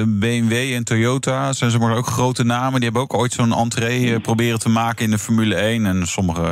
BMW 0.06 0.52
en 0.52 0.84
Toyota 0.84 1.52
zijn 1.52 1.70
ze 1.70 1.78
maar 1.78 1.96
ook 1.96 2.06
grote 2.06 2.44
namen. 2.44 2.74
Die 2.74 2.84
hebben 2.84 3.02
ook 3.02 3.14
ooit 3.14 3.32
zo'n 3.32 3.52
entree 3.52 4.20
proberen 4.20 4.58
te 4.58 4.68
maken 4.68 5.04
in 5.04 5.11
de 5.11 5.18
Formule 5.18 5.54
1. 5.54 5.87
En 5.87 6.06
sommige, 6.06 6.42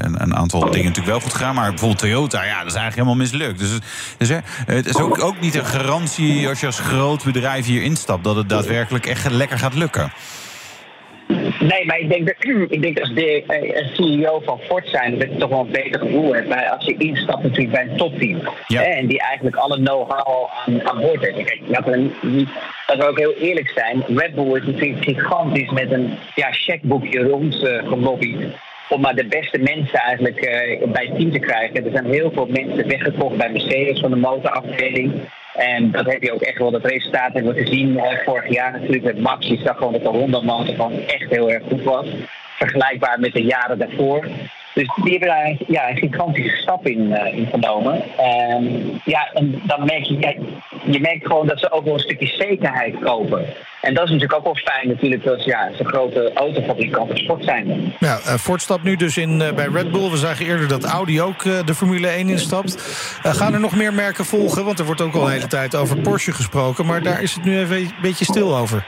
een, 0.00 0.22
een, 0.22 0.34
aantal 0.34 0.60
dingen 0.60 0.76
natuurlijk 0.76 1.06
wel 1.06 1.20
goed 1.20 1.34
gaan. 1.34 1.54
Maar 1.54 1.68
bijvoorbeeld 1.68 2.00
Toyota, 2.00 2.44
ja, 2.44 2.58
dat 2.58 2.66
is 2.66 2.74
eigenlijk 2.74 2.94
helemaal 2.94 3.14
mislukt. 3.14 3.58
Dus, 3.58 3.78
dus 4.18 4.28
het 4.66 4.86
is 4.86 4.96
ook, 4.96 5.22
ook 5.22 5.40
niet 5.40 5.54
een 5.54 5.64
garantie 5.64 6.48
als 6.48 6.60
je 6.60 6.66
als 6.66 6.80
groot 6.80 7.24
bedrijf 7.24 7.66
hier 7.66 7.82
instapt... 7.82 8.24
dat 8.24 8.36
het 8.36 8.48
daadwerkelijk 8.48 9.06
echt 9.06 9.30
lekker 9.30 9.58
gaat 9.58 9.74
lukken. 9.74 10.12
Nee, 11.62 11.86
maar 11.86 11.98
ik 11.98 12.08
denk 12.08 12.26
dat, 12.26 12.36
ik 12.76 12.82
denk 12.82 13.00
als 13.00 13.14
de 13.14 13.42
uh, 13.48 13.94
CEO 13.94 14.40
van 14.44 14.60
Ford 14.60 14.88
zijn, 14.88 15.18
dat 15.18 15.28
je 15.28 15.36
toch 15.36 15.48
wel 15.48 15.60
een 15.60 15.70
beter 15.70 16.00
gevoel 16.00 16.34
hebt 16.34 16.48
bij 16.48 16.70
als 16.70 16.84
je 16.84 16.96
instapt 16.96 17.42
natuurlijk 17.42 17.70
bij 17.70 17.88
een 17.88 17.96
topteam. 17.96 18.40
En 18.68 19.06
die 19.06 19.20
eigenlijk 19.20 19.56
alle 19.56 19.76
know-how 19.76 20.50
aan, 20.66 20.88
aan 20.88 21.00
boord 21.00 21.20
heeft. 21.20 21.44
Kijk, 21.44 21.60
dat 21.66 21.84
we, 21.84 22.46
dat 22.86 23.06
ook 23.06 23.18
heel 23.18 23.34
eerlijk 23.34 23.68
zijn. 23.68 24.04
Red 24.16 24.34
Bull 24.34 24.56
is 24.56 24.66
natuurlijk 24.66 25.04
gigantisch 25.04 25.70
met 25.70 25.92
een 25.92 26.18
ja, 26.34 26.50
checkboekje 26.50 27.22
rond 27.22 27.54
uh, 27.54 27.88
gelobbyd 27.88 28.36
om 28.88 29.00
maar 29.00 29.14
de 29.14 29.26
beste 29.26 29.58
mensen 29.58 29.98
eigenlijk 29.98 30.44
uh, 30.44 30.92
bij 30.92 31.06
het 31.06 31.16
team 31.16 31.32
te 31.32 31.38
krijgen. 31.38 31.84
Er 31.84 31.90
zijn 31.92 32.06
heel 32.06 32.30
veel 32.34 32.46
mensen 32.46 32.88
weggekocht 32.88 33.36
bij 33.36 33.50
Mercedes 33.50 34.00
van 34.00 34.10
de 34.10 34.16
motorafdeling. 34.16 35.12
En 35.54 35.90
dat 35.90 36.06
heb 36.06 36.22
je 36.22 36.32
ook 36.32 36.42
echt 36.42 36.58
wel, 36.58 36.70
dat 36.70 36.84
resultaat 36.84 37.32
hebben 37.32 37.54
we 37.54 37.62
gezien 37.62 38.00
vorig 38.24 38.52
jaar 38.52 38.72
natuurlijk 38.72 39.02
met 39.02 39.20
Max. 39.20 39.46
Je 39.46 39.56
zag 39.56 39.76
gewoon 39.76 39.92
dat 39.92 40.02
de 40.02 40.08
Honda-motor 40.08 40.74
gewoon 40.74 41.00
echt 41.06 41.30
heel 41.30 41.50
erg 41.50 41.62
goed 41.68 41.82
was. 41.82 42.06
Vergelijkbaar 42.58 43.20
met 43.20 43.32
de 43.32 43.42
jaren 43.42 43.78
daarvoor. 43.78 44.26
Dus 44.74 44.90
die 45.02 45.10
hebben 45.10 45.28
daar 45.28 45.56
ja, 45.66 45.90
een 45.90 45.96
gigantische 45.96 46.56
stap 46.56 46.86
in, 46.86 47.00
uh, 47.00 47.38
in 47.38 47.46
genomen. 47.46 48.04
Um, 48.54 49.00
ja, 49.04 49.30
en 49.32 49.62
dan 49.66 49.84
merk 49.84 50.04
je, 50.04 50.36
je 50.84 51.00
merkt 51.00 51.26
gewoon 51.26 51.46
dat 51.46 51.58
ze 51.58 51.70
ook 51.70 51.84
wel 51.84 51.94
een 51.94 52.00
stukje 52.00 52.26
zekerheid 52.26 52.98
kopen. 52.98 53.46
En 53.80 53.94
dat 53.94 54.04
is 54.04 54.10
natuurlijk 54.10 54.38
ook 54.38 54.44
wel 54.44 54.74
fijn 54.74 54.88
natuurlijk 54.88 55.24
dat 55.24 55.44
ja, 55.44 55.70
ze 55.76 55.84
grote 55.84 56.32
autofabrikanten 56.34 57.16
sport 57.16 57.44
zijn. 57.44 57.94
Ja, 57.98 58.18
uh, 58.18 58.34
Ford 58.34 58.62
stapt 58.62 58.82
nu 58.82 58.96
dus 58.96 59.16
in 59.16 59.40
uh, 59.40 59.52
bij 59.52 59.66
Red 59.66 59.90
Bull. 59.90 60.10
We 60.10 60.16
zagen 60.16 60.46
eerder 60.46 60.68
dat 60.68 60.84
Audi 60.84 61.22
ook 61.22 61.42
de 61.42 61.74
Formule 61.74 62.08
1 62.08 62.28
instapt. 62.28 62.82
gaan 63.22 63.54
er 63.54 63.60
nog 63.60 63.76
meer 63.76 63.94
merken 63.94 64.24
volgen? 64.24 64.64
Want 64.64 64.78
er 64.78 64.84
wordt 64.84 65.00
ook 65.00 65.14
al 65.14 65.24
een 65.24 65.32
hele 65.32 65.46
tijd 65.46 65.74
over 65.74 65.96
Porsche 65.96 66.32
gesproken. 66.32 66.86
Maar 66.86 67.02
daar 67.02 67.22
is 67.22 67.34
het 67.34 67.44
nu 67.44 67.58
even 67.58 67.76
een 67.76 67.92
beetje 68.02 68.24
stil 68.24 68.56
over. 68.56 68.84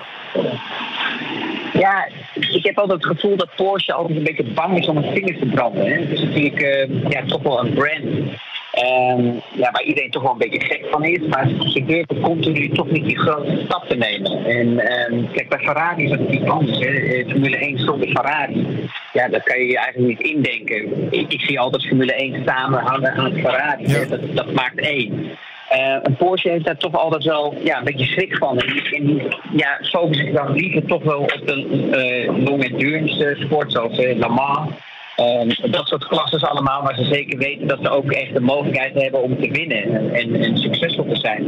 Ja, 1.84 2.08
ik 2.50 2.64
heb 2.64 2.78
altijd 2.78 3.04
het 3.04 3.12
gevoel 3.12 3.36
dat 3.36 3.54
Porsche 3.56 3.92
altijd 3.92 4.18
een 4.18 4.24
beetje 4.24 4.52
bang 4.52 4.78
is 4.78 4.86
om 4.86 4.96
een 4.96 5.12
vinger 5.12 5.38
te 5.38 5.46
branden. 5.46 5.86
Hè. 5.86 5.92
Het 5.92 6.10
is 6.10 6.20
natuurlijk 6.20 6.60
uh, 6.62 7.10
ja, 7.10 7.24
toch 7.26 7.42
wel 7.42 7.64
een 7.64 7.74
brand 7.74 8.04
um, 8.04 9.40
ja, 9.52 9.70
waar 9.70 9.82
iedereen 9.82 10.10
toch 10.10 10.22
wel 10.22 10.32
een 10.32 10.38
beetje 10.38 10.60
gek 10.60 10.86
van 10.90 11.04
is. 11.04 11.26
Maar 11.26 11.48
ze 11.48 11.84
durven 11.84 12.20
continu 12.20 12.68
toch 12.68 12.90
niet 12.90 13.04
die 13.04 13.18
grote 13.18 13.62
stap 13.64 13.88
te 13.88 13.96
nemen. 13.96 14.44
En 14.44 14.68
um, 15.12 15.30
kijk, 15.32 15.48
bij 15.48 15.58
Ferrari 15.58 16.04
is 16.04 16.10
dat 16.10 16.18
natuurlijk 16.18 16.50
anders. 16.50 16.78
Hè. 16.78 17.24
Formule 17.28 17.56
1 17.56 17.78
zonder 17.78 18.08
Ferrari. 18.08 18.88
Ja, 19.12 19.28
dat 19.28 19.42
kan 19.42 19.58
je 19.58 19.66
je 19.66 19.78
eigenlijk 19.78 20.20
niet 20.20 20.30
indenken. 20.30 21.12
Ik, 21.12 21.32
ik 21.32 21.40
zie 21.40 21.60
altijd 21.60 21.86
Formule 21.86 22.14
1 22.14 22.42
samenhangen 22.46 23.12
aan 23.12 23.32
Ferrari. 23.32 23.88
Ja. 23.88 24.04
Dat, 24.04 24.20
dat 24.34 24.52
maakt 24.52 24.78
één. 24.78 25.30
Uh, 25.72 25.96
een 26.02 26.16
Porsche 26.16 26.48
heeft 26.48 26.64
daar 26.64 26.76
toch 26.76 26.94
altijd 26.94 27.24
wel 27.24 27.54
ja, 27.62 27.78
een 27.78 27.84
beetje 27.84 28.06
schrik 28.06 28.36
van. 28.36 28.58
En, 28.58 29.22
ja, 29.52 29.78
focussen 29.82 30.26
zich 30.26 30.34
dan 30.34 30.52
liever 30.52 30.84
toch 30.86 31.02
wel 31.02 31.20
op 31.20 31.40
de 31.44 32.32
long 32.44 32.64
endurance 32.64 33.36
sport, 33.38 33.72
zoals 33.72 33.96
Le 33.96 34.28
Mans. 34.28 34.70
Um, 35.16 35.70
dat 35.70 35.88
soort 35.88 36.06
klassen 36.06 36.50
allemaal, 36.50 36.82
maar 36.82 36.96
ze 36.96 37.04
zeker 37.04 37.38
weten 37.38 37.68
dat 37.68 37.78
ze 37.82 37.90
ook 37.90 38.12
echt 38.12 38.34
de 38.34 38.40
mogelijkheid 38.40 38.94
hebben 38.94 39.22
om 39.22 39.40
te 39.40 39.50
winnen 39.50 40.14
en, 40.14 40.42
en, 40.42 40.58
succesvol 40.58 41.06
te 41.08 41.16
zijn. 41.16 41.44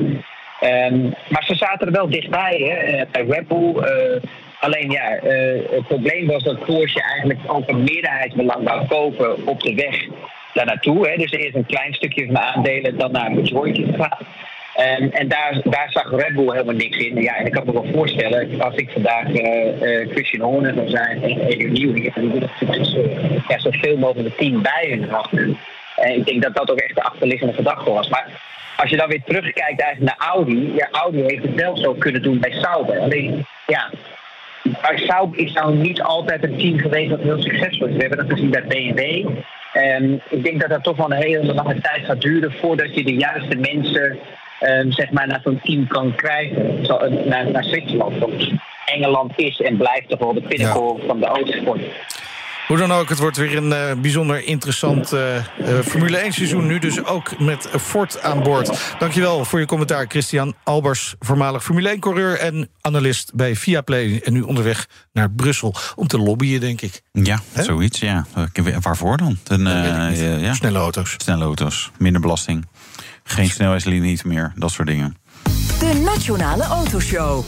Um, 0.92 1.14
maar 1.28 1.44
ze 1.44 1.54
zaten 1.54 1.86
er 1.86 1.92
wel 1.92 2.10
dichtbij, 2.10 2.56
hè, 2.58 3.04
bij 3.12 3.24
Red 3.28 3.48
Bull. 3.48 3.74
alleen 4.60 4.90
ja, 4.90 5.18
het 5.70 5.86
probleem 5.88 6.26
was 6.26 6.42
dat 6.42 6.64
Porsche 6.64 7.02
eigenlijk 7.02 7.40
ook 7.46 7.68
een 7.68 7.84
meerderheidsbelang 7.84 8.64
wou 8.64 8.86
kopen 8.86 9.46
op 9.46 9.62
de 9.62 9.74
weg 9.74 10.06
daar 10.56 10.66
naartoe. 10.66 11.08
Hè. 11.08 11.16
Dus 11.16 11.32
er 11.32 11.46
is 11.46 11.54
een 11.54 11.66
klein 11.66 11.94
stukje 11.94 12.24
van 12.24 12.34
de 12.34 12.40
aandelen 12.40 12.98
dan 12.98 13.12
naar 13.12 13.32
majority 13.32 13.84
gegaan. 13.84 14.18
Um, 15.00 15.10
en 15.10 15.28
daar, 15.28 15.60
daar 15.64 15.86
zag 15.90 16.10
Red 16.10 16.34
Bull 16.34 16.50
helemaal 16.50 16.74
niks 16.74 16.96
in. 16.98 17.22
Ja, 17.22 17.36
en 17.36 17.46
ik 17.46 17.52
kan 17.52 17.62
me 17.66 17.72
wel 17.72 17.86
voorstellen, 17.92 18.60
als 18.60 18.74
ik 18.74 18.90
vandaag 18.90 19.28
uh, 19.28 19.82
uh, 19.82 20.08
Christian 20.10 20.48
Horner 20.48 20.74
zou 20.74 20.88
zijn 20.88 21.22
en 21.22 21.40
Eddie 21.40 21.68
Nieuw, 21.68 21.92
die 21.92 22.12
willen 22.14 22.50
ja, 23.48 23.58
zoveel 23.58 23.96
mogelijk 23.96 24.28
het 24.28 24.38
team 24.38 24.62
bij 24.62 24.86
hun 24.88 25.08
houden. 25.10 25.58
En 25.96 26.14
ik 26.14 26.26
denk 26.26 26.42
dat 26.42 26.54
dat 26.54 26.70
ook 26.70 26.78
echt 26.78 26.94
de 26.94 27.02
achterliggende 27.02 27.52
gedachte 27.52 27.90
was. 27.90 28.08
Maar 28.08 28.26
als 28.76 28.90
je 28.90 28.96
dan 28.96 29.08
weer 29.08 29.22
terugkijkt 29.24 29.80
eigenlijk 29.80 30.18
naar 30.18 30.28
Audi, 30.28 30.72
ja, 30.74 30.88
Audi 30.90 31.22
heeft 31.22 31.42
het 31.42 31.54
wel 31.54 31.76
zo 31.76 31.94
kunnen 31.94 32.22
doen 32.22 32.38
bij 32.38 32.52
Sauber. 32.52 32.98
Alleen, 32.98 33.46
ja, 33.66 33.90
bij 34.62 34.98
Sauber 34.98 35.38
is 35.38 35.52
nou 35.52 35.74
niet 35.74 36.02
altijd 36.02 36.42
een 36.42 36.56
team 36.58 36.78
geweest 36.78 37.10
dat 37.10 37.20
heel 37.20 37.42
succesvol 37.42 37.86
is. 37.86 37.94
We 37.94 38.00
hebben 38.00 38.18
dat 38.18 38.30
gezien 38.30 38.50
bij 38.50 38.64
BMW. 38.64 39.28
Um, 39.76 40.20
ik 40.30 40.44
denk 40.44 40.60
dat 40.60 40.70
dat 40.70 40.82
toch 40.82 40.96
wel 40.96 41.12
een 41.12 41.22
hele 41.22 41.54
lange 41.54 41.80
tijd 41.80 42.04
gaat 42.04 42.20
duren 42.20 42.52
voordat 42.52 42.94
je 42.94 43.04
de 43.04 43.14
juiste 43.14 43.56
mensen 43.56 44.18
um, 44.60 44.92
zeg 44.92 45.10
maar 45.10 45.26
naar 45.26 45.40
zo'n 45.44 45.60
team 45.62 45.86
kan 45.86 46.14
krijgen. 46.14 46.86
Zo, 46.86 47.08
naar, 47.24 47.50
naar 47.50 47.64
Zwitserland. 47.64 48.18
Want 48.18 48.52
Engeland 48.84 49.32
is 49.36 49.60
en 49.60 49.76
blijft 49.76 50.08
toch 50.08 50.18
wel 50.18 50.34
de 50.34 50.42
pinnacle 50.42 50.96
ja. 50.98 51.06
van 51.06 51.20
de 51.20 51.26
autosport. 51.26 51.80
Hoe 52.66 52.76
dan 52.76 52.92
ook, 52.92 53.08
het 53.08 53.18
wordt 53.18 53.36
weer 53.36 53.56
een 53.56 53.70
uh, 53.70 54.00
bijzonder 54.00 54.44
interessant 54.44 55.12
uh, 55.12 55.34
uh, 55.36 55.42
Formule 55.84 56.16
1 56.16 56.32
seizoen. 56.32 56.66
Nu 56.66 56.78
dus 56.78 57.04
ook 57.04 57.38
met 57.38 57.68
Ford 57.80 58.22
aan 58.22 58.42
boord. 58.42 58.94
Dankjewel 58.98 59.44
voor 59.44 59.60
je 59.60 59.66
commentaar, 59.66 60.06
Christian 60.08 60.54
Albers, 60.64 61.14
voormalig 61.18 61.64
Formule 61.64 61.96
1-coureur 61.96 62.38
en 62.38 62.68
analist 62.80 63.34
bij 63.34 63.56
Viaplay. 63.56 64.20
En 64.24 64.32
nu 64.32 64.40
onderweg 64.40 64.86
naar 65.12 65.30
Brussel 65.30 65.74
om 65.94 66.06
te 66.06 66.18
lobbyen, 66.18 66.60
denk 66.60 66.80
ik. 66.80 67.02
Ja, 67.12 67.40
He? 67.52 67.62
zoiets, 67.62 68.00
ja. 68.00 68.26
Waarvoor 68.80 69.16
dan? 69.16 69.38
Een, 69.46 69.64
ja. 70.40 70.54
Snelle 70.54 70.78
auto's. 70.78 71.14
Snelle 71.16 71.44
auto's, 71.44 71.90
minder 71.98 72.20
belasting. 72.20 72.66
Geen 73.24 73.50
snelheidslimiet 73.50 74.24
meer, 74.24 74.52
dat 74.54 74.70
soort 74.70 74.88
dingen. 74.88 75.16
De 75.78 76.02
Nationale 76.04 76.62
Autoshow. 76.64 77.44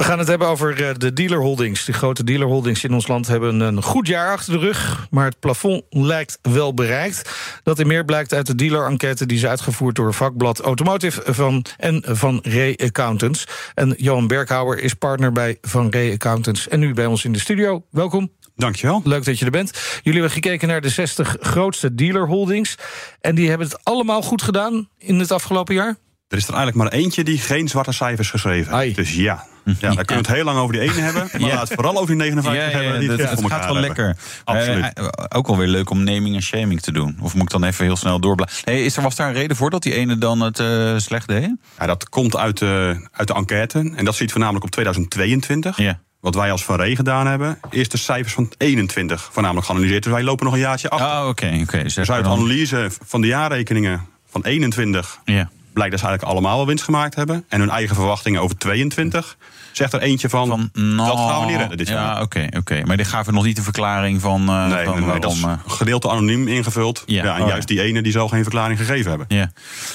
We 0.00 0.06
gaan 0.06 0.18
het 0.18 0.28
hebben 0.28 0.48
over 0.48 0.98
de 0.98 1.12
dealerholdings. 1.12 1.84
De 1.84 1.92
grote 1.92 2.24
dealerholdings 2.24 2.84
in 2.84 2.94
ons 2.94 3.06
land 3.06 3.26
hebben 3.26 3.60
een 3.60 3.82
goed 3.82 4.06
jaar 4.06 4.32
achter 4.32 4.52
de 4.52 4.58
rug. 4.58 5.06
Maar 5.10 5.24
het 5.24 5.40
plafond 5.40 5.82
lijkt 5.90 6.38
wel 6.42 6.74
bereikt. 6.74 7.30
Dat 7.62 7.78
in 7.78 7.86
meer 7.86 8.04
blijkt 8.04 8.32
uit 8.32 8.46
de 8.46 8.54
dealer-enquête 8.54 9.26
die 9.26 9.36
is 9.36 9.46
uitgevoerd 9.46 9.96
door 9.96 10.14
vakblad 10.14 10.60
Automotive 10.60 11.34
van, 11.34 11.64
en 11.76 12.02
van 12.06 12.40
Ray 12.42 12.78
Accountants. 12.84 13.44
En 13.74 13.94
Johan 13.96 14.26
Berghouwer 14.26 14.78
is 14.78 14.94
partner 14.94 15.32
bij 15.32 15.58
Van 15.60 15.90
Ray 15.90 16.12
Accountants. 16.12 16.68
En 16.68 16.80
nu 16.80 16.94
bij 16.94 17.06
ons 17.06 17.24
in 17.24 17.32
de 17.32 17.38
studio. 17.38 17.84
Welkom. 17.90 18.32
Dankjewel. 18.56 19.00
Leuk 19.04 19.24
dat 19.24 19.38
je 19.38 19.44
er 19.44 19.50
bent. 19.50 19.70
Jullie 20.02 20.20
hebben 20.20 20.42
gekeken 20.42 20.68
naar 20.68 20.80
de 20.80 20.88
60 20.88 21.36
grootste 21.40 21.94
dealerholdings. 21.94 22.74
En 23.20 23.34
die 23.34 23.48
hebben 23.48 23.66
het 23.66 23.84
allemaal 23.84 24.22
goed 24.22 24.42
gedaan 24.42 24.88
in 24.98 25.18
het 25.18 25.32
afgelopen 25.32 25.74
jaar? 25.74 25.96
Er 26.28 26.36
is 26.36 26.48
er 26.48 26.54
eigenlijk 26.54 26.76
maar 26.76 27.00
eentje 27.00 27.24
die 27.24 27.38
geen 27.38 27.68
zwarte 27.68 27.92
cijfers 27.92 28.30
geschreven 28.30 28.78
heeft. 28.78 28.96
Dus 28.96 29.14
ja. 29.14 29.49
Ja, 29.64 29.74
daar 29.80 30.04
kunnen 30.04 30.06
we 30.06 30.14
het 30.14 30.26
heel 30.26 30.44
lang 30.44 30.58
over 30.58 30.72
die 30.72 30.82
ene 30.82 31.00
hebben. 31.00 31.28
Maar 31.32 31.40
ja. 31.40 31.54
laat 31.54 31.68
het 31.68 31.74
vooral 31.74 31.96
over 31.96 32.06
die 32.06 32.16
59 32.16 32.62
ja, 32.62 32.68
ja, 32.68 32.84
hebben. 32.84 33.00
Die 33.00 33.10
het, 33.10 33.30
het 33.30 33.52
gaat 33.52 33.64
wel 33.64 33.80
lekker. 33.80 34.16
Absoluut. 34.44 34.98
Uh, 34.98 35.06
ook 35.28 35.46
alweer 35.46 35.66
leuk 35.66 35.90
om 35.90 36.04
naming 36.04 36.34
en 36.34 36.42
shaming 36.42 36.80
te 36.80 36.92
doen. 36.92 37.18
Of 37.20 37.34
moet 37.34 37.42
ik 37.42 37.50
dan 37.50 37.64
even 37.64 37.84
heel 37.84 37.96
snel 37.96 38.20
doorblijven? 38.20 38.58
Hey, 38.64 38.84
is 38.84 38.96
er, 38.96 39.02
was 39.02 39.16
daar 39.16 39.28
een 39.28 39.34
reden 39.34 39.56
voor 39.56 39.70
dat 39.70 39.82
die 39.82 39.94
ene 39.94 40.18
dan 40.18 40.40
het 40.40 40.58
uh, 40.58 40.98
slecht 40.98 41.28
deed? 41.28 41.50
Ja, 41.78 41.86
dat 41.86 42.08
komt 42.08 42.36
uit 42.36 42.58
de, 42.58 43.06
uit 43.12 43.28
de 43.28 43.34
enquête. 43.34 43.92
En 43.96 44.04
dat 44.04 44.14
ziet 44.14 44.30
voornamelijk 44.30 44.64
op 44.64 44.70
2022. 44.70 45.76
Ja. 45.76 46.00
Wat 46.20 46.34
wij 46.34 46.52
als 46.52 46.64
Van 46.64 46.76
Ree 46.76 46.96
gedaan 46.96 47.26
hebben, 47.26 47.58
is 47.70 47.88
de 47.88 47.98
cijfers 47.98 48.34
van 48.34 48.52
21 48.56 49.28
voornamelijk 49.32 49.66
geanalyseerd. 49.66 50.02
Dus 50.02 50.12
wij 50.12 50.22
lopen 50.22 50.44
nog 50.44 50.54
een 50.54 50.60
jaartje 50.60 50.90
achter. 50.90 51.08
Ah, 51.08 51.28
oké. 51.28 51.44
Okay, 51.44 51.60
okay. 51.60 51.82
Dus 51.82 52.10
uit 52.10 52.24
de 52.24 52.30
analyse 52.30 52.90
van 53.04 53.20
de 53.20 53.26
jaarrekeningen 53.26 54.06
van 54.30 54.44
21 54.44 55.20
ja. 55.24 55.50
Blijkt 55.80 56.00
dat 56.00 56.00
ze 56.00 56.06
eigenlijk 56.06 56.38
allemaal 56.38 56.56
wel 56.56 56.66
winst 56.66 56.84
gemaakt 56.84 57.14
hebben. 57.14 57.44
En 57.48 57.60
hun 57.60 57.70
eigen 57.70 57.94
verwachtingen 57.94 58.40
over 58.40 58.58
22 58.58 59.36
zegt 59.72 59.92
er 59.92 60.00
eentje 60.00 60.28
van, 60.28 60.48
van 60.48 60.70
nou, 60.72 61.08
dat 61.08 61.18
gaan 61.18 61.40
we 61.40 61.46
niet 61.46 61.56
redden 61.56 61.76
dit 61.76 61.88
ja, 61.88 61.94
jaar. 61.94 62.22
oké, 62.22 62.22
okay, 62.22 62.58
oké. 62.58 62.86
Maar 62.86 62.96
die 62.96 63.06
gaven 63.06 63.34
nog 63.34 63.44
niet 63.44 63.58
een 63.58 63.64
verklaring 63.64 64.20
van, 64.20 64.40
uh, 64.40 64.66
nee, 64.66 64.84
van 64.84 65.00
nee, 65.00 65.08
nee, 65.08 65.20
dat 65.20 65.32
is 65.32 65.44
gedeelte 65.66 66.08
anoniem 66.08 66.48
ingevuld. 66.48 67.02
Ja, 67.06 67.24
ja 67.24 67.36
en 67.36 67.42
oh, 67.42 67.48
juist 67.48 67.68
die 67.68 67.82
ene 67.82 68.02
die 68.02 68.12
zal 68.12 68.28
geen 68.28 68.42
verklaring 68.42 68.78
gegeven 68.78 69.08
hebben. 69.08 69.26
Ja. 69.28 69.52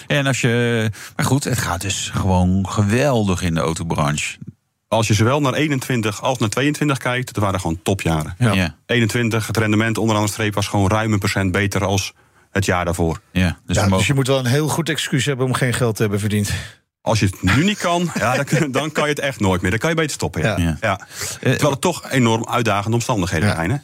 En 0.07 0.27
als 0.27 0.41
je, 0.41 0.91
maar 1.15 1.25
goed, 1.25 1.43
het 1.43 1.57
gaat 1.57 1.81
dus 1.81 2.11
gewoon 2.13 2.69
geweldig 2.69 3.41
in 3.41 3.53
de 3.53 3.59
autobranche. 3.59 4.37
Als 4.87 5.07
je 5.07 5.13
zowel 5.13 5.41
naar 5.41 5.53
21 5.53 6.21
als 6.21 6.37
naar 6.37 6.49
22 6.49 6.97
kijkt, 6.97 7.33
dat 7.33 7.43
waren 7.43 7.59
gewoon 7.59 7.79
topjaren. 7.83 8.35
Ja. 8.37 8.53
Ja. 8.53 8.75
21, 8.85 9.47
het 9.47 9.57
rendement 9.57 9.97
onderaan 9.97 10.23
de 10.23 10.29
streep 10.29 10.53
was 10.53 10.67
gewoon 10.67 10.89
ruim 10.89 11.13
een 11.13 11.19
procent 11.19 11.51
beter 11.51 11.85
als 11.85 12.13
het 12.55 12.65
jaar 12.65 12.85
daarvoor. 12.85 13.19
Ja, 13.31 13.57
dus, 13.65 13.75
ja, 13.75 13.87
dus 13.87 14.07
je 14.07 14.13
moet 14.13 14.27
wel 14.27 14.39
een 14.39 14.45
heel 14.45 14.67
goed 14.67 14.89
excuus 14.89 15.25
hebben 15.25 15.45
om 15.45 15.53
geen 15.53 15.73
geld 15.73 15.95
te 15.95 16.01
hebben 16.01 16.19
verdiend. 16.19 16.51
Als 17.01 17.19
je 17.19 17.25
het 17.25 17.41
nu 17.41 17.63
niet 17.63 17.77
kan, 17.77 18.09
ja, 18.19 18.43
dan, 18.43 18.71
dan, 18.71 18.91
kan 18.91 19.03
je 19.03 19.09
het 19.09 19.19
echt 19.19 19.39
nooit 19.39 19.61
meer. 19.61 19.69
Dan 19.69 19.79
kan 19.79 19.89
je 19.89 19.95
beter 19.95 20.11
stoppen. 20.11 20.41
Ja. 20.41 20.57
Ja. 20.57 20.77
Ja. 20.81 20.99
Terwijl 21.39 21.71
het 21.71 21.81
toch 21.81 22.11
enorm 22.11 22.47
uitdagende 22.47 22.95
omstandigheden 22.95 23.55
zijn. 23.55 23.71
Hè? 23.71 23.77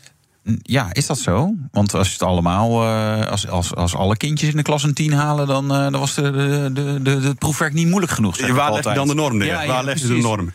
Ja, 0.61 0.87
is 0.91 1.05
dat 1.05 1.17
zo? 1.17 1.53
Want 1.71 1.93
als 1.93 2.07
je 2.07 2.13
het 2.13 2.23
allemaal, 2.23 2.83
uh, 2.83 3.27
als, 3.27 3.47
als, 3.47 3.75
als 3.75 3.95
alle 3.95 4.17
kindjes 4.17 4.49
in 4.49 4.57
de 4.57 4.61
klas 4.61 4.83
een 4.83 4.93
10 4.93 5.13
halen, 5.13 5.47
dan, 5.47 5.63
uh, 5.63 5.77
dan 5.77 5.99
was 5.99 6.13
de, 6.13 6.31
de, 6.31 6.69
de, 6.73 7.01
de, 7.01 7.27
het 7.27 7.39
proefwerk 7.39 7.73
niet 7.73 7.87
moeilijk 7.87 8.11
genoeg. 8.11 8.47
Waar 8.47 8.73
leg 8.73 8.83
je 8.83 8.93
dan 8.93 9.07
de 9.07 9.13
norm 9.13 9.37
neer? 9.37 9.47
Ja, 9.47 9.65
Waar 9.65 9.83
leg 9.83 10.01
je 10.01 10.07
de 10.07 10.13
norm? 10.13 10.51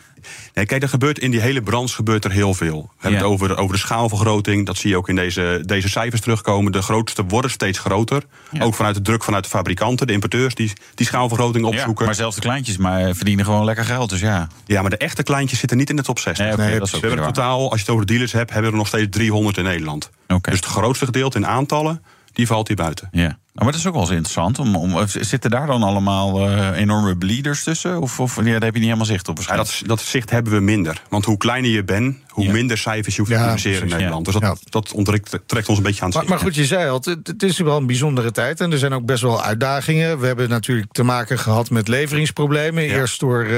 Nee, 0.53 0.65
kijk, 0.65 0.83
er 0.83 0.89
gebeurt 0.89 1.19
in 1.19 1.31
die 1.31 1.39
hele 1.39 1.61
branche 1.61 1.95
gebeurt 1.95 2.25
er 2.25 2.31
heel 2.31 2.53
veel. 2.53 2.81
We 2.81 3.01
hebben 3.01 3.19
het 3.19 3.29
over, 3.29 3.57
over 3.57 3.75
de 3.75 3.81
schaalvergroting. 3.81 4.65
Dat 4.65 4.77
zie 4.77 4.89
je 4.89 4.97
ook 4.97 5.09
in 5.09 5.15
deze, 5.15 5.61
deze 5.65 5.89
cijfers 5.89 6.21
terugkomen. 6.21 6.71
De 6.71 6.81
grootste 6.81 7.23
worden 7.25 7.51
steeds 7.51 7.79
groter. 7.79 8.23
Ook 8.59 8.75
vanuit 8.75 8.95
de 8.95 9.01
druk 9.01 9.23
vanuit 9.23 9.43
de 9.43 9.49
fabrikanten, 9.49 10.07
de 10.07 10.13
importeurs, 10.13 10.55
die, 10.55 10.73
die 10.95 11.05
schaalvergroting 11.05 11.65
opzoeken. 11.65 12.05
maar 12.05 12.15
zelfs 12.15 12.35
de 12.35 12.41
kleintjes 12.41 12.77
maar 12.77 13.15
verdienen 13.15 13.45
gewoon 13.45 13.65
lekker 13.65 13.85
geld. 13.85 14.09
Dus 14.09 14.19
ja. 14.19 14.47
Ja, 14.65 14.81
maar 14.81 14.89
de 14.89 14.97
echte 14.97 15.23
kleintjes 15.23 15.59
zitten 15.59 15.77
niet 15.77 15.89
in 15.89 15.95
de 15.95 16.03
top 16.03 16.19
60. 16.19 16.45
Nee, 16.45 16.53
okay, 16.53 16.67
nee, 16.67 16.79
dat 16.79 16.87
is 16.93 16.99
we 16.99 17.07
hebben 17.07 17.25
totaal, 17.25 17.69
als 17.69 17.79
je 17.79 17.85
het 17.85 17.89
over 17.89 18.05
dealers 18.05 18.31
hebt, 18.31 18.49
hebben 18.51 18.67
we 18.71 18.71
er 18.71 18.83
nog 18.83 18.87
steeds 18.87 19.07
300 19.09 19.57
in 19.57 19.63
Nederland. 19.63 20.09
Okay. 20.27 20.53
Dus 20.53 20.65
het 20.65 20.65
grootste 20.65 21.05
gedeelte 21.05 21.37
in 21.37 21.47
aantallen, 21.47 22.03
die 22.33 22.47
valt 22.47 22.67
hier 22.67 22.77
buiten. 22.77 23.07
Ja. 23.11 23.37
Maar 23.57 23.71
dat 23.71 23.75
is 23.75 23.87
ook 23.87 23.93
wel 23.93 24.01
eens 24.01 24.11
interessant. 24.11 24.59
Om, 24.59 24.75
om, 24.75 25.07
zitten 25.07 25.49
daar 25.49 25.67
dan 25.67 25.83
allemaal 25.83 26.49
uh, 26.49 26.69
enorme 26.79 27.17
bleeders 27.17 27.63
tussen? 27.63 28.01
Of, 28.01 28.19
of 28.19 28.35
ja, 28.35 28.43
daar 28.43 28.51
heb 28.51 28.61
je 28.61 28.69
niet 28.71 28.83
helemaal 28.83 29.05
zicht 29.05 29.27
op? 29.27 29.39
Ja, 29.39 29.55
dat, 29.55 29.81
dat, 29.85 30.01
zicht 30.01 30.29
hebben 30.29 30.53
we 30.53 30.59
minder. 30.59 31.01
Want 31.09 31.25
hoe 31.25 31.37
kleiner 31.37 31.71
je 31.71 31.83
bent, 31.83 32.17
hoe 32.27 32.45
ja. 32.45 32.51
minder 32.51 32.77
cijfers 32.77 33.15
je 33.15 33.21
hoeft 33.21 33.33
te 33.33 33.39
produceren 33.43 33.81
in 33.81 33.95
Nederland. 33.95 34.25
Dus 34.25 34.33
dat, 34.33 34.59
dat 34.63 34.91
onttrekt, 34.91 35.39
trekt 35.45 35.69
ons 35.69 35.77
een 35.77 35.83
beetje 35.83 36.01
aan 36.01 36.07
het 36.07 36.17
maar, 36.17 36.29
maar 36.29 36.39
goed, 36.39 36.55
je 36.55 36.65
zei 36.65 36.89
al, 36.89 36.95
het, 36.95 37.27
het 37.27 37.43
is 37.43 37.59
wel 37.59 37.77
een 37.77 37.85
bijzondere 37.85 38.31
tijd. 38.31 38.61
En 38.61 38.71
er 38.71 38.77
zijn 38.77 38.93
ook 38.93 39.05
best 39.05 39.21
wel 39.21 39.43
uitdagingen. 39.43 40.19
We 40.19 40.27
hebben 40.27 40.49
natuurlijk 40.49 40.91
te 40.91 41.03
maken 41.03 41.39
gehad 41.39 41.69
met 41.69 41.87
leveringsproblemen. 41.87 42.83
Eerst 42.83 43.19
door 43.19 43.43
uh, 43.43 43.49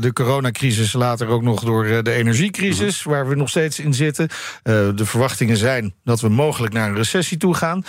de 0.00 0.10
coronacrisis, 0.12 0.92
later 0.92 1.26
ook 1.26 1.42
nog 1.42 1.64
door 1.64 1.86
uh, 1.86 1.98
de 2.02 2.12
energiecrisis... 2.12 3.04
Mm 3.04 3.12
-hmm. 3.12 3.20
waar 3.20 3.28
we 3.28 3.34
nog 3.34 3.48
steeds 3.48 3.78
in 3.78 3.94
zitten. 3.94 4.28
de 4.62 5.04
verwachtingen 5.04 5.56
zijn 5.56 5.94
dat 6.04 6.20
we 6.20 6.28
mogelijk 6.28 6.72
naar 6.72 6.88
een 6.88 6.96
recessie 6.96 7.36
toe 7.36 7.54
gaan 7.54 7.84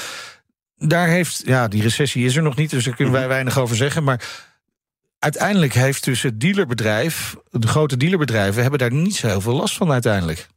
daar 0.88 1.08
heeft, 1.08 1.42
ja, 1.46 1.68
die 1.68 1.82
recessie 1.82 2.26
is 2.26 2.36
er 2.36 2.44
nog 2.44 2.56
niet, 2.56 2.70
dus 2.70 2.84
daar 2.84 2.96
kunnen 2.96 3.14
wij 3.14 3.28
weinig 3.28 3.58
over 3.58 3.76
zeggen. 3.76 4.04
Maar 4.04 4.24
uiteindelijk 5.20 5.74
heeft 5.74 6.04
dus 6.04 6.22
het 6.22 6.40
dealerbedrijf, 6.40 7.36
de 7.50 7.68
grote 7.68 7.98
dealerbedrijven, 7.98 8.62
hebben 8.62 8.80
daar 8.80 8.94
niet 8.94 9.16
zo 9.16 9.28
heel 9.28 9.42
veel 9.42 9.56
last 9.56 9.78
van 9.78 9.92
uiteindelijk. 9.92 10.48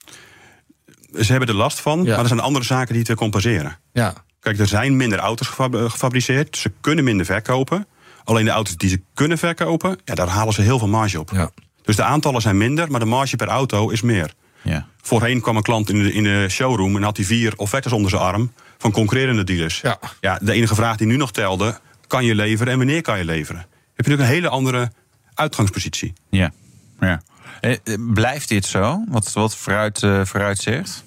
Ze 1.20 1.30
hebben 1.30 1.48
er 1.48 1.54
last 1.54 1.80
van, 1.80 2.04
ja. 2.04 2.10
maar 2.10 2.20
er 2.20 2.28
zijn 2.28 2.40
andere 2.40 2.64
zaken 2.64 2.94
die 2.94 3.04
te 3.04 3.14
compenseren. 3.14 3.78
Ja. 3.92 4.14
Kijk, 4.40 4.58
er 4.58 4.66
zijn 4.66 4.96
minder 4.96 5.18
auto's 5.18 5.48
gefabriceerd, 5.48 6.56
ze 6.56 6.72
kunnen 6.80 7.04
minder 7.04 7.26
verkopen. 7.26 7.86
Alleen 8.24 8.44
de 8.44 8.50
auto's 8.50 8.76
die 8.76 8.88
ze 8.88 9.00
kunnen 9.14 9.38
verkopen, 9.38 9.98
ja, 10.04 10.14
daar 10.14 10.28
halen 10.28 10.54
ze 10.54 10.62
heel 10.62 10.78
veel 10.78 10.88
marge 10.88 11.20
op. 11.20 11.30
Ja. 11.30 11.50
Dus 11.82 11.96
de 11.96 12.02
aantallen 12.02 12.40
zijn 12.40 12.56
minder, 12.56 12.90
maar 12.90 13.00
de 13.00 13.06
marge 13.06 13.36
per 13.36 13.48
auto 13.48 13.88
is 13.88 14.02
meer. 14.02 14.32
Ja. 14.62 14.86
Voorheen 15.00 15.40
kwam 15.40 15.56
een 15.56 15.62
klant 15.62 15.90
in 15.90 16.02
de, 16.02 16.12
in 16.12 16.22
de 16.22 16.46
showroom 16.48 16.96
en 16.96 17.02
had 17.02 17.16
hij 17.16 17.26
vier 17.26 17.52
offertes 17.56 17.92
onder 17.92 18.10
zijn 18.10 18.22
arm 18.22 18.52
van 18.78 18.90
concurrerende 18.90 19.44
dealers. 19.44 19.80
Ja. 19.80 19.98
Ja, 20.20 20.38
de 20.42 20.52
enige 20.52 20.74
vraag 20.74 20.96
die 20.96 21.06
nu 21.06 21.16
nog 21.16 21.32
telde, 21.32 21.78
kan 22.06 22.24
je 22.24 22.34
leveren 22.34 22.72
en 22.72 22.78
wanneer 22.78 23.02
kan 23.02 23.18
je 23.18 23.24
leveren? 23.24 23.60
Heb 23.60 23.70
je 24.06 24.10
natuurlijk 24.10 24.28
een 24.28 24.34
hele 24.34 24.48
andere 24.48 24.92
uitgangspositie. 25.34 26.12
Ja, 26.30 26.52
ja. 27.00 27.22
Eh, 27.60 27.76
blijft 28.12 28.48
dit 28.48 28.66
zo? 28.66 29.04
Wat, 29.08 29.32
wat 29.32 29.56
vooruit, 29.56 30.02
uh, 30.02 30.24
vooruit 30.24 30.58
zegt? 30.58 31.04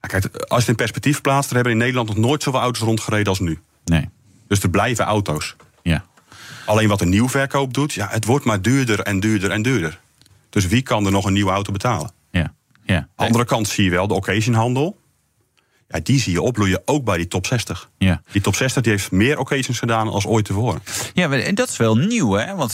Ja, 0.00 0.08
kijk, 0.08 0.24
als 0.24 0.48
je 0.48 0.56
het 0.56 0.68
in 0.68 0.74
perspectief 0.74 1.20
plaatst, 1.20 1.48
er 1.48 1.54
hebben 1.54 1.72
in 1.72 1.78
Nederland 1.78 2.08
nog 2.08 2.16
nooit 2.16 2.42
zoveel 2.42 2.60
auto's 2.60 2.82
rondgereden 2.82 3.26
als 3.26 3.40
nu. 3.40 3.58
Nee. 3.84 4.08
Dus 4.48 4.62
er 4.62 4.70
blijven 4.70 5.04
auto's. 5.04 5.56
Ja. 5.82 6.04
Alleen 6.64 6.88
wat 6.88 7.00
een 7.00 7.08
nieuwverkoop 7.08 7.74
doet, 7.74 7.92
ja, 7.92 8.08
het 8.10 8.24
wordt 8.24 8.44
maar 8.44 8.62
duurder 8.62 9.00
en 9.00 9.20
duurder 9.20 9.50
en 9.50 9.62
duurder. 9.62 10.00
Dus 10.50 10.66
wie 10.66 10.82
kan 10.82 11.06
er 11.06 11.12
nog 11.12 11.24
een 11.24 11.32
nieuwe 11.32 11.50
auto 11.50 11.72
betalen? 11.72 12.10
Ja. 12.30 12.54
ja. 12.84 13.08
Andere 13.14 13.44
kant 13.44 13.68
zie 13.68 13.84
je 13.84 13.90
wel 13.90 14.06
de 14.06 14.14
occasionhandel. 14.14 14.98
Ja, 15.88 16.00
die 16.02 16.20
zie 16.20 16.32
je 16.32 16.40
opbloeien 16.42 16.82
ook 16.84 17.04
bij 17.04 17.16
die 17.16 17.28
top 17.28 17.46
60. 17.46 17.90
Ja. 17.98 18.22
Die 18.32 18.40
top 18.42 18.54
60 18.54 18.82
die 18.82 18.92
heeft 18.92 19.10
meer 19.10 19.38
occasions 19.38 19.78
gedaan 19.78 20.08
als 20.08 20.26
ooit 20.26 20.44
tevoren. 20.44 20.82
Ja, 21.14 21.30
en 21.30 21.54
dat 21.54 21.68
is 21.68 21.76
wel 21.76 21.96
nieuw, 21.96 22.32
hè? 22.32 22.54
Want 22.54 22.72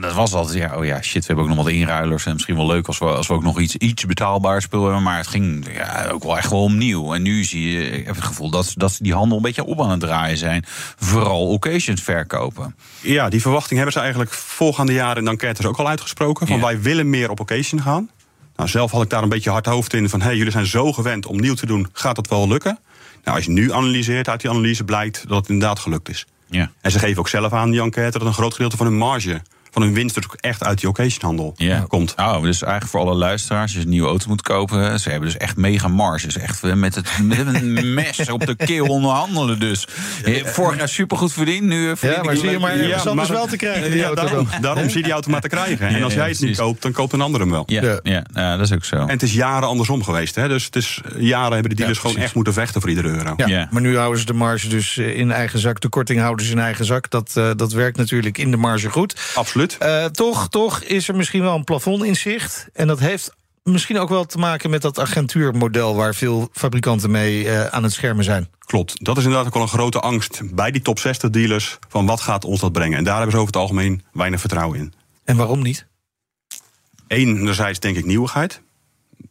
dat 0.00 0.14
was 0.14 0.32
altijd, 0.32 0.58
ja, 0.58 0.76
oh 0.76 0.84
ja, 0.84 1.02
shit, 1.02 1.20
we 1.20 1.26
hebben 1.26 1.44
ook 1.44 1.54
nog 1.54 1.64
wat 1.64 1.72
inruilers. 1.74 2.26
En 2.26 2.32
misschien 2.32 2.56
wel 2.56 2.66
leuk 2.66 2.86
als 2.86 2.98
we, 2.98 3.04
als 3.04 3.26
we 3.26 3.34
ook 3.34 3.42
nog 3.42 3.60
iets, 3.60 3.76
iets 3.76 4.06
betaalbaar 4.06 4.62
spul 4.62 4.82
hebben. 4.84 5.02
Maar 5.02 5.16
het 5.16 5.26
ging 5.26 5.66
ja, 5.72 6.08
ook 6.12 6.22
wel 6.22 6.36
echt 6.36 6.50
wel 6.50 6.62
om 6.62 6.76
nieuw. 6.78 7.14
En 7.14 7.22
nu 7.22 7.44
zie 7.44 7.70
je, 7.72 7.90
ik 7.90 8.06
heb 8.06 8.14
het 8.14 8.24
gevoel 8.24 8.50
dat, 8.50 8.72
dat 8.76 8.96
die 9.00 9.14
handel 9.14 9.36
een 9.36 9.42
beetje 9.42 9.64
op 9.64 9.80
aan 9.80 9.90
het 9.90 10.00
draaien 10.00 10.38
zijn. 10.38 10.64
Vooral 10.98 11.46
occasions 11.48 12.02
verkopen. 12.02 12.76
Ja, 13.00 13.28
die 13.28 13.40
verwachting 13.40 13.74
hebben 13.74 13.92
ze 13.92 14.00
eigenlijk 14.00 14.32
voorgaande 14.32 14.92
jaren 14.92 15.22
in 15.22 15.28
enquêtes 15.28 15.66
ook 15.66 15.76
al 15.78 15.88
uitgesproken. 15.88 16.46
Van 16.46 16.56
Ja. 16.56 16.62
wij 16.62 16.80
willen 16.80 17.10
meer 17.10 17.30
op 17.30 17.40
occasion 17.40 17.80
gaan. 17.82 18.10
Nou, 18.56 18.68
zelf 18.68 18.90
had 18.90 19.02
ik 19.02 19.10
daar 19.10 19.22
een 19.22 19.28
beetje 19.28 19.50
hard 19.50 19.66
hoofd 19.66 19.94
in 19.94 20.08
van... 20.08 20.22
hey, 20.22 20.36
jullie 20.36 20.52
zijn 20.52 20.66
zo 20.66 20.92
gewend 20.92 21.26
om 21.26 21.40
nieuw 21.40 21.54
te 21.54 21.66
doen, 21.66 21.88
gaat 21.92 22.16
dat 22.16 22.28
wel 22.28 22.48
lukken? 22.48 22.78
Nou, 23.24 23.36
als 23.36 23.46
je 23.46 23.52
nu 23.52 23.72
analyseert, 23.72 24.28
uit 24.28 24.40
die 24.40 24.50
analyse 24.50 24.84
blijkt 24.84 25.24
dat 25.28 25.38
het 25.38 25.48
inderdaad 25.48 25.78
gelukt 25.78 26.08
is. 26.08 26.26
Ja. 26.46 26.70
En 26.80 26.90
ze 26.90 26.98
geven 26.98 27.18
ook 27.18 27.28
zelf 27.28 27.52
aan, 27.52 27.70
die 27.70 27.80
enquête, 27.80 28.18
dat 28.18 28.28
een 28.28 28.34
groot 28.34 28.52
gedeelte 28.52 28.76
van 28.76 28.86
hun 28.86 28.96
marge... 28.96 29.42
van 29.74 29.82
hun 29.82 29.94
winst 29.94 30.14
dus 30.14 30.24
ook 30.24 30.36
echt 30.40 30.64
uit 30.64 30.78
die 30.80 30.88
occasionhandel 30.88 31.54
Ja. 31.56 31.84
komt. 31.88 32.14
Oh, 32.16 32.42
dus 32.42 32.62
eigenlijk 32.62 32.90
voor 32.92 33.00
alle 33.00 33.14
luisteraars, 33.14 33.62
als 33.62 33.72
je 33.72 33.80
een 33.80 33.88
nieuwe 33.88 34.08
auto 34.08 34.28
moet 34.28 34.42
kopen, 34.42 35.00
ze 35.00 35.10
hebben 35.10 35.28
dus 35.28 35.38
echt 35.38 35.56
mega 35.56 35.88
marges. 35.88 36.36
Echt 36.36 36.62
eh, 36.62 36.72
met, 36.72 36.94
het, 36.94 37.08
met 37.22 37.46
een 37.46 37.94
mes 37.94 38.30
op 38.30 38.46
de 38.46 38.54
keel 38.56 38.86
onderhandelen 38.86 39.58
dus. 39.60 39.86
Eh, 40.24 40.44
Vorig 40.44 40.78
jaar 40.78 40.88
supergoed 40.88 41.32
verdiend, 41.32 41.62
nu 41.66 41.90
eh, 41.90 41.96
verdien 41.96 42.18
Ja, 42.18 42.22
maar 42.24 42.36
zie 42.36 42.50
je 42.50 42.58
maar, 42.58 42.76
Ja, 42.86 42.96
is 43.22 43.28
wel 43.28 43.46
te 43.46 43.56
krijgen. 43.56 43.90
Die 43.90 44.00
Ja, 44.04 44.06
auto 44.06 44.22
daarom, 44.24 44.48
daarom 44.60 44.88
zie 44.88 44.96
je 44.98 45.02
die 45.02 45.12
auto 45.12 45.30
maar 45.30 45.40
te 45.40 45.48
krijgen. 45.48 45.88
En 45.88 46.02
als 46.02 46.14
jij 46.14 46.28
het 46.28 46.40
niet 46.40 46.56
koopt, 46.56 46.82
dan 46.82 46.92
koopt 46.92 47.12
een 47.12 47.20
ander 47.20 47.40
hem 47.40 47.50
wel. 47.50 47.62
Ja, 47.66 47.82
ja. 47.82 48.00
Ja. 48.02 48.22
ja, 48.34 48.56
dat 48.56 48.66
is 48.66 48.72
ook 48.74 48.84
zo. 48.84 48.96
En 48.96 49.08
het 49.08 49.22
is 49.22 49.32
jaren 49.32 49.68
andersom 49.68 50.02
geweest. 50.04 50.34
Hè? 50.34 50.48
Dus 50.48 50.64
het 50.64 50.76
is, 50.76 51.00
jaren 51.18 51.52
hebben 51.52 51.70
de 51.70 51.76
dealers 51.76 52.00
Ja, 52.02 52.08
gewoon 52.08 52.22
echt 52.22 52.34
moeten 52.34 52.52
vechten 52.52 52.80
voor 52.80 52.90
iedere 52.90 53.08
euro. 53.08 53.34
Ja, 53.36 53.46
Ja. 53.46 53.68
maar 53.70 53.82
nu 53.82 53.96
houden 53.96 54.20
ze 54.20 54.26
de 54.26 54.32
marge 54.34 54.68
dus 54.68 54.96
eh, 54.96 55.18
in 55.18 55.32
eigen 55.32 55.58
zak. 55.58 55.80
De 55.80 55.88
korting 55.88 56.20
houden 56.20 56.46
ze 56.46 56.52
in 56.52 56.58
eigen 56.58 56.84
zak. 56.84 57.10
Dat, 57.10 57.30
eh, 57.34 57.50
dat 57.56 57.72
werkt 57.72 57.96
natuurlijk 57.96 58.38
in 58.38 58.50
de 58.50 58.56
marge 58.56 58.90
goed. 58.90 59.20
Absoluut. 59.34 59.63
Eh, 59.72 60.04
toch, 60.04 60.48
toch 60.48 60.82
is 60.82 61.08
er 61.08 61.16
misschien 61.16 61.42
wel 61.42 61.54
een 61.54 61.64
plafond 61.64 62.04
in 62.04 62.16
zicht. 62.16 62.68
En 62.72 62.86
dat 62.86 62.98
heeft 62.98 63.34
misschien 63.62 63.98
ook 63.98 64.08
wel 64.08 64.24
te 64.24 64.38
maken 64.38 64.70
met 64.70 64.82
dat 64.82 64.98
agentuurmodel... 64.98 65.94
waar 65.94 66.14
veel 66.14 66.48
fabrikanten 66.52 67.10
mee 67.10 67.48
eh, 67.48 67.66
aan 67.66 67.82
het 67.82 67.92
schermen 67.92 68.24
zijn. 68.24 68.48
Klopt. 68.58 69.04
Dat 69.04 69.16
is 69.16 69.22
inderdaad 69.22 69.46
ook 69.46 69.54
wel 69.54 69.62
een 69.62 69.68
grote 69.68 70.00
angst 70.00 70.40
bij 70.54 70.70
die 70.70 70.82
top 70.82 70.98
60 70.98 71.30
dealers. 71.30 71.78
Van 71.88 72.06
wat 72.06 72.20
gaat 72.20 72.44
ons 72.44 72.60
dat 72.60 72.72
brengen? 72.72 72.98
En 72.98 73.04
daar 73.04 73.14
hebben 73.14 73.32
ze 73.32 73.36
over 73.38 73.52
het 73.52 73.62
algemeen 73.62 74.02
weinig 74.12 74.40
vertrouwen 74.40 74.78
in. 74.78 74.92
En 75.24 75.36
waarom 75.36 75.62
niet? 75.62 75.86
Enerzijds 77.06 77.78
denk 77.80 77.96
ik 77.96 78.04
nieuwigheid. 78.04 78.62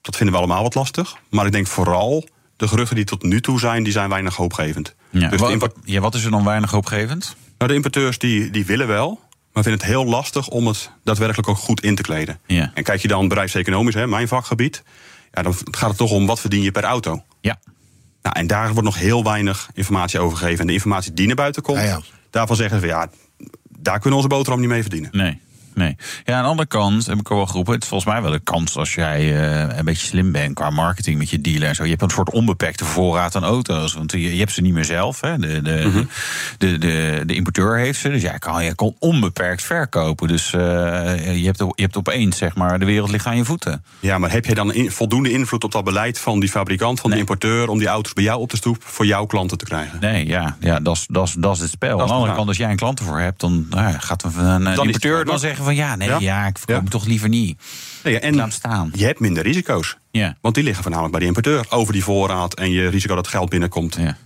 Dat 0.02 0.16
vinden 0.16 0.36
we 0.36 0.42
allemaal 0.42 0.64
wat 0.64 0.76
lastig. 0.76 1.16
Maar 1.30 1.46
ik 1.46 1.52
denk 1.52 1.68
vooral 1.68 2.28
de 2.58 2.68
geruchten 2.68 2.96
die 2.96 3.06
tot 3.06 3.24
nu 3.24 3.42
toe 3.42 3.60
zijn, 3.60 3.84
die 3.84 3.94
zijn 3.94 4.10
weinig 4.10 4.36
hoopgevend. 4.36 4.96
Ja. 5.10 5.30
Dus 5.30 5.40
Wa- 5.40 5.48
de, 5.48 5.54
import- 5.54 5.76
ja, 5.84 6.00
wat 6.00 6.16
is 6.16 6.24
er 6.26 6.32
dan 6.32 6.44
weinig 6.44 6.72
hoopgevend? 6.72 7.36
nou, 7.58 7.70
de 7.72 7.76
importeurs 7.78 8.18
die, 8.18 8.50
die 8.52 8.66
willen 8.66 8.88
wel, 8.88 9.20
maar 9.54 9.64
vinden 9.64 9.82
het 9.82 9.90
heel 9.90 10.06
lastig 10.06 10.48
om 10.48 10.68
het 10.68 10.90
daadwerkelijk 11.04 11.48
ook 11.48 11.58
goed 11.58 11.82
in 11.82 11.96
te 11.96 12.02
kleden. 12.02 12.40
Ja. 12.46 12.72
En 12.74 12.84
kijk 12.84 13.02
je 13.02 13.08
dan 13.08 13.28
bedrijfseconomisch, 13.28 13.94
hè, 13.96 14.08
mijn 14.08 14.28
vakgebied, 14.28 14.84
ja, 15.34 15.42
dan 15.42 15.56
gaat 15.72 15.90
het 15.90 15.98
toch 15.98 16.12
om 16.12 16.26
wat 16.26 16.40
verdien 16.40 16.62
je 16.62 16.72
per 16.72 16.84
auto. 16.84 17.24
Ja. 17.42 17.60
Nou, 18.22 18.36
en 18.36 18.48
daar 18.48 18.70
wordt 18.70 18.84
nog 18.84 18.98
heel 18.98 19.24
weinig 19.24 19.70
informatie 19.74 20.20
over 20.20 20.38
gegeven. 20.38 20.60
En 20.60 20.68
de 20.68 20.74
informatie 20.74 21.14
die 21.14 21.28
naar 21.28 21.36
buiten 21.36 21.62
komt, 21.62 21.78
Ja, 21.80 21.84
ja. 21.86 22.02
daarvan 22.30 22.56
zeggen 22.56 22.80
ze 22.80 22.86
ja, 22.86 23.10
daar 23.70 24.00
kunnen 24.00 24.10
we 24.10 24.16
onze 24.16 24.28
boterham 24.28 24.60
niet 24.62 24.70
mee 24.70 24.82
verdienen. 24.82 25.10
Nee. 25.14 25.42
Nee. 25.76 25.96
Ja, 26.26 26.36
aan 26.36 26.44
de 26.44 26.50
andere 26.50 26.68
kant 26.68 27.06
heb 27.06 27.20
ik 27.20 27.30
al 27.30 27.36
wel 27.38 27.46
geroepen. 27.46 27.74
Het 27.74 27.84
is 27.84 27.90
volgens 27.90 28.14
mij 28.14 28.22
wel 28.22 28.34
een 28.34 28.44
kans 28.44 28.78
als 28.78 28.94
jij 28.94 29.20
eh, 29.70 29.78
een 29.78 29.86
beetje 29.86 30.08
slim 30.08 30.32
bent 30.32 30.54
qua 30.54 30.70
marketing 30.70 31.18
met 31.18 31.30
je 31.30 31.42
dealer 31.42 31.68
en 31.68 31.76
zo. 31.76 31.84
Je 31.84 31.90
hebt 31.90 32.02
een 32.02 32.10
soort 32.10 32.30
onbeperkte 32.30 32.86
voorraad 32.86 33.36
aan 33.36 33.44
auto's. 33.44 33.94
Want 33.94 34.12
je, 34.12 34.32
je 34.34 34.40
hebt 34.40 34.52
ze 34.52 34.62
niet 34.62 34.74
meer 34.74 34.86
zelf. 34.86 35.22
Hè. 35.22 35.38
De, 35.38 35.62
de, 35.62 35.82
Mhm. 35.86 36.04
de, 36.58 36.78
de, 36.78 37.24
de 37.26 37.36
importeur 37.36 37.78
heeft 37.78 38.00
ze. 38.00 38.10
Dus 38.10 38.22
jij 38.22 38.40
kan, 38.40 38.64
je 38.64 38.76
kan 38.76 38.96
onbeperkt 39.00 39.64
verkopen. 39.64 40.28
Dus 40.28 40.54
eh, 40.54 40.60
je, 41.40 41.46
hebt, 41.46 41.58
je 41.58 41.74
hebt 41.76 41.98
opeens, 41.98 42.38
zeg 42.38 42.56
maar, 42.56 42.80
de 42.80 42.86
wereld 42.86 43.12
ligt 43.12 43.26
aan 43.26 43.38
je 43.38 43.46
voeten. 43.46 43.84
Ja, 44.00 44.18
maar 44.18 44.32
heb 44.32 44.46
je 44.46 44.56
dan 44.56 44.74
in- 44.74 44.92
voldoende 44.92 45.32
invloed 45.32 45.64
op 45.64 45.72
dat 45.72 45.84
beleid 45.84 46.20
van 46.20 46.40
die 46.40 46.50
fabrikant, 46.50 47.00
van 47.00 47.10
Nee. 47.10 47.20
de 47.20 47.26
importeur, 47.26 47.68
om 47.70 47.78
die 47.78 47.88
auto's 47.88 48.14
bij 48.14 48.24
jou 48.24 48.40
op 48.40 48.50
de 48.50 48.58
stoep 48.58 48.78
voor 48.86 49.06
jouw 49.06 49.26
klanten 49.26 49.58
te 49.58 49.66
krijgen? 49.66 49.98
Nee, 50.00 50.28
ja, 50.28 50.58
ja 50.60 50.80
dat 50.80 50.96
is- 50.96 51.08
het 51.60 51.70
spel. 51.70 51.90
Dat 51.98 52.02
aan 52.02 52.08
de 52.08 52.14
andere 52.14 52.34
kant, 52.36 52.48
als 52.48 52.58
jij 52.58 52.70
een 52.70 52.76
klant 52.76 53.00
ervoor 53.00 53.20
hebt, 53.20 53.40
dan 53.40 53.66
nou 53.70 53.94
gaat 54.00 54.24
een, 54.24 54.38
een, 54.46 54.66
het 54.66 54.80
importeur 54.80 55.26
dan 55.26 55.40
zeggen 55.40 55.63
van 55.64 55.76
ja, 55.76 55.96
nee, 55.96 56.08
ja, 56.08 56.20
Ja. 56.20 56.46
ik 56.48 56.58
verkoop 56.58 56.84
Ja. 56.84 56.90
toch 56.90 57.06
liever 57.06 57.30
niet. 57.30 57.62
Nee, 58.04 58.20
en 58.20 58.36
Laat 58.36 58.54
staan. 58.54 58.92
je 58.94 59.06
hebt 59.06 59.20
minder 59.20 59.44
risico's. 59.44 59.98
Ja. 60.12 60.36
Want 60.42 60.56
die 60.56 60.64
liggen 60.64 60.82
voornamelijk 60.84 61.18
bij 61.18 61.28
de 61.28 61.36
importeur 61.36 61.66
over 61.70 61.94
die 61.94 62.04
voorraad 62.04 62.54
en 62.54 62.72
je 62.72 62.88
risico 62.88 63.16
dat 63.16 63.28
geld 63.28 63.50
binnenkomt. 63.50 63.96
Ja. 64.00 64.18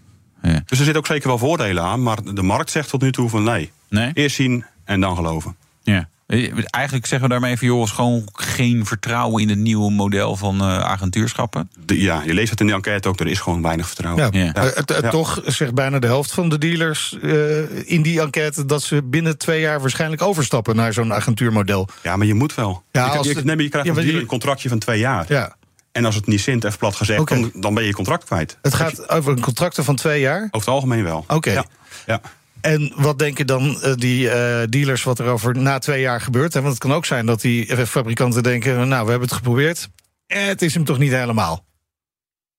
Ja. 0.41 0.51
Dus 0.65 0.77
er 0.79 0.85
zitten 0.85 0.95
ook 0.95 1.07
zeker 1.07 1.27
wel 1.27 1.37
voordelen 1.37 1.83
aan, 1.83 2.03
maar 2.03 2.17
de 2.33 2.41
markt 2.41 2.71
zegt 2.71 2.89
tot 2.89 3.01
nu 3.01 3.11
toe 3.11 3.29
van 3.29 3.43
nee. 3.43 3.71
Nee? 3.89 4.11
Eerst 4.13 4.35
zien 4.35 4.65
en 4.83 4.99
dan 5.01 5.15
geloven. 5.15 5.55
Ja. 5.83 6.09
Eigenlijk 6.27 7.05
zeggen 7.05 7.21
we 7.27 7.33
daarmee 7.33 7.57
van 7.57 7.67
joh, 7.67 7.83
is 7.83 7.91
gewoon 7.91 8.27
geen 8.33 8.85
vertrouwen 8.85 9.41
in 9.41 9.49
het 9.49 9.57
nieuwe 9.57 9.91
model 9.91 10.35
van 10.35 10.61
eh, 10.61 10.79
agentuurschappen. 10.79 11.69
De- 11.85 12.01
ja, 12.01 12.21
je 12.25 12.33
leest 12.33 12.49
het 12.49 12.59
in 12.59 12.67
de 12.67 12.73
enquête 12.73 13.07
ook, 13.07 13.19
er 13.19 13.27
is 13.27 13.39
gewoon 13.39 13.61
weinig 13.61 13.87
vertrouwen. 13.87 14.29
Ja. 14.31 14.43
Ja. 14.43 14.53
Eh, 14.53 14.63
het, 14.63 14.89
het 14.89 15.01
Ja. 15.03 15.09
Toch 15.09 15.41
zegt 15.45 15.73
bijna 15.73 15.99
de 15.99 16.07
helft 16.07 16.31
van 16.31 16.49
de 16.49 16.57
dealers 16.57 17.17
eh, 17.21 17.89
in 17.91 18.01
die 18.01 18.21
enquête... 18.21 18.65
dat 18.65 18.81
ze 18.83 19.03
binnen 19.03 19.37
twee 19.37 19.61
jaar 19.61 19.81
waarschijnlijk 19.81 20.21
overstappen 20.21 20.75
naar 20.75 20.93
zo'n 20.93 21.13
agentuurmodel. 21.13 21.87
Ja, 22.03 22.15
maar 22.15 22.27
je 22.27 22.33
moet 22.33 22.55
wel. 22.55 22.83
Ja, 22.91 23.05
je, 23.11 23.17
als 23.17 23.27
je, 23.27 23.41
maar 23.43 23.61
je 23.61 23.69
krijgt 23.69 23.87
Ja, 23.95 24.01
je- 24.01 24.19
een 24.19 24.25
contractje 24.25 24.69
van 24.69 24.79
twee 24.79 24.99
jaar. 24.99 25.25
Ja. 25.27 25.55
En 25.91 26.05
als 26.05 26.15
het 26.15 26.27
niet 26.27 26.41
zint, 26.41 26.63
even 26.63 26.77
plat 26.77 26.95
gezegd, 26.95 27.27
dan, 27.27 27.51
dan 27.53 27.73
ben 27.73 27.83
je 27.83 27.89
je 27.89 27.95
contract 27.95 28.23
kwijt. 28.23 28.57
Het 28.61 28.73
gaat 28.73 29.09
over 29.09 29.31
een 29.31 29.39
contracten 29.41 29.83
van 29.83 29.95
twee 29.95 30.19
jaar. 30.21 30.41
Over 30.43 30.59
het 30.59 30.67
algemeen 30.67 31.03
wel. 31.03 31.25
Oké. 31.27 31.51
Ja. 31.51 31.65
ja. 32.05 32.21
En 32.67 32.91
wat 32.95 33.19
denken 33.19 33.47
dan 33.47 33.79
uh, 33.83 33.93
die 33.95 34.25
uh, 34.25 34.61
dealers 34.69 35.03
wat 35.03 35.19
er 35.19 35.27
over 35.27 35.57
na 35.57 35.79
twee 35.79 36.01
jaar 36.01 36.21
gebeurt? 36.21 36.53
Hè? 36.53 36.61
Want 36.61 36.73
het 36.73 36.83
kan 36.83 36.93
ook 36.93 37.05
zijn 37.05 37.25
dat 37.25 37.41
die 37.41 37.85
fabrikanten 37.85 38.43
denken: 38.43 38.87
nou, 38.87 39.03
we 39.03 39.09
hebben 39.09 39.27
het 39.27 39.37
geprobeerd. 39.37 39.89
Eh, 40.25 40.45
het 40.45 40.61
is 40.61 40.73
hem 40.73 40.83
toch 40.83 40.97
niet 40.97 41.11
helemaal. 41.11 41.65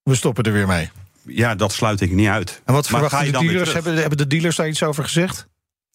We 0.02 0.14
stoppen 0.14 0.44
er 0.44 0.52
weer 0.52 0.66
mee. 0.66 0.90
Ja, 1.22 1.54
dat 1.54 1.72
sluit 1.72 2.00
ik 2.00 2.10
niet 2.10 2.28
uit. 2.28 2.62
En 2.64 2.74
wat 2.74 2.86
verwachten 2.86 3.32
de 3.32 3.38
dealers? 3.38 3.72
Hebben, 3.72 3.94
hebben 3.94 4.18
de 4.18 4.26
dealers 4.26 4.56
daar 4.56 4.68
iets 4.68 4.82
over 4.82 5.04
gezegd? 5.04 5.48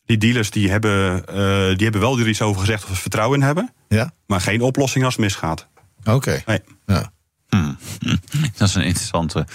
Die 0.05 0.18
dealers 0.18 0.51
die 0.51 0.70
hebben, 0.70 1.24
uh, 1.30 1.36
die 1.68 1.84
hebben 1.84 2.01
wel 2.01 2.20
er 2.20 2.28
iets 2.28 2.41
over 2.41 2.59
gezegd 2.59 2.84
of 2.84 2.89
ze 2.89 3.01
vertrouwen 3.01 3.39
in 3.39 3.45
hebben. 3.45 3.74
Ja. 3.88 4.14
Maar 4.26 4.41
geen 4.41 4.61
oplossing 4.61 5.05
als 5.05 5.14
het 5.14 5.24
misgaat. 5.24 5.68
Oké. 5.99 6.11
Okay. 6.11 6.43
Nee. 6.45 6.59
Ja. 6.86 7.11
Hmm. 7.49 7.78
Dat 8.57 8.68
is 8.68 8.76
een 8.76 8.84
interessante. 8.84 9.45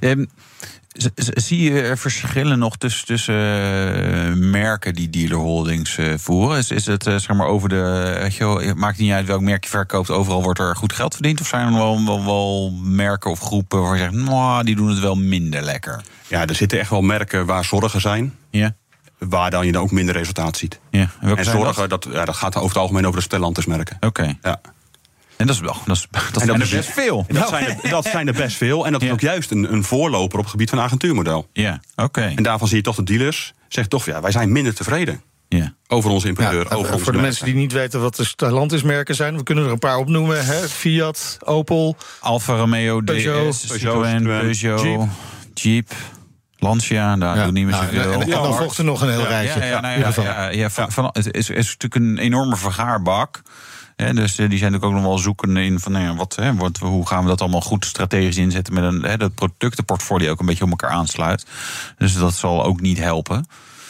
Um, 0.00 0.30
Zie 1.24 1.72
je 1.72 1.96
verschillen 1.96 2.58
nog 2.58 2.76
tussen, 2.76 3.06
tussen 3.06 3.34
uh, 3.34 4.32
merken 4.34 4.94
die 4.94 5.10
dealerholdings 5.10 5.96
uh, 5.96 6.14
voeren? 6.16 6.58
Is, 6.58 6.70
is 6.70 6.86
het 6.86 7.06
uh, 7.06 7.16
zeg 7.16 7.36
maar 7.36 7.46
over 7.46 7.68
de. 7.68 8.16
Weet 8.20 8.34
je 8.34 8.44
wel, 8.44 8.60
het 8.60 8.76
maakt 8.76 8.98
niet 8.98 9.12
uit 9.12 9.26
welk 9.26 9.40
merk 9.40 9.64
je 9.64 9.70
verkoopt, 9.70 10.10
overal 10.10 10.42
wordt 10.42 10.58
er 10.58 10.76
goed 10.76 10.92
geld 10.92 11.14
verdiend? 11.14 11.40
Of 11.40 11.46
zijn 11.46 11.66
er 11.66 11.72
wel, 11.72 12.04
wel, 12.04 12.24
wel 12.24 12.70
merken 12.82 13.30
of 13.30 13.40
groepen 13.40 13.82
waar 13.82 13.96
je 13.96 14.02
zegt, 14.02 14.12
nou, 14.12 14.64
die 14.64 14.76
doen 14.76 14.88
het 14.88 14.98
wel 14.98 15.14
minder 15.14 15.62
lekker? 15.62 16.02
Ja, 16.26 16.46
er 16.46 16.54
zitten 16.54 16.78
echt 16.78 16.90
wel 16.90 17.02
merken 17.02 17.46
waar 17.46 17.64
zorgen 17.64 18.00
zijn. 18.00 18.34
Ja. 18.50 18.74
Waar 19.18 19.50
dan 19.50 19.66
je 19.66 19.72
dan 19.72 19.82
ook 19.82 19.90
minder 19.90 20.14
resultaat 20.14 20.56
ziet. 20.56 20.80
Ja. 20.90 21.10
En, 21.20 21.36
en 21.36 21.44
zorgen, 21.44 21.88
dat? 21.88 22.02
Dat, 22.02 22.12
ja, 22.14 22.24
dat 22.24 22.36
gaat 22.36 22.56
over 22.56 22.68
het 22.68 22.76
algemeen 22.76 23.06
over 23.06 23.18
de 23.18 23.24
Stellantis-merken. 23.24 23.96
Oké. 23.96 24.06
Okay. 24.06 24.38
Ja. 24.42 24.60
En 25.40 25.46
dat 25.46 25.54
is 25.54 25.60
wel, 25.60 25.76
dat, 25.84 25.96
is, 25.96 26.06
dat, 26.32 26.42
zijn 26.42 26.60
er 26.60 26.68
best 26.68 26.90
veel. 26.90 27.24
Dat, 27.28 27.48
zijn 27.48 27.64
er, 27.64 27.90
dat 27.90 28.04
zijn 28.04 28.26
er 28.26 28.34
best 28.34 28.56
veel. 28.56 28.86
En 28.86 28.92
dat 28.92 29.02
is 29.02 29.10
ook 29.10 29.20
juist 29.20 29.50
een, 29.50 29.72
een 29.72 29.84
voorloper 29.84 30.38
op 30.38 30.44
het 30.44 30.50
gebied 30.50 30.70
van 30.70 30.80
agentuurmodel. 30.80 31.48
Ja, 31.52 31.80
oké. 31.96 32.32
En 32.36 32.42
daarvan 32.42 32.68
zie 32.68 32.76
je 32.76 32.82
toch 32.82 32.96
de 32.96 33.02
dealers 33.02 33.54
zeggen 33.68 33.88
toch, 33.88 34.04
ja, 34.04 34.20
wij 34.20 34.30
zijn 34.30 34.52
minder 34.52 34.74
tevreden. 34.74 35.22
Ja. 35.48 35.74
Over 35.86 36.10
onze 36.10 36.28
importeur. 36.28 36.66
Ja, 36.68 36.76
over 36.76 36.98
voor 36.98 37.12
de 37.12 37.18
mensen 37.18 37.44
die 37.44 37.54
niet 37.54 37.72
weten 37.72 38.00
wat 38.00 38.16
de 38.16 38.24
Stellantis-merken 38.24 39.14
zijn, 39.14 39.36
we 39.36 39.42
kunnen 39.42 39.64
er 39.64 39.70
een 39.70 39.78
paar 39.78 39.96
opnoemen: 39.96 40.46
hè? 40.46 40.68
Fiat, 40.68 41.38
Opel, 41.44 41.96
Alfa 42.20 42.54
Romeo, 42.56 43.00
Peugeot, 43.00 43.52
DS, 43.52 43.66
Citroën, 43.66 44.22
Peugeot, 44.22 44.80
Jeep. 44.80 45.08
Jeep. 45.54 45.92
Lancia, 46.56 47.16
daar 47.16 47.36
ja. 47.36 47.44
doet 47.44 47.52
niet 47.52 47.64
meer 47.64 47.74
nou, 47.74 47.84
zoveel. 47.84 48.12
En, 48.12 48.20
en, 48.20 48.30
dan 48.30 48.54
volgt 48.54 48.78
er 48.78 48.84
nog 48.84 49.02
een 49.02 49.10
heel 49.10 49.26
rijtje. 49.26 49.60
Ja, 49.60 49.66
ja, 49.66 49.80
nou, 49.80 50.00
ja, 50.00 50.12
ja, 50.22 50.48
ja, 50.48 50.70
van, 50.70 50.92
van, 50.92 51.10
het 51.12 51.34
is, 51.34 51.50
is 51.50 51.76
natuurlijk 51.78 51.94
een 51.94 52.18
enorme 52.18 52.56
vergaarbak. 52.56 53.42
He, 54.00 54.14
dus 54.14 54.34
die 54.34 54.58
zijn 54.58 54.72
natuurlijk 54.72 54.84
ook 54.84 54.92
nog 54.92 55.02
wel 55.02 55.18
zoeken 55.18 55.56
in 55.56 55.80
van 55.80 55.92
nou 55.92 56.04
ja, 56.04 56.14
wat, 56.14 56.36
he, 56.36 56.54
wat, 56.54 56.76
hoe 56.78 57.06
gaan 57.06 57.22
we 57.22 57.28
dat 57.28 57.40
allemaal 57.40 57.60
goed 57.60 57.84
strategisch 57.84 58.36
inzetten 58.36 58.74
met 58.74 58.84
een 58.84 59.02
he, 59.02 59.16
dat 59.16 59.34
productenportfolio 59.34 60.30
ook 60.30 60.40
een 60.40 60.46
beetje 60.46 60.64
op 60.64 60.70
elkaar 60.70 60.90
aansluit. 60.90 61.46
Dus 61.98 62.14
dat 62.14 62.34
zal 62.34 62.64
ook 62.64 62.80
niet 62.80 62.98
helpen. 62.98 63.46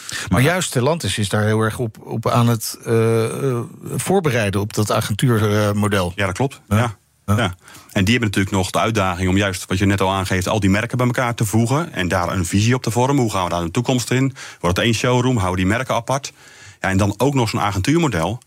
Maar, 0.09 0.27
maar 0.29 0.41
juist 0.41 0.67
Stellantis 0.67 1.17
is 1.17 1.29
daar 1.29 1.43
heel 1.43 1.61
erg 1.61 1.79
op, 1.79 1.97
op 1.99 2.29
aan 2.29 2.47
het 2.47 2.77
uh, 2.87 3.59
voorbereiden 3.95 4.61
op 4.61 4.73
dat 4.73 4.91
agentuurmodel. 4.91 6.13
ja, 6.15 6.25
dat 6.25 6.35
klopt. 6.35 6.61
Ja. 6.67 6.77
ja. 6.77 6.99
Ja. 7.25 7.55
En 7.91 8.03
die 8.03 8.11
hebben 8.11 8.29
natuurlijk 8.29 8.55
nog 8.55 8.69
de 8.69 8.79
uitdaging 8.79 9.29
om 9.29 9.37
juist, 9.37 9.65
wat 9.65 9.77
je 9.77 9.85
net 9.85 10.01
al 10.01 10.11
aangeeft, 10.11 10.47
al 10.47 10.59
die 10.59 10.69
merken 10.69 10.97
bij 10.97 11.05
elkaar 11.05 11.35
te 11.35 11.45
voegen. 11.45 11.93
En 11.93 12.07
daar 12.07 12.33
een 12.33 12.45
visie 12.45 12.75
op 12.75 12.83
te 12.83 12.91
vormen. 12.91 13.21
Hoe 13.21 13.31
gaan 13.31 13.43
we 13.43 13.49
daar 13.49 13.63
de 13.63 13.71
toekomst 13.71 14.11
in? 14.11 14.35
Wordt 14.59 14.77
het 14.77 14.85
één 14.85 14.95
showroom? 14.95 15.37
Houden 15.37 15.65
die 15.65 15.73
merken 15.73 15.95
apart? 15.95 16.33
Ja, 16.81 16.89
en 16.89 16.97
dan 16.97 17.13
ook 17.17 17.33
nog 17.33 17.49
zo'n 17.49 17.59
agentuurmodel. 17.59 18.39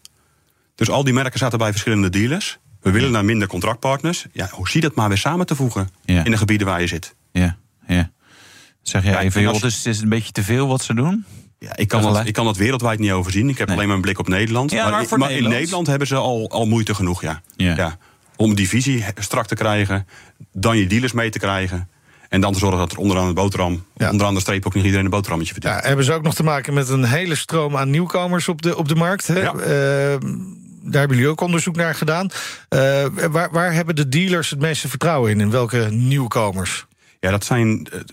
Dus 0.74 0.90
al 0.90 1.04
die 1.04 1.12
merken 1.12 1.38
zaten 1.38 1.58
bij 1.58 1.70
verschillende 1.70 2.10
dealers. 2.10 2.58
We 2.80 2.90
willen 2.90 3.12
naar 3.12 3.24
minder 3.24 3.48
contractpartners. 3.48 4.26
Ja, 4.32 4.48
hoe 4.50 4.68
zie 4.68 4.80
je 4.80 4.86
dat 4.86 4.96
maar 4.96 5.08
weer 5.08 5.18
samen 5.18 5.46
te 5.46 5.54
voegen 5.54 5.88
ja. 6.04 6.24
in 6.24 6.30
de 6.30 6.36
gebieden 6.36 6.66
waar 6.66 6.80
je 6.80 6.86
zit? 6.86 7.14
Ja, 7.32 7.56
ja. 7.86 8.10
Zeg 8.82 9.02
jij 9.02 9.12
ja, 9.12 9.20
even, 9.20 9.42
joh, 9.42 9.54
het 9.62 9.86
is, 9.86 10.00
een 10.00 10.08
beetje 10.08 10.32
te 10.32 10.42
veel 10.42 10.68
wat 10.68 10.82
ze 10.82 10.94
doen? 10.94 11.24
Ja, 11.58 11.76
ik 11.76 11.88
kan, 11.88 12.02
dat, 12.02 12.26
ik 12.26 12.32
kan 12.32 12.44
dat 12.44 12.56
wereldwijd 12.56 12.98
niet 12.98 13.10
overzien. 13.10 13.48
Ik 13.48 13.58
heb 13.58 13.66
Nee. 13.66 13.76
alleen 13.76 13.88
maar 13.88 13.96
een 13.96 14.02
blik 14.02 14.18
op 14.18 14.28
Nederland. 14.28 14.70
Ja, 14.70 14.90
maar 14.90 15.06
voor 15.06 15.18
maar 15.18 15.32
in 15.32 15.48
Nederland? 15.48 15.86
Hebben 15.86 16.06
ze 16.06 16.14
al, 16.14 16.50
al 16.50 16.66
moeite 16.66 16.94
genoeg, 16.94 17.22
ja. 17.22 17.42
Ja. 17.56 17.98
Om 18.36 18.54
die 18.54 18.68
visie 18.68 19.04
strak 19.18 19.46
te 19.46 19.54
krijgen, 19.54 20.06
dan 20.52 20.78
je 20.78 20.86
dealers 20.86 21.12
mee 21.12 21.30
te 21.30 21.38
krijgen. 21.38 21.88
En 22.28 22.40
dan 22.40 22.52
te 22.52 22.58
zorgen 22.58 22.78
dat 22.78 22.92
er 22.92 22.98
onderaan 22.98 23.26
de 23.26 23.32
boterham, 23.32 23.84
onderaan 23.96 24.34
de 24.34 24.40
streep 24.40 24.66
ook 24.66 24.74
niet 24.74 24.84
iedereen 24.84 25.04
een 25.04 25.10
boterhammetje 25.10 25.52
verdient. 25.52 25.74
Ja, 25.74 25.88
hebben 25.88 26.04
ze 26.04 26.12
ook 26.12 26.22
nog 26.22 26.34
te 26.34 26.42
maken 26.42 26.74
met 26.74 26.88
een 26.88 27.04
hele 27.04 27.34
stroom 27.34 27.76
aan 27.76 27.90
nieuwkomers 27.90 28.48
op 28.48 28.62
de, 28.62 28.76
op 28.76 28.88
de 28.88 28.94
markt? 28.94 29.26
Hè? 29.26 29.40
Ja. 29.40 29.52
Eh, 29.54 30.16
daar 30.84 30.98
hebben 31.00 31.16
jullie 31.16 31.32
ook 31.32 31.40
onderzoek 31.40 31.76
naar 31.76 31.94
gedaan. 31.94 32.30
Eh, 32.68 33.06
waar, 33.30 33.50
waar 33.50 33.72
hebben 33.72 33.96
de 33.96 34.08
dealers 34.08 34.50
het 34.50 34.60
meeste 34.60 34.88
vertrouwen 34.88 35.30
in? 35.30 35.40
In 35.40 35.50
welke 35.50 35.88
nieuwkomers? 35.90 36.86
Ja, 37.20 37.30
dat 37.30 37.44
zijn. 37.44 37.86
eh, 37.92 37.98
Er 37.98 38.04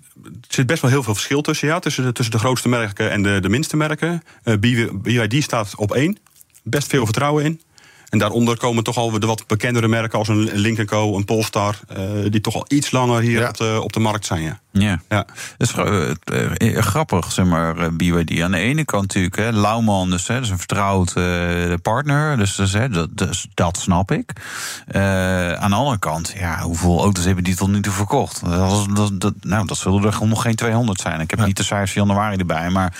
zit 0.47 0.65
best 0.65 0.82
wel 0.82 0.91
heel 0.91 1.03
veel 1.03 1.13
verschil 1.13 1.41
tussen, 1.41 1.67
ja, 1.67 1.80
tussen, 1.80 2.03
de, 2.03 2.11
tussen 2.11 2.34
de 2.34 2.39
grootste 2.39 2.69
merken 2.69 3.11
en 3.11 3.24
de, 3.24 3.39
de 3.41 3.49
minste 3.49 3.78
merken. 3.78 4.24
Eh, 4.43 4.53
BYD 4.93 5.43
staat 5.43 5.76
op 5.76 5.91
één. 5.93 6.17
Best 6.63 6.88
veel 6.88 7.05
vertrouwen 7.05 7.43
in. 7.43 7.61
En 8.12 8.18
daaronder 8.20 8.57
komen 8.57 8.84
toch 8.84 8.97
al 8.97 9.20
de 9.20 9.28
wat 9.28 9.47
bekendere 9.47 9.88
merken 9.88 10.20
als 10.20 10.28
een 10.28 10.49
Link 10.53 10.86
Co, 10.86 11.16
een 11.16 11.26
Polestar, 11.26 11.80
eh, 11.88 11.97
die 12.30 12.41
toch 12.41 12.55
al 12.55 12.66
iets 12.68 12.91
langer 12.91 13.22
hier 13.22 13.47
op, 13.47 13.57
de, 13.57 13.80
op 13.84 13.93
de 13.93 13.99
markt 13.99 14.26
zijn. 14.26 14.41
Ja. 14.41 14.59
Ja. 14.72 15.01
Ja. 15.09 15.26
Dat 15.57 15.68
is 15.70 15.74
eh, 15.74 16.76
eh, 16.78 16.84
grappig, 16.84 17.32
zeg 17.32 17.45
maar, 17.45 17.78
eh, 17.78 17.88
BYD. 17.91 18.41
Aan 18.41 18.51
de 18.51 18.57
ene 18.57 18.86
kant 18.86 19.01
natuurlijk, 19.01 19.36
hè, 19.36 19.51
Lauwman, 19.51 20.09
dus, 20.09 20.28
hè, 20.28 20.34
dat 20.34 20.43
is 20.43 20.49
een 20.49 20.57
vertrouwd 20.57 21.14
eh, 21.16 21.74
partner. 21.82 22.38
Dus, 22.38 22.55
dus, 22.55 22.74
hè, 22.74 22.89
dat, 22.89 23.09
dus 23.18 23.47
dat 23.53 23.78
snap 23.78 24.12
ik. 24.12 24.34
Eh, 24.88 25.53
aan 25.53 25.70
de 25.70 25.76
andere 25.76 25.99
kant, 25.99 26.34
ja, 26.38 26.59
hoeveel 26.62 26.99
auto's 26.99 27.26
hebben 27.26 27.43
die 27.43 27.55
tot 27.55 27.68
nu 27.70 27.82
toe 27.82 27.93
verkocht? 27.93 28.41
Dat, 28.45 28.70
was- 28.70 28.88
dat, 28.93 29.22
dat, 29.22 29.34
nou, 29.41 29.68
dat 29.68 29.78
zullen 29.78 30.03
er 30.03 30.28
nog 30.28 30.41
geen 30.41 30.55
200 30.55 30.99
zijn. 31.01 31.20
Ik 31.20 31.30
heb 31.30 31.45
niet 31.45 31.57
de 31.57 31.64
cijfers 31.64 31.91
van 31.91 32.07
januari 32.07 32.38
erbij, 32.38 32.70
maar 32.70 32.93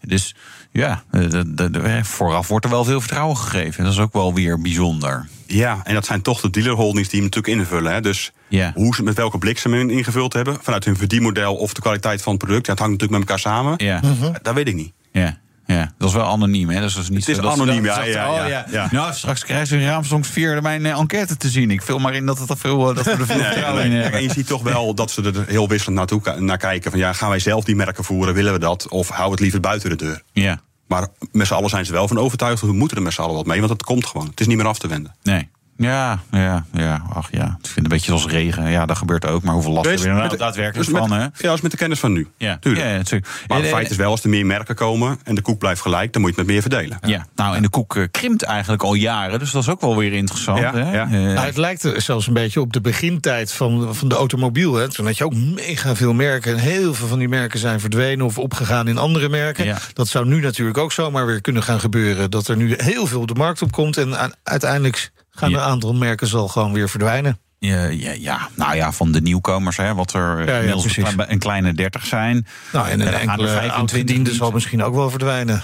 dus 0.00 0.34
ja, 0.70 1.02
eh, 1.10 1.30
de, 1.30 1.54
de, 1.54 1.70
de- 1.70 2.04
vooraf 2.04 2.48
wordt 2.48 2.64
er 2.64 2.70
wel 2.70 2.84
veel 2.84 3.00
vertrouwen 3.00 3.36
gegeven. 3.36 3.84
Dat 3.84 3.92
is 3.92 3.98
ook 3.98 4.12
wel 4.12 4.34
weer 4.34 4.60
bijzonder. 4.60 5.28
Ja, 5.46 5.80
en 5.84 5.94
dat 5.94 6.06
zijn 6.06 6.22
toch 6.22 6.40
de 6.40 6.50
dealerholdings 6.50 7.08
die 7.08 7.20
hem 7.20 7.30
natuurlijk 7.30 7.60
invullen. 7.60 7.92
Hè. 7.92 8.00
Dus 8.00 8.32
Ja. 8.48 8.72
hoe 8.74 8.94
ze 8.94 9.02
met 9.02 9.16
welke 9.16 9.38
blik 9.38 9.58
ze 9.58 9.68
hem 9.70 9.90
ingevuld 9.90 10.32
hebben, 10.32 10.56
vanuit 10.62 10.84
hun 10.84 10.96
verdienmodel 10.96 11.54
of 11.56 11.74
de 11.74 11.80
kwaliteit 11.80 12.22
van 12.22 12.32
het 12.34 12.42
product, 12.44 12.66
het 12.66 12.78
hangt 12.78 12.92
natuurlijk 12.92 13.20
met 13.20 13.28
elkaar 13.28 13.52
samen. 13.54 13.74
Ja. 13.76 14.00
Dat 14.42 14.54
weet 14.54 14.68
ik 14.68 14.74
niet. 14.74 14.92
Ja. 15.12 15.38
Ja, 15.74 15.92
dat 15.98 16.08
is 16.08 16.14
wel 16.14 16.24
anoniem, 16.24 16.68
hè? 16.68 16.80
Dus 16.80 16.94
dat 16.94 17.02
is 17.02 17.08
niet 17.08 17.18
Het 17.18 17.28
is 17.28 17.36
dat 17.42 17.52
anoniem, 17.52 17.82
dat- 17.82 17.94
ja, 17.96 18.04
dat 18.04 18.12
ja, 18.12 18.30
oh, 18.42 18.48
ja, 18.48 18.64
ja. 18.70 18.88
Nou, 18.90 19.12
straks 19.14 19.44
krijgen 19.44 19.66
ze 19.66 19.76
in 19.78 19.86
Raamsongs 19.86 20.28
4 20.28 20.62
mijn 20.62 20.86
eh, 20.86 20.98
enquête 20.98 21.36
te 21.36 21.48
zien. 21.48 21.70
Ik 21.70 21.82
vul 21.82 21.98
maar 21.98 22.14
in 22.14 22.26
dat, 22.26 22.38
het 22.38 22.50
er 22.50 22.56
veel, 22.58 22.88
eh, 22.90 22.96
dat 22.96 23.04
we 23.04 23.10
er 23.10 23.26
veel 23.26 23.38
vertrouwen 23.52 23.84
in 23.84 24.02
En 24.02 24.22
je 24.22 24.30
ziet 24.32 24.46
toch 24.46 24.62
wel 24.62 24.94
dat 24.94 25.10
ze 25.10 25.22
er 25.22 25.44
heel 25.46 25.68
wisselend 25.68 25.96
naartoe 25.96 26.40
naar 26.40 26.56
kijken. 26.58 26.90
Van 26.90 27.00
ja, 27.00 27.12
gaan 27.12 27.28
wij 27.28 27.38
zelf 27.38 27.64
die 27.64 27.76
merken 27.76 28.04
voeren? 28.04 28.34
Willen 28.34 28.52
we 28.52 28.58
dat? 28.58 28.88
Of 28.88 29.08
hou 29.08 29.30
het 29.30 29.40
liever 29.40 29.60
buiten 29.60 29.90
de 29.90 29.96
deur? 29.96 30.22
Ja. 30.32 30.60
Maar 30.86 31.06
met 31.32 31.46
z'n 31.46 31.54
allen 31.54 31.70
zijn 31.70 31.84
ze 31.86 31.92
wel 31.92 32.08
van 32.08 32.18
overtuigd. 32.18 32.60
We 32.60 32.72
moeten 32.72 32.96
er 32.96 33.02
met 33.02 33.12
z'n 33.12 33.20
allen 33.20 33.34
wat 33.34 33.46
mee, 33.46 33.58
want 33.58 33.70
het 33.70 33.82
komt 33.82 34.06
gewoon. 34.06 34.26
Het 34.26 34.40
is 34.40 34.46
niet 34.46 34.56
meer 34.56 34.66
af 34.66 34.78
te 34.78 34.88
wenden. 34.88 35.14
Nee. 35.22 35.48
Ja, 35.78 36.18
ja, 36.30 36.64
ja. 36.72 37.02
Ach 37.12 37.28
ja. 37.30 37.44
Ik 37.44 37.50
vind 37.50 37.74
het 37.74 37.76
een 37.76 37.82
beetje 37.88 38.12
als 38.12 38.26
regen. 38.26 38.70
Ja, 38.70 38.86
dat 38.86 38.96
gebeurt 38.96 39.26
ook. 39.26 39.42
Maar 39.42 39.54
hoeveel 39.54 39.72
last 39.72 39.86
Wees- 39.86 40.00
hebben 40.00 40.20
we 40.20 40.26
nou 40.26 40.36
daadwerkelijk 40.38 40.88
dus 40.90 40.98
van, 40.98 41.08
met- 41.08 41.18
hè? 41.18 41.24
Ja, 41.24 41.30
dat 41.40 41.54
is 41.54 41.60
met 41.60 41.70
de 41.70 41.76
kennis 41.76 41.98
van 41.98 42.12
nu. 42.12 42.28
Ja, 42.36 42.56
Tuurlijk. 42.60 42.86
Ja. 43.10 43.18
Maar 43.46 43.56
het 43.58 43.66
Eh, 43.66 43.72
feit 43.72 43.90
is 43.90 43.96
wel, 43.96 44.10
als 44.10 44.22
er 44.22 44.28
meer 44.28 44.46
merken 44.46 44.74
komen 44.74 45.18
en 45.24 45.34
de 45.34 45.40
koek 45.42 45.58
blijft 45.58 45.80
gelijk, 45.80 46.12
dan 46.12 46.22
moet 46.22 46.30
je 46.34 46.36
het 46.36 46.46
met 46.46 46.54
meer 46.54 46.62
verdelen. 46.70 46.98
Ja, 47.06 47.26
nou, 47.34 47.56
en 47.56 47.62
de 47.62 47.68
koek 47.68 47.96
eh, 47.96 48.02
krimpt 48.10 48.42
eigenlijk 48.42 48.82
al 48.82 48.94
jaren. 48.94 49.38
Dus 49.38 49.50
dat 49.50 49.62
is 49.62 49.68
ook 49.68 49.80
wel 49.80 49.96
weer 49.96 50.12
interessant. 50.12 50.58
Ja, 50.58 50.72
hè? 50.74 50.92
ja. 50.92 51.02
Eh, 51.04 51.10
Nou, 51.10 51.46
het 51.46 51.56
lijkt 51.56 51.82
er 51.82 52.00
zelfs 52.02 52.26
een 52.26 52.32
beetje 52.32 52.60
op 52.60 52.72
de 52.72 52.80
begintijd 52.80 53.52
van, 53.52 53.94
van 53.94 54.08
de 54.08 54.14
automobiel. 54.14 54.74
Hè. 54.74 54.88
Toen 54.88 55.06
had 55.06 55.16
je 55.18 55.24
ook 55.24 55.34
mega 55.34 55.94
veel 55.96 56.12
merken. 56.14 56.52
En 56.52 56.58
heel 56.58 56.94
veel 56.94 57.06
van 57.08 57.18
die 57.18 57.28
merken 57.28 57.58
zijn 57.58 57.80
verdwenen 57.80 58.26
of 58.26 58.38
opgegaan 58.38 58.88
in 58.88 58.98
andere 58.98 59.28
merken. 59.28 59.64
Ja. 59.64 59.78
Dat 59.92 60.08
zou 60.08 60.26
nu 60.26 60.40
natuurlijk 60.40 60.78
ook 60.78 60.92
zomaar 60.92 61.26
weer 61.26 61.40
kunnen 61.40 61.62
gaan 61.62 61.80
gebeuren. 61.80 62.30
Dat 62.30 62.48
er 62.48 62.56
nu 62.56 62.74
heel 62.76 63.06
veel 63.06 63.20
op 63.20 63.28
de 63.28 63.34
markt 63.34 63.62
op 63.62 63.72
komt. 63.72 63.96
En 63.96 64.36
uiteindelijk 64.42 65.10
gaan 65.38 65.52
een 65.52 65.60
aantal 65.60 65.94
merken 65.94 66.26
zal 66.26 66.48
gewoon 66.48 66.72
weer 66.72 66.88
verdwijnen. 66.88 67.38
Ja, 67.58 67.84
ja, 67.84 68.12
ja, 68.12 68.48
nou 68.54 68.74
ja, 68.74 68.92
van 68.92 69.12
de 69.12 69.20
nieuwkomers, 69.20 69.76
hè, 69.76 69.94
wat 69.94 70.12
er 70.12 70.46
ja, 70.46 70.58
inmiddels 70.58 70.96
een, 71.16 71.38
kleine 71.38 71.74
30 71.74 72.06
zijn. 72.06 72.46
Nou, 72.72 72.88
en 72.88 73.00
een 73.00 73.06
er 73.06 73.12
enkele 73.14 73.46
25 73.48 73.72
oud-gediende 73.72 74.34
zal 74.34 74.50
misschien 74.50 74.82
ook 74.82 74.94
wel 74.94 75.10
verdwijnen. 75.10 75.62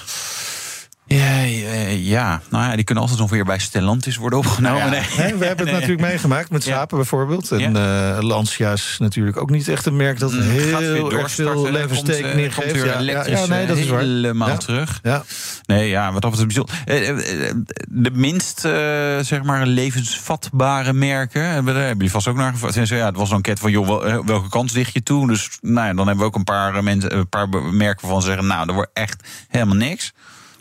Ja, 1.07 1.41
ja, 1.43 1.73
ja, 1.91 2.41
nou 2.51 2.65
ja, 2.71 2.75
die 2.77 2.85
kunnen 2.85 3.03
altijd 3.03 3.21
nog 3.23 3.31
weer 3.31 3.45
bij 3.45 3.59
Stellantis 3.59 4.17
worden 4.17 4.39
opgenomen. 4.39 4.79
Nou 4.91 4.95
ja, 4.95 5.01
Nee. 5.23 5.35
we 5.35 5.45
hebben 5.47 5.67
het 5.67 5.75
natuurlijk 5.75 6.01
meegemaakt 6.01 6.51
met 6.51 6.63
Sapen 6.63 6.97
bijvoorbeeld. 6.97 7.51
En 7.53 7.77
eh, 7.77 8.19
Lancia 8.21 8.73
is 8.73 8.97
natuurlijk 8.99 9.37
ook 9.37 9.51
niet 9.51 9.69
echt 9.69 9.87
een 9.87 9.97
merk 9.97 10.19
dat 10.19 10.33
Mm, 10.33 10.41
heel 10.41 11.13
erg 11.13 11.31
veel 11.31 11.67
Er 11.67 11.87
komt, 11.87 12.09
eh, 12.09 12.25
geeft. 12.25 12.55
komt 12.55 12.73
weer 12.73 12.97
elektrisch, 12.97 13.47
nee, 13.47 13.67
dat 13.67 13.77
is 13.77 13.89
waar. 13.89 14.01
helemaal 14.01 14.49
Ja. 14.49 14.57
terug. 14.57 14.99
Ja. 15.03 15.25
Nee, 15.67 15.89
ja, 15.89 16.13
wat 16.13 16.23
dat 16.23 16.31
betreft 16.31 16.55
bijzonder. 16.55 16.75
Eh, 16.85 17.09
eh, 17.09 17.49
eh, 17.49 17.55
De 17.89 18.11
minst, 18.11 18.65
eh, 18.65 18.73
zeg 19.21 19.43
maar, 19.43 19.67
levensvatbare 19.67 20.93
merken, 20.93 21.43
hebben 21.49 21.65
daar 21.75 21.83
hebben 21.83 21.97
jullie 21.97 22.11
vast 22.13 22.29
ook 22.29 22.37
naar 22.37 22.53
gevraagd. 22.53 22.89
Ja, 22.89 23.07
het 23.07 23.17
was 23.17 23.31
een 23.31 23.37
enquête 23.37 23.61
van, 23.61 23.71
joh, 23.71 23.87
wel- 23.87 24.07
eh, 24.07 24.19
welke 24.27 24.49
kans 24.49 24.73
dicht 24.73 24.93
je 24.93 25.03
toe? 25.03 25.27
Dus 25.29 25.49
nou 25.61 25.87
ja, 25.87 25.95
dan 25.95 26.07
hebben 26.07 26.19
we 26.19 26.25
ook 26.31 26.37
een 26.37 26.45
paar, 26.45 26.75
eh, 26.75 26.83
mensen, 26.83 27.17
een 27.17 27.29
paar 27.29 27.49
merken 27.73 28.09
van 28.09 28.23
zeggen, 28.23 28.47
nou, 28.47 28.69
er 28.69 28.75
wordt 28.75 28.91
echt 28.93 29.29
helemaal 29.49 29.77
niks. 29.77 30.13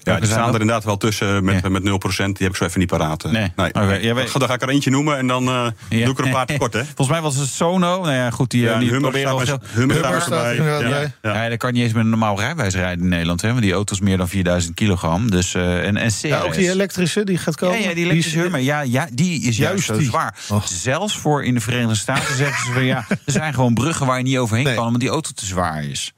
Ja, 0.04 0.20
die 0.20 0.30
staan 0.30 0.48
er 0.48 0.62
inderdaad 0.62 0.84
wel 0.84 0.98
tussen 0.98 1.44
met, 1.44 1.70
met 1.70 1.84
0%. 1.84 1.86
Die 1.86 2.36
heb 2.38 2.50
ik 2.50 2.56
zo 2.56 2.66
even 2.66 2.80
niet 2.80 2.90
paraat. 2.90 3.24
Nee. 3.24 3.52
nee. 3.56 3.70
Okay, 3.70 4.04
ja, 4.04 4.14
wij... 4.14 4.28
Dan 4.34 4.48
ga 4.48 4.54
ik 4.54 4.62
er 4.62 4.70
eentje 4.70 4.90
noemen 4.90 5.18
en 5.18 5.28
dan 5.28 5.48
uh, 5.48 5.68
ja. 5.90 6.06
doe 6.06 6.14
ik 6.14 6.20
er 6.20 6.26
een 6.26 6.32
paar 6.32 6.46
tekort. 6.54 6.74
Hè? 6.74 6.84
Volgens 6.86 7.08
mij 7.08 7.22
was 7.22 7.36
het 7.36 7.50
Sono. 7.50 8.02
Nou 8.02 8.14
ja, 8.14 8.30
goed, 8.30 8.52
die, 8.52 8.62
ja, 8.62 8.80
die 8.80 8.90
Hummer 8.90 9.12
proberen 9.12 9.46
staat, 9.46 9.64
Hummer 9.74 9.96
Hummer 9.96 10.22
staat 10.22 10.46
erbij. 10.46 10.66
Ja. 10.66 11.12
Ja. 11.22 11.34
Ja. 11.34 11.50
dan 11.50 11.58
kan 11.58 11.70
je 11.70 11.76
niet 11.76 11.84
eens 11.84 11.94
met 11.94 12.04
een 12.04 12.10
normaal 12.10 12.40
rijbewijs 12.40 12.76
rijden 12.76 13.04
in 13.04 13.10
Nederland. 13.10 13.42
Hè, 13.42 13.50
want 13.50 13.62
die 13.62 13.74
auto 13.74 13.94
is 13.94 14.00
meer 14.00 14.18
dan 14.18 14.28
4000 14.28 14.76
kilogram. 14.76 15.32
Dus, 15.32 15.54
uh, 15.54 15.88
en, 15.88 15.98
en. 15.98 16.12
Ja, 16.22 16.42
ook 16.42 16.54
die 16.54 16.70
elektrische 16.70 17.24
die 17.24 17.38
gaat 17.38 17.56
komen. 17.56 17.82
Ja, 17.82 17.90
ja 17.90 17.96
die 17.96 18.04
elektrische 18.04 18.40
Hummer. 18.40 18.60
Ja, 18.60 18.82
ja, 18.82 19.08
die 19.14 19.42
is 19.42 19.58
juist, 19.58 19.88
juist 19.88 20.04
zo 20.04 20.10
zwaar. 20.10 20.36
Oh. 20.50 20.64
Zelfs 20.66 21.18
voor 21.18 21.44
in 21.44 21.54
de 21.54 21.62
Verenigde 21.62 21.96
Staten 21.96 22.36
zeggen 22.36 22.66
ze 22.66 22.72
van 22.72 22.84
ja, 22.84 23.06
er 23.10 23.18
zijn 23.26 23.54
gewoon 23.54 23.74
bruggen 23.74 24.06
waar 24.06 24.18
je 24.18 24.24
niet 24.24 24.38
overheen 24.38 24.66
nee. 24.66 24.76
kan 24.76 24.86
omdat 24.86 25.02
die 25.02 25.10
auto 25.10 25.32
te 25.36 25.46
zwaar 25.46 25.84
is. 25.84 26.14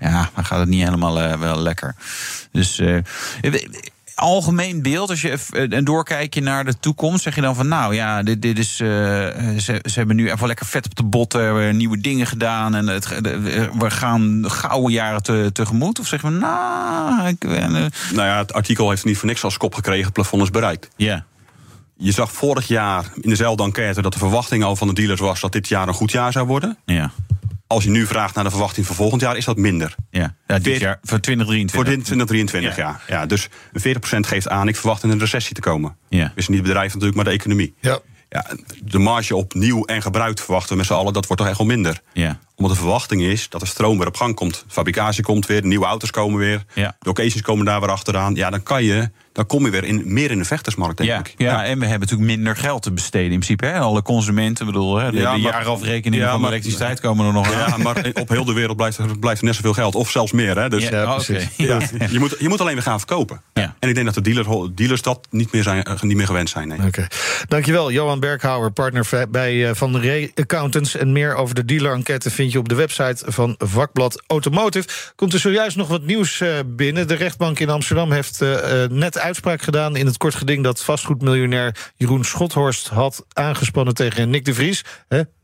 Ja, 0.00 0.30
dan 0.34 0.44
gaat 0.44 0.58
het 0.58 0.68
niet 0.68 0.84
helemaal 0.84 1.22
uh, 1.22 1.32
wel 1.32 1.58
lekker. 1.58 1.94
Dus 2.52 2.78
uh, 2.78 2.98
algemeen 4.14 4.82
beeld, 4.82 5.10
als 5.10 5.20
je 5.20 5.38
een 5.52 5.84
doorkijkje 5.84 6.40
naar 6.40 6.64
de 6.64 6.78
toekomst, 6.78 7.22
zeg 7.22 7.34
je 7.34 7.40
dan 7.40 7.54
van 7.54 7.68
nou 7.68 7.94
ja, 7.94 8.22
dit, 8.22 8.42
dit 8.42 8.58
is. 8.58 8.80
Uh, 8.80 8.88
ze, 8.88 9.80
ze 9.82 9.92
hebben 9.94 10.16
nu 10.16 10.30
even 10.30 10.46
lekker 10.46 10.66
vet 10.66 10.86
op 10.86 10.94
de 10.94 11.02
botten, 11.02 11.76
nieuwe 11.76 12.00
dingen 12.00 12.26
gedaan 12.26 12.74
en 12.74 12.86
het, 12.86 13.20
we 13.78 13.90
gaan 13.90 14.44
gouden 14.46 14.92
jaren 14.92 15.22
te, 15.22 15.50
tegemoet? 15.52 15.98
Of 15.98 16.06
zeggen 16.06 16.32
we 16.32 16.38
nou. 16.38 17.28
Ik, 17.28 17.44
uh, 17.44 17.68
nou 17.68 17.88
ja, 18.12 18.38
het 18.38 18.52
artikel 18.52 18.90
heeft 18.90 19.04
niet 19.04 19.18
voor 19.18 19.28
niks 19.28 19.44
als 19.44 19.56
kop 19.56 19.74
gekregen, 19.74 20.04
het 20.04 20.12
plafond 20.12 20.42
is 20.42 20.50
bereikt. 20.50 20.88
Ja. 20.96 21.06
Yeah. 21.06 21.20
Je 22.00 22.12
zag 22.12 22.32
vorig 22.32 22.68
jaar 22.68 23.04
in 23.20 23.28
dezelfde 23.28 23.62
enquête 23.62 24.02
dat 24.02 24.12
de 24.12 24.18
verwachting 24.18 24.64
al 24.64 24.76
van 24.76 24.88
de 24.88 24.94
dealers 24.94 25.20
was 25.20 25.40
dat 25.40 25.52
dit 25.52 25.68
jaar 25.68 25.88
een 25.88 25.94
goed 25.94 26.12
jaar 26.12 26.32
zou 26.32 26.46
worden. 26.46 26.76
Ja. 26.84 27.10
Als 27.68 27.84
je 27.84 27.90
nu 27.90 28.06
vraagt 28.06 28.34
naar 28.34 28.44
de 28.44 28.50
verwachting 28.50 28.86
voor 28.86 28.96
volgend 28.96 29.20
jaar, 29.20 29.36
is 29.36 29.44
dat 29.44 29.56
minder. 29.56 29.94
Ja, 30.10 30.34
ja 30.46 30.58
dit 30.58 30.80
jaar, 30.80 30.98
voor 31.02 31.20
2023. 31.20 31.74
Voor 31.74 31.84
2023, 31.84 32.76
ja. 32.76 33.00
ja. 33.06 33.20
ja. 33.20 33.26
Dus 33.26 33.48
40% 33.48 33.50
geeft 34.20 34.48
aan, 34.48 34.68
ik 34.68 34.76
verwacht 34.76 35.02
in 35.02 35.10
een 35.10 35.18
recessie 35.18 35.54
te 35.54 35.60
komen. 35.60 35.96
Ja. 36.08 36.32
Dus 36.34 36.48
niet 36.48 36.58
het 36.58 36.66
bedrijf 36.66 36.88
natuurlijk, 36.88 37.16
maar 37.16 37.24
de 37.24 37.30
economie. 37.30 37.74
Ja. 37.80 37.98
Ja, 38.28 38.46
de 38.84 38.98
marge 38.98 39.36
op 39.36 39.54
nieuw 39.54 39.84
en 39.84 40.02
gebruikt 40.02 40.40
verwachten 40.40 40.70
we 40.70 40.76
met 40.76 40.86
z'n 40.86 40.92
allen, 40.92 41.12
dat 41.12 41.26
wordt 41.26 41.42
toch 41.42 41.50
echt 41.50 41.58
wel 41.58 41.66
minder. 41.66 42.00
Ja. 42.12 42.38
Omdat 42.58 42.72
de 42.76 42.82
verwachting 42.82 43.22
is 43.22 43.48
dat 43.48 43.60
de 43.60 43.66
stroom 43.66 43.98
weer 43.98 44.06
op 44.06 44.16
gang 44.16 44.34
komt. 44.34 44.54
De 44.54 44.72
fabricatie 44.74 45.22
komt 45.24 45.46
weer, 45.46 45.64
nieuwe 45.66 45.86
auto's 45.86 46.10
komen 46.10 46.38
weer. 46.38 46.64
Ja. 46.74 46.96
De 47.00 47.10
occasions 47.10 47.42
komen 47.42 47.64
daar 47.64 47.80
weer 47.80 47.90
achteraan. 47.90 48.34
Ja, 48.34 48.50
dan 48.50 48.62
kan 48.62 48.84
je, 48.84 49.10
dan 49.32 49.46
kom 49.46 49.64
je 49.64 49.70
weer 49.70 49.84
in, 49.84 50.02
meer 50.04 50.30
in 50.30 50.38
de 50.38 50.44
vechtersmarkt, 50.44 50.96
denk 50.96 51.10
ja, 51.10 51.18
ik. 51.18 51.34
Ja, 51.36 51.46
ja, 51.46 51.64
en 51.64 51.78
we 51.78 51.86
hebben 51.86 52.08
natuurlijk 52.08 52.36
minder 52.36 52.56
geld 52.56 52.82
te 52.82 52.92
besteden 52.92 53.24
in 53.32 53.38
principe. 53.40 53.66
Hè? 53.66 53.78
Alle 53.78 54.02
consumenten, 54.02 54.66
bedoel, 54.66 54.96
hè? 54.96 55.10
de, 55.10 55.16
Ja, 55.18 55.34
de 55.34 55.40
maar- 55.40 55.52
jaarafrekeningen 55.52 56.24
Ja, 56.24 56.30
van 56.30 56.36
de 56.36 56.42
maar- 56.42 56.52
elektriciteit 56.52 57.00
komen 57.00 57.26
er 57.26 57.32
nog 57.32 57.52
aan. 57.52 57.68
Ja, 57.68 57.76
maar 57.76 58.04
op 58.14 58.28
heel 58.28 58.44
de 58.44 58.52
wereld 58.52 58.76
blijft 58.76 58.98
er, 58.98 59.18
blijft 59.18 59.40
er 59.40 59.46
net 59.46 59.54
zoveel 59.54 59.72
geld. 59.72 59.94
Of 59.94 60.10
zelfs 60.10 60.32
meer. 60.32 60.58
Hè? 60.58 60.68
Dus 60.68 60.88
Ja, 60.88 61.00
Ja, 61.02 61.14
precies. 61.14 61.44
oké. 61.58 61.62
Ja, 61.98 62.06
je, 62.10 62.18
moet, 62.18 62.36
je 62.38 62.48
moet 62.48 62.60
alleen 62.60 62.74
weer 62.74 62.82
gaan 62.82 62.98
verkopen. 62.98 63.40
Ja. 63.54 63.74
En 63.78 63.88
ik 63.88 63.94
denk 63.94 64.06
dat 64.06 64.14
de 64.14 64.20
dealers, 64.32 64.70
dealers 64.74 65.02
dat 65.02 65.26
niet 65.30 65.52
meer, 65.52 65.62
zijn, 65.62 65.82
eh, 65.82 66.00
niet 66.02 66.16
meer 66.16 66.26
gewend 66.26 66.48
zijn. 66.48 66.68
Nee. 66.68 66.86
Oké. 66.86 67.06
Dankjewel, 67.48 67.92
Johan 67.92 68.20
Berghouwer, 68.20 68.70
partner 68.70 69.26
bij 69.30 69.68
eh, 69.68 69.74
Van 69.74 69.92
de 69.92 69.98
Ree 69.98 70.32
Accountants. 70.34 70.96
En 70.96 71.12
meer 71.12 71.34
over 71.34 71.54
de 71.54 71.64
dealer-enquête 71.64 72.30
vind 72.30 72.46
je 72.47 72.47
op 72.56 72.68
de 72.68 72.74
website 72.74 73.32
van 73.32 73.54
vakblad 73.58 74.22
Automotive. 74.26 74.88
Komt 75.14 75.32
er 75.32 75.38
zojuist 75.38 75.76
nog 75.76 75.88
wat 75.88 76.02
nieuws 76.02 76.40
eh, 76.40 76.58
binnen. 76.66 77.08
De 77.08 77.14
rechtbank 77.14 77.58
in 77.58 77.70
Amsterdam 77.70 78.12
heeft 78.12 78.40
eh, 78.40 78.82
eh, 78.82 78.90
net 78.90 79.18
uitspraak 79.18 79.62
gedaan 79.62 79.96
in 79.96 80.06
het 80.06 80.16
kort 80.16 80.34
geding 80.34 80.64
dat 80.64 80.84
vastgoedmiljonair 80.84 81.92
Jeroen 81.96 82.24
Schothorst 82.24 82.88
had 82.88 83.24
aangespannen 83.32 83.94
tegen 83.94 84.30
Nick 84.30 84.44
de 84.44 84.54
Vries. 84.54 84.84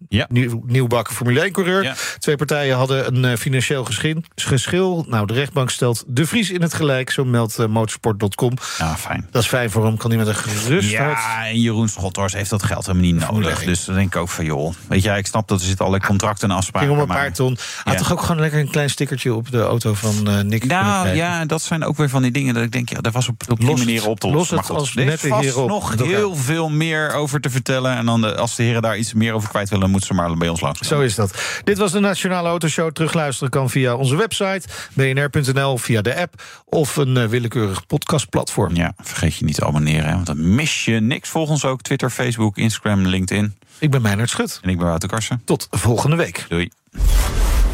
Ja. 0.09 0.27
Nieuw, 0.31 0.63
nieuwbakken 0.67 1.15
Formule 1.15 1.49
1-coureur. 1.49 1.83
Ja. 1.83 1.95
Twee 2.19 2.37
partijen 2.37 2.77
hadden 2.77 3.15
een 3.15 3.25
eh, 3.25 3.37
financieel 3.37 3.85
geschin- 3.85 4.25
geschil. 4.35 5.05
Nou, 5.09 5.27
de 5.27 5.35
rechtbank 5.35 5.71
stelt 5.71 6.05
de 6.07 6.27
Vries 6.27 6.51
in 6.51 6.63
het 6.63 6.75
gelijk, 6.75 7.11
zo 7.11 7.25
meldt 7.25 7.59
eh, 7.59 7.67
motorsport.com. 7.67 8.53
Ja, 8.79 8.97
fijn. 8.97 9.27
Dat 9.31 9.43
is 9.43 9.49
fijn 9.49 9.71
voor 9.71 9.85
hem, 9.85 9.97
kan 9.97 10.11
hij 10.11 10.19
met 10.19 10.29
een 10.29 10.35
gerust. 10.35 10.91
Ja, 10.91 11.47
en 11.47 11.61
Jeroen 11.61 11.89
Schothorst 11.89 12.35
heeft 12.35 12.51
dat 12.51 12.63
geld 12.63 12.87
helemaal 12.87 13.11
niet 13.13 13.31
nodig. 13.31 13.65
Dus 13.65 13.85
dan 13.85 13.95
denk 13.95 14.15
ik 14.15 14.21
ook 14.21 14.29
van, 14.29 14.45
joh, 14.45 14.75
weet 14.89 15.03
je, 15.03 15.11
ik 15.11 15.27
snap 15.27 15.49
dat 15.49 15.59
er 15.61 15.67
zitten 15.67 15.85
allerlei 15.85 16.09
contracten 16.09 16.51
en 16.51 16.57
afspraken. 16.57 16.89
ging 16.89 17.01
om 17.03 17.09
een 17.11 17.17
paar 17.17 17.33
ton. 17.33 17.59
Had 17.85 17.99
toch 17.99 18.13
ook 18.13 18.21
gewoon 18.21 18.41
lekker 18.41 18.61
een 18.61 18.71
klein 18.71 18.91
stickertje 18.91 19.35
op 19.35 19.51
de 19.51 19.61
auto 19.61 19.95
van 19.95 20.29
eh, 20.29 20.41
Nick 20.41 20.65
Nou 20.65 21.09
ja, 21.09 21.45
dat 21.45 21.63
zijn 21.63 21.85
ook 21.85 21.97
weer 21.97 22.09
van 22.09 22.23
die 22.23 22.31
dingen 22.31 22.55
dat 22.55 22.63
ik 22.63 22.73
denk, 22.73 22.89
ja, 22.89 23.01
dat 23.01 23.13
was 23.13 23.29
op, 23.29 23.43
op 23.49 23.59
die 23.59 23.69
Los 23.69 23.79
het- 23.79 23.89
manier 23.89 24.07
op 24.09 24.21
te 24.21 24.27
los 24.27 24.37
lossen. 24.37 24.57
het 24.57 24.67
Maar 24.69 24.77
goed, 24.77 25.31
als 25.33 25.47
er 25.47 25.53
vast 25.53 25.69
nog 25.69 25.95
heel 26.07 26.37
veel 26.37 26.69
meer 26.71 27.13
over 27.13 27.41
te 27.41 27.51
vertellen. 27.51 27.97
En 27.97 28.07
dan 28.07 28.21
de, 28.21 28.37
als 28.37 28.57
de 28.57 28.63
heren 28.63 28.83
daar 28.83 28.97
iets 28.99 29.13
meer 29.15 29.33
over 29.33 29.49
kwijt 29.49 29.69
willen, 29.69 29.91
moeten 29.95 30.17
ze 30.17 30.23
maar 30.23 30.37
bij 30.37 30.49
ons 30.49 30.61
langs. 30.61 30.81
Zo 30.81 31.01
is 31.01 31.15
dat. 31.15 31.35
Dit 31.65 31.79
was 31.79 31.93
de 31.93 32.01
Nationale 32.01 32.49
Autoshow. 32.49 32.93
Terugluisteren 32.93 33.51
kan 33.51 33.71
via 33.71 33.95
onze 33.95 34.17
website, 34.17 34.69
bnr.nl, 34.93 35.79
via 35.79 36.03
de 36.03 36.17
app... 36.17 36.43
of 36.65 36.97
een 36.97 37.17
eh, 37.17 37.27
willekeurig 37.27 37.87
podcastplatform. 37.87 38.77
Ja, 38.77 38.93
vergeet 39.03 39.37
je 39.37 39.45
niet 39.45 39.55
te 39.55 39.65
abonneren, 39.65 40.09
hè, 40.09 40.15
want 40.15 40.27
dan 40.27 40.55
mis 40.55 40.85
je 40.85 41.01
niks. 41.01 41.29
Volg 41.29 41.49
ons 41.49 41.65
ook 41.65 41.83
Twitter, 41.83 42.11
Facebook, 42.11 42.57
Instagram, 42.57 43.07
LinkedIn. 43.07 43.55
Ik 43.79 43.91
ben 43.91 44.03
Meijnerd 44.03 44.31
Schut. 44.31 44.59
En 44.63 44.69
ik 44.69 44.79
ben 44.79 44.87
Wouter 44.87 45.09
Karsen. 45.09 45.43
Tot 45.45 45.69
volgende 45.71 46.17
week. 46.17 46.47
Doei. 46.49 46.71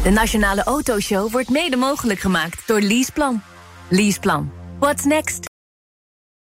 De 0.03 0.09
Nationale 0.09 0.63
Autoshow 0.63 1.31
wordt 1.31 1.49
mede 1.49 1.75
mogelijk 1.75 2.19
gemaakt 2.19 2.63
door 2.65 2.81
Leaseplan. 2.81 3.41
Leaseplan. 3.89 4.51
What's 4.79 5.03
next? 5.03 5.50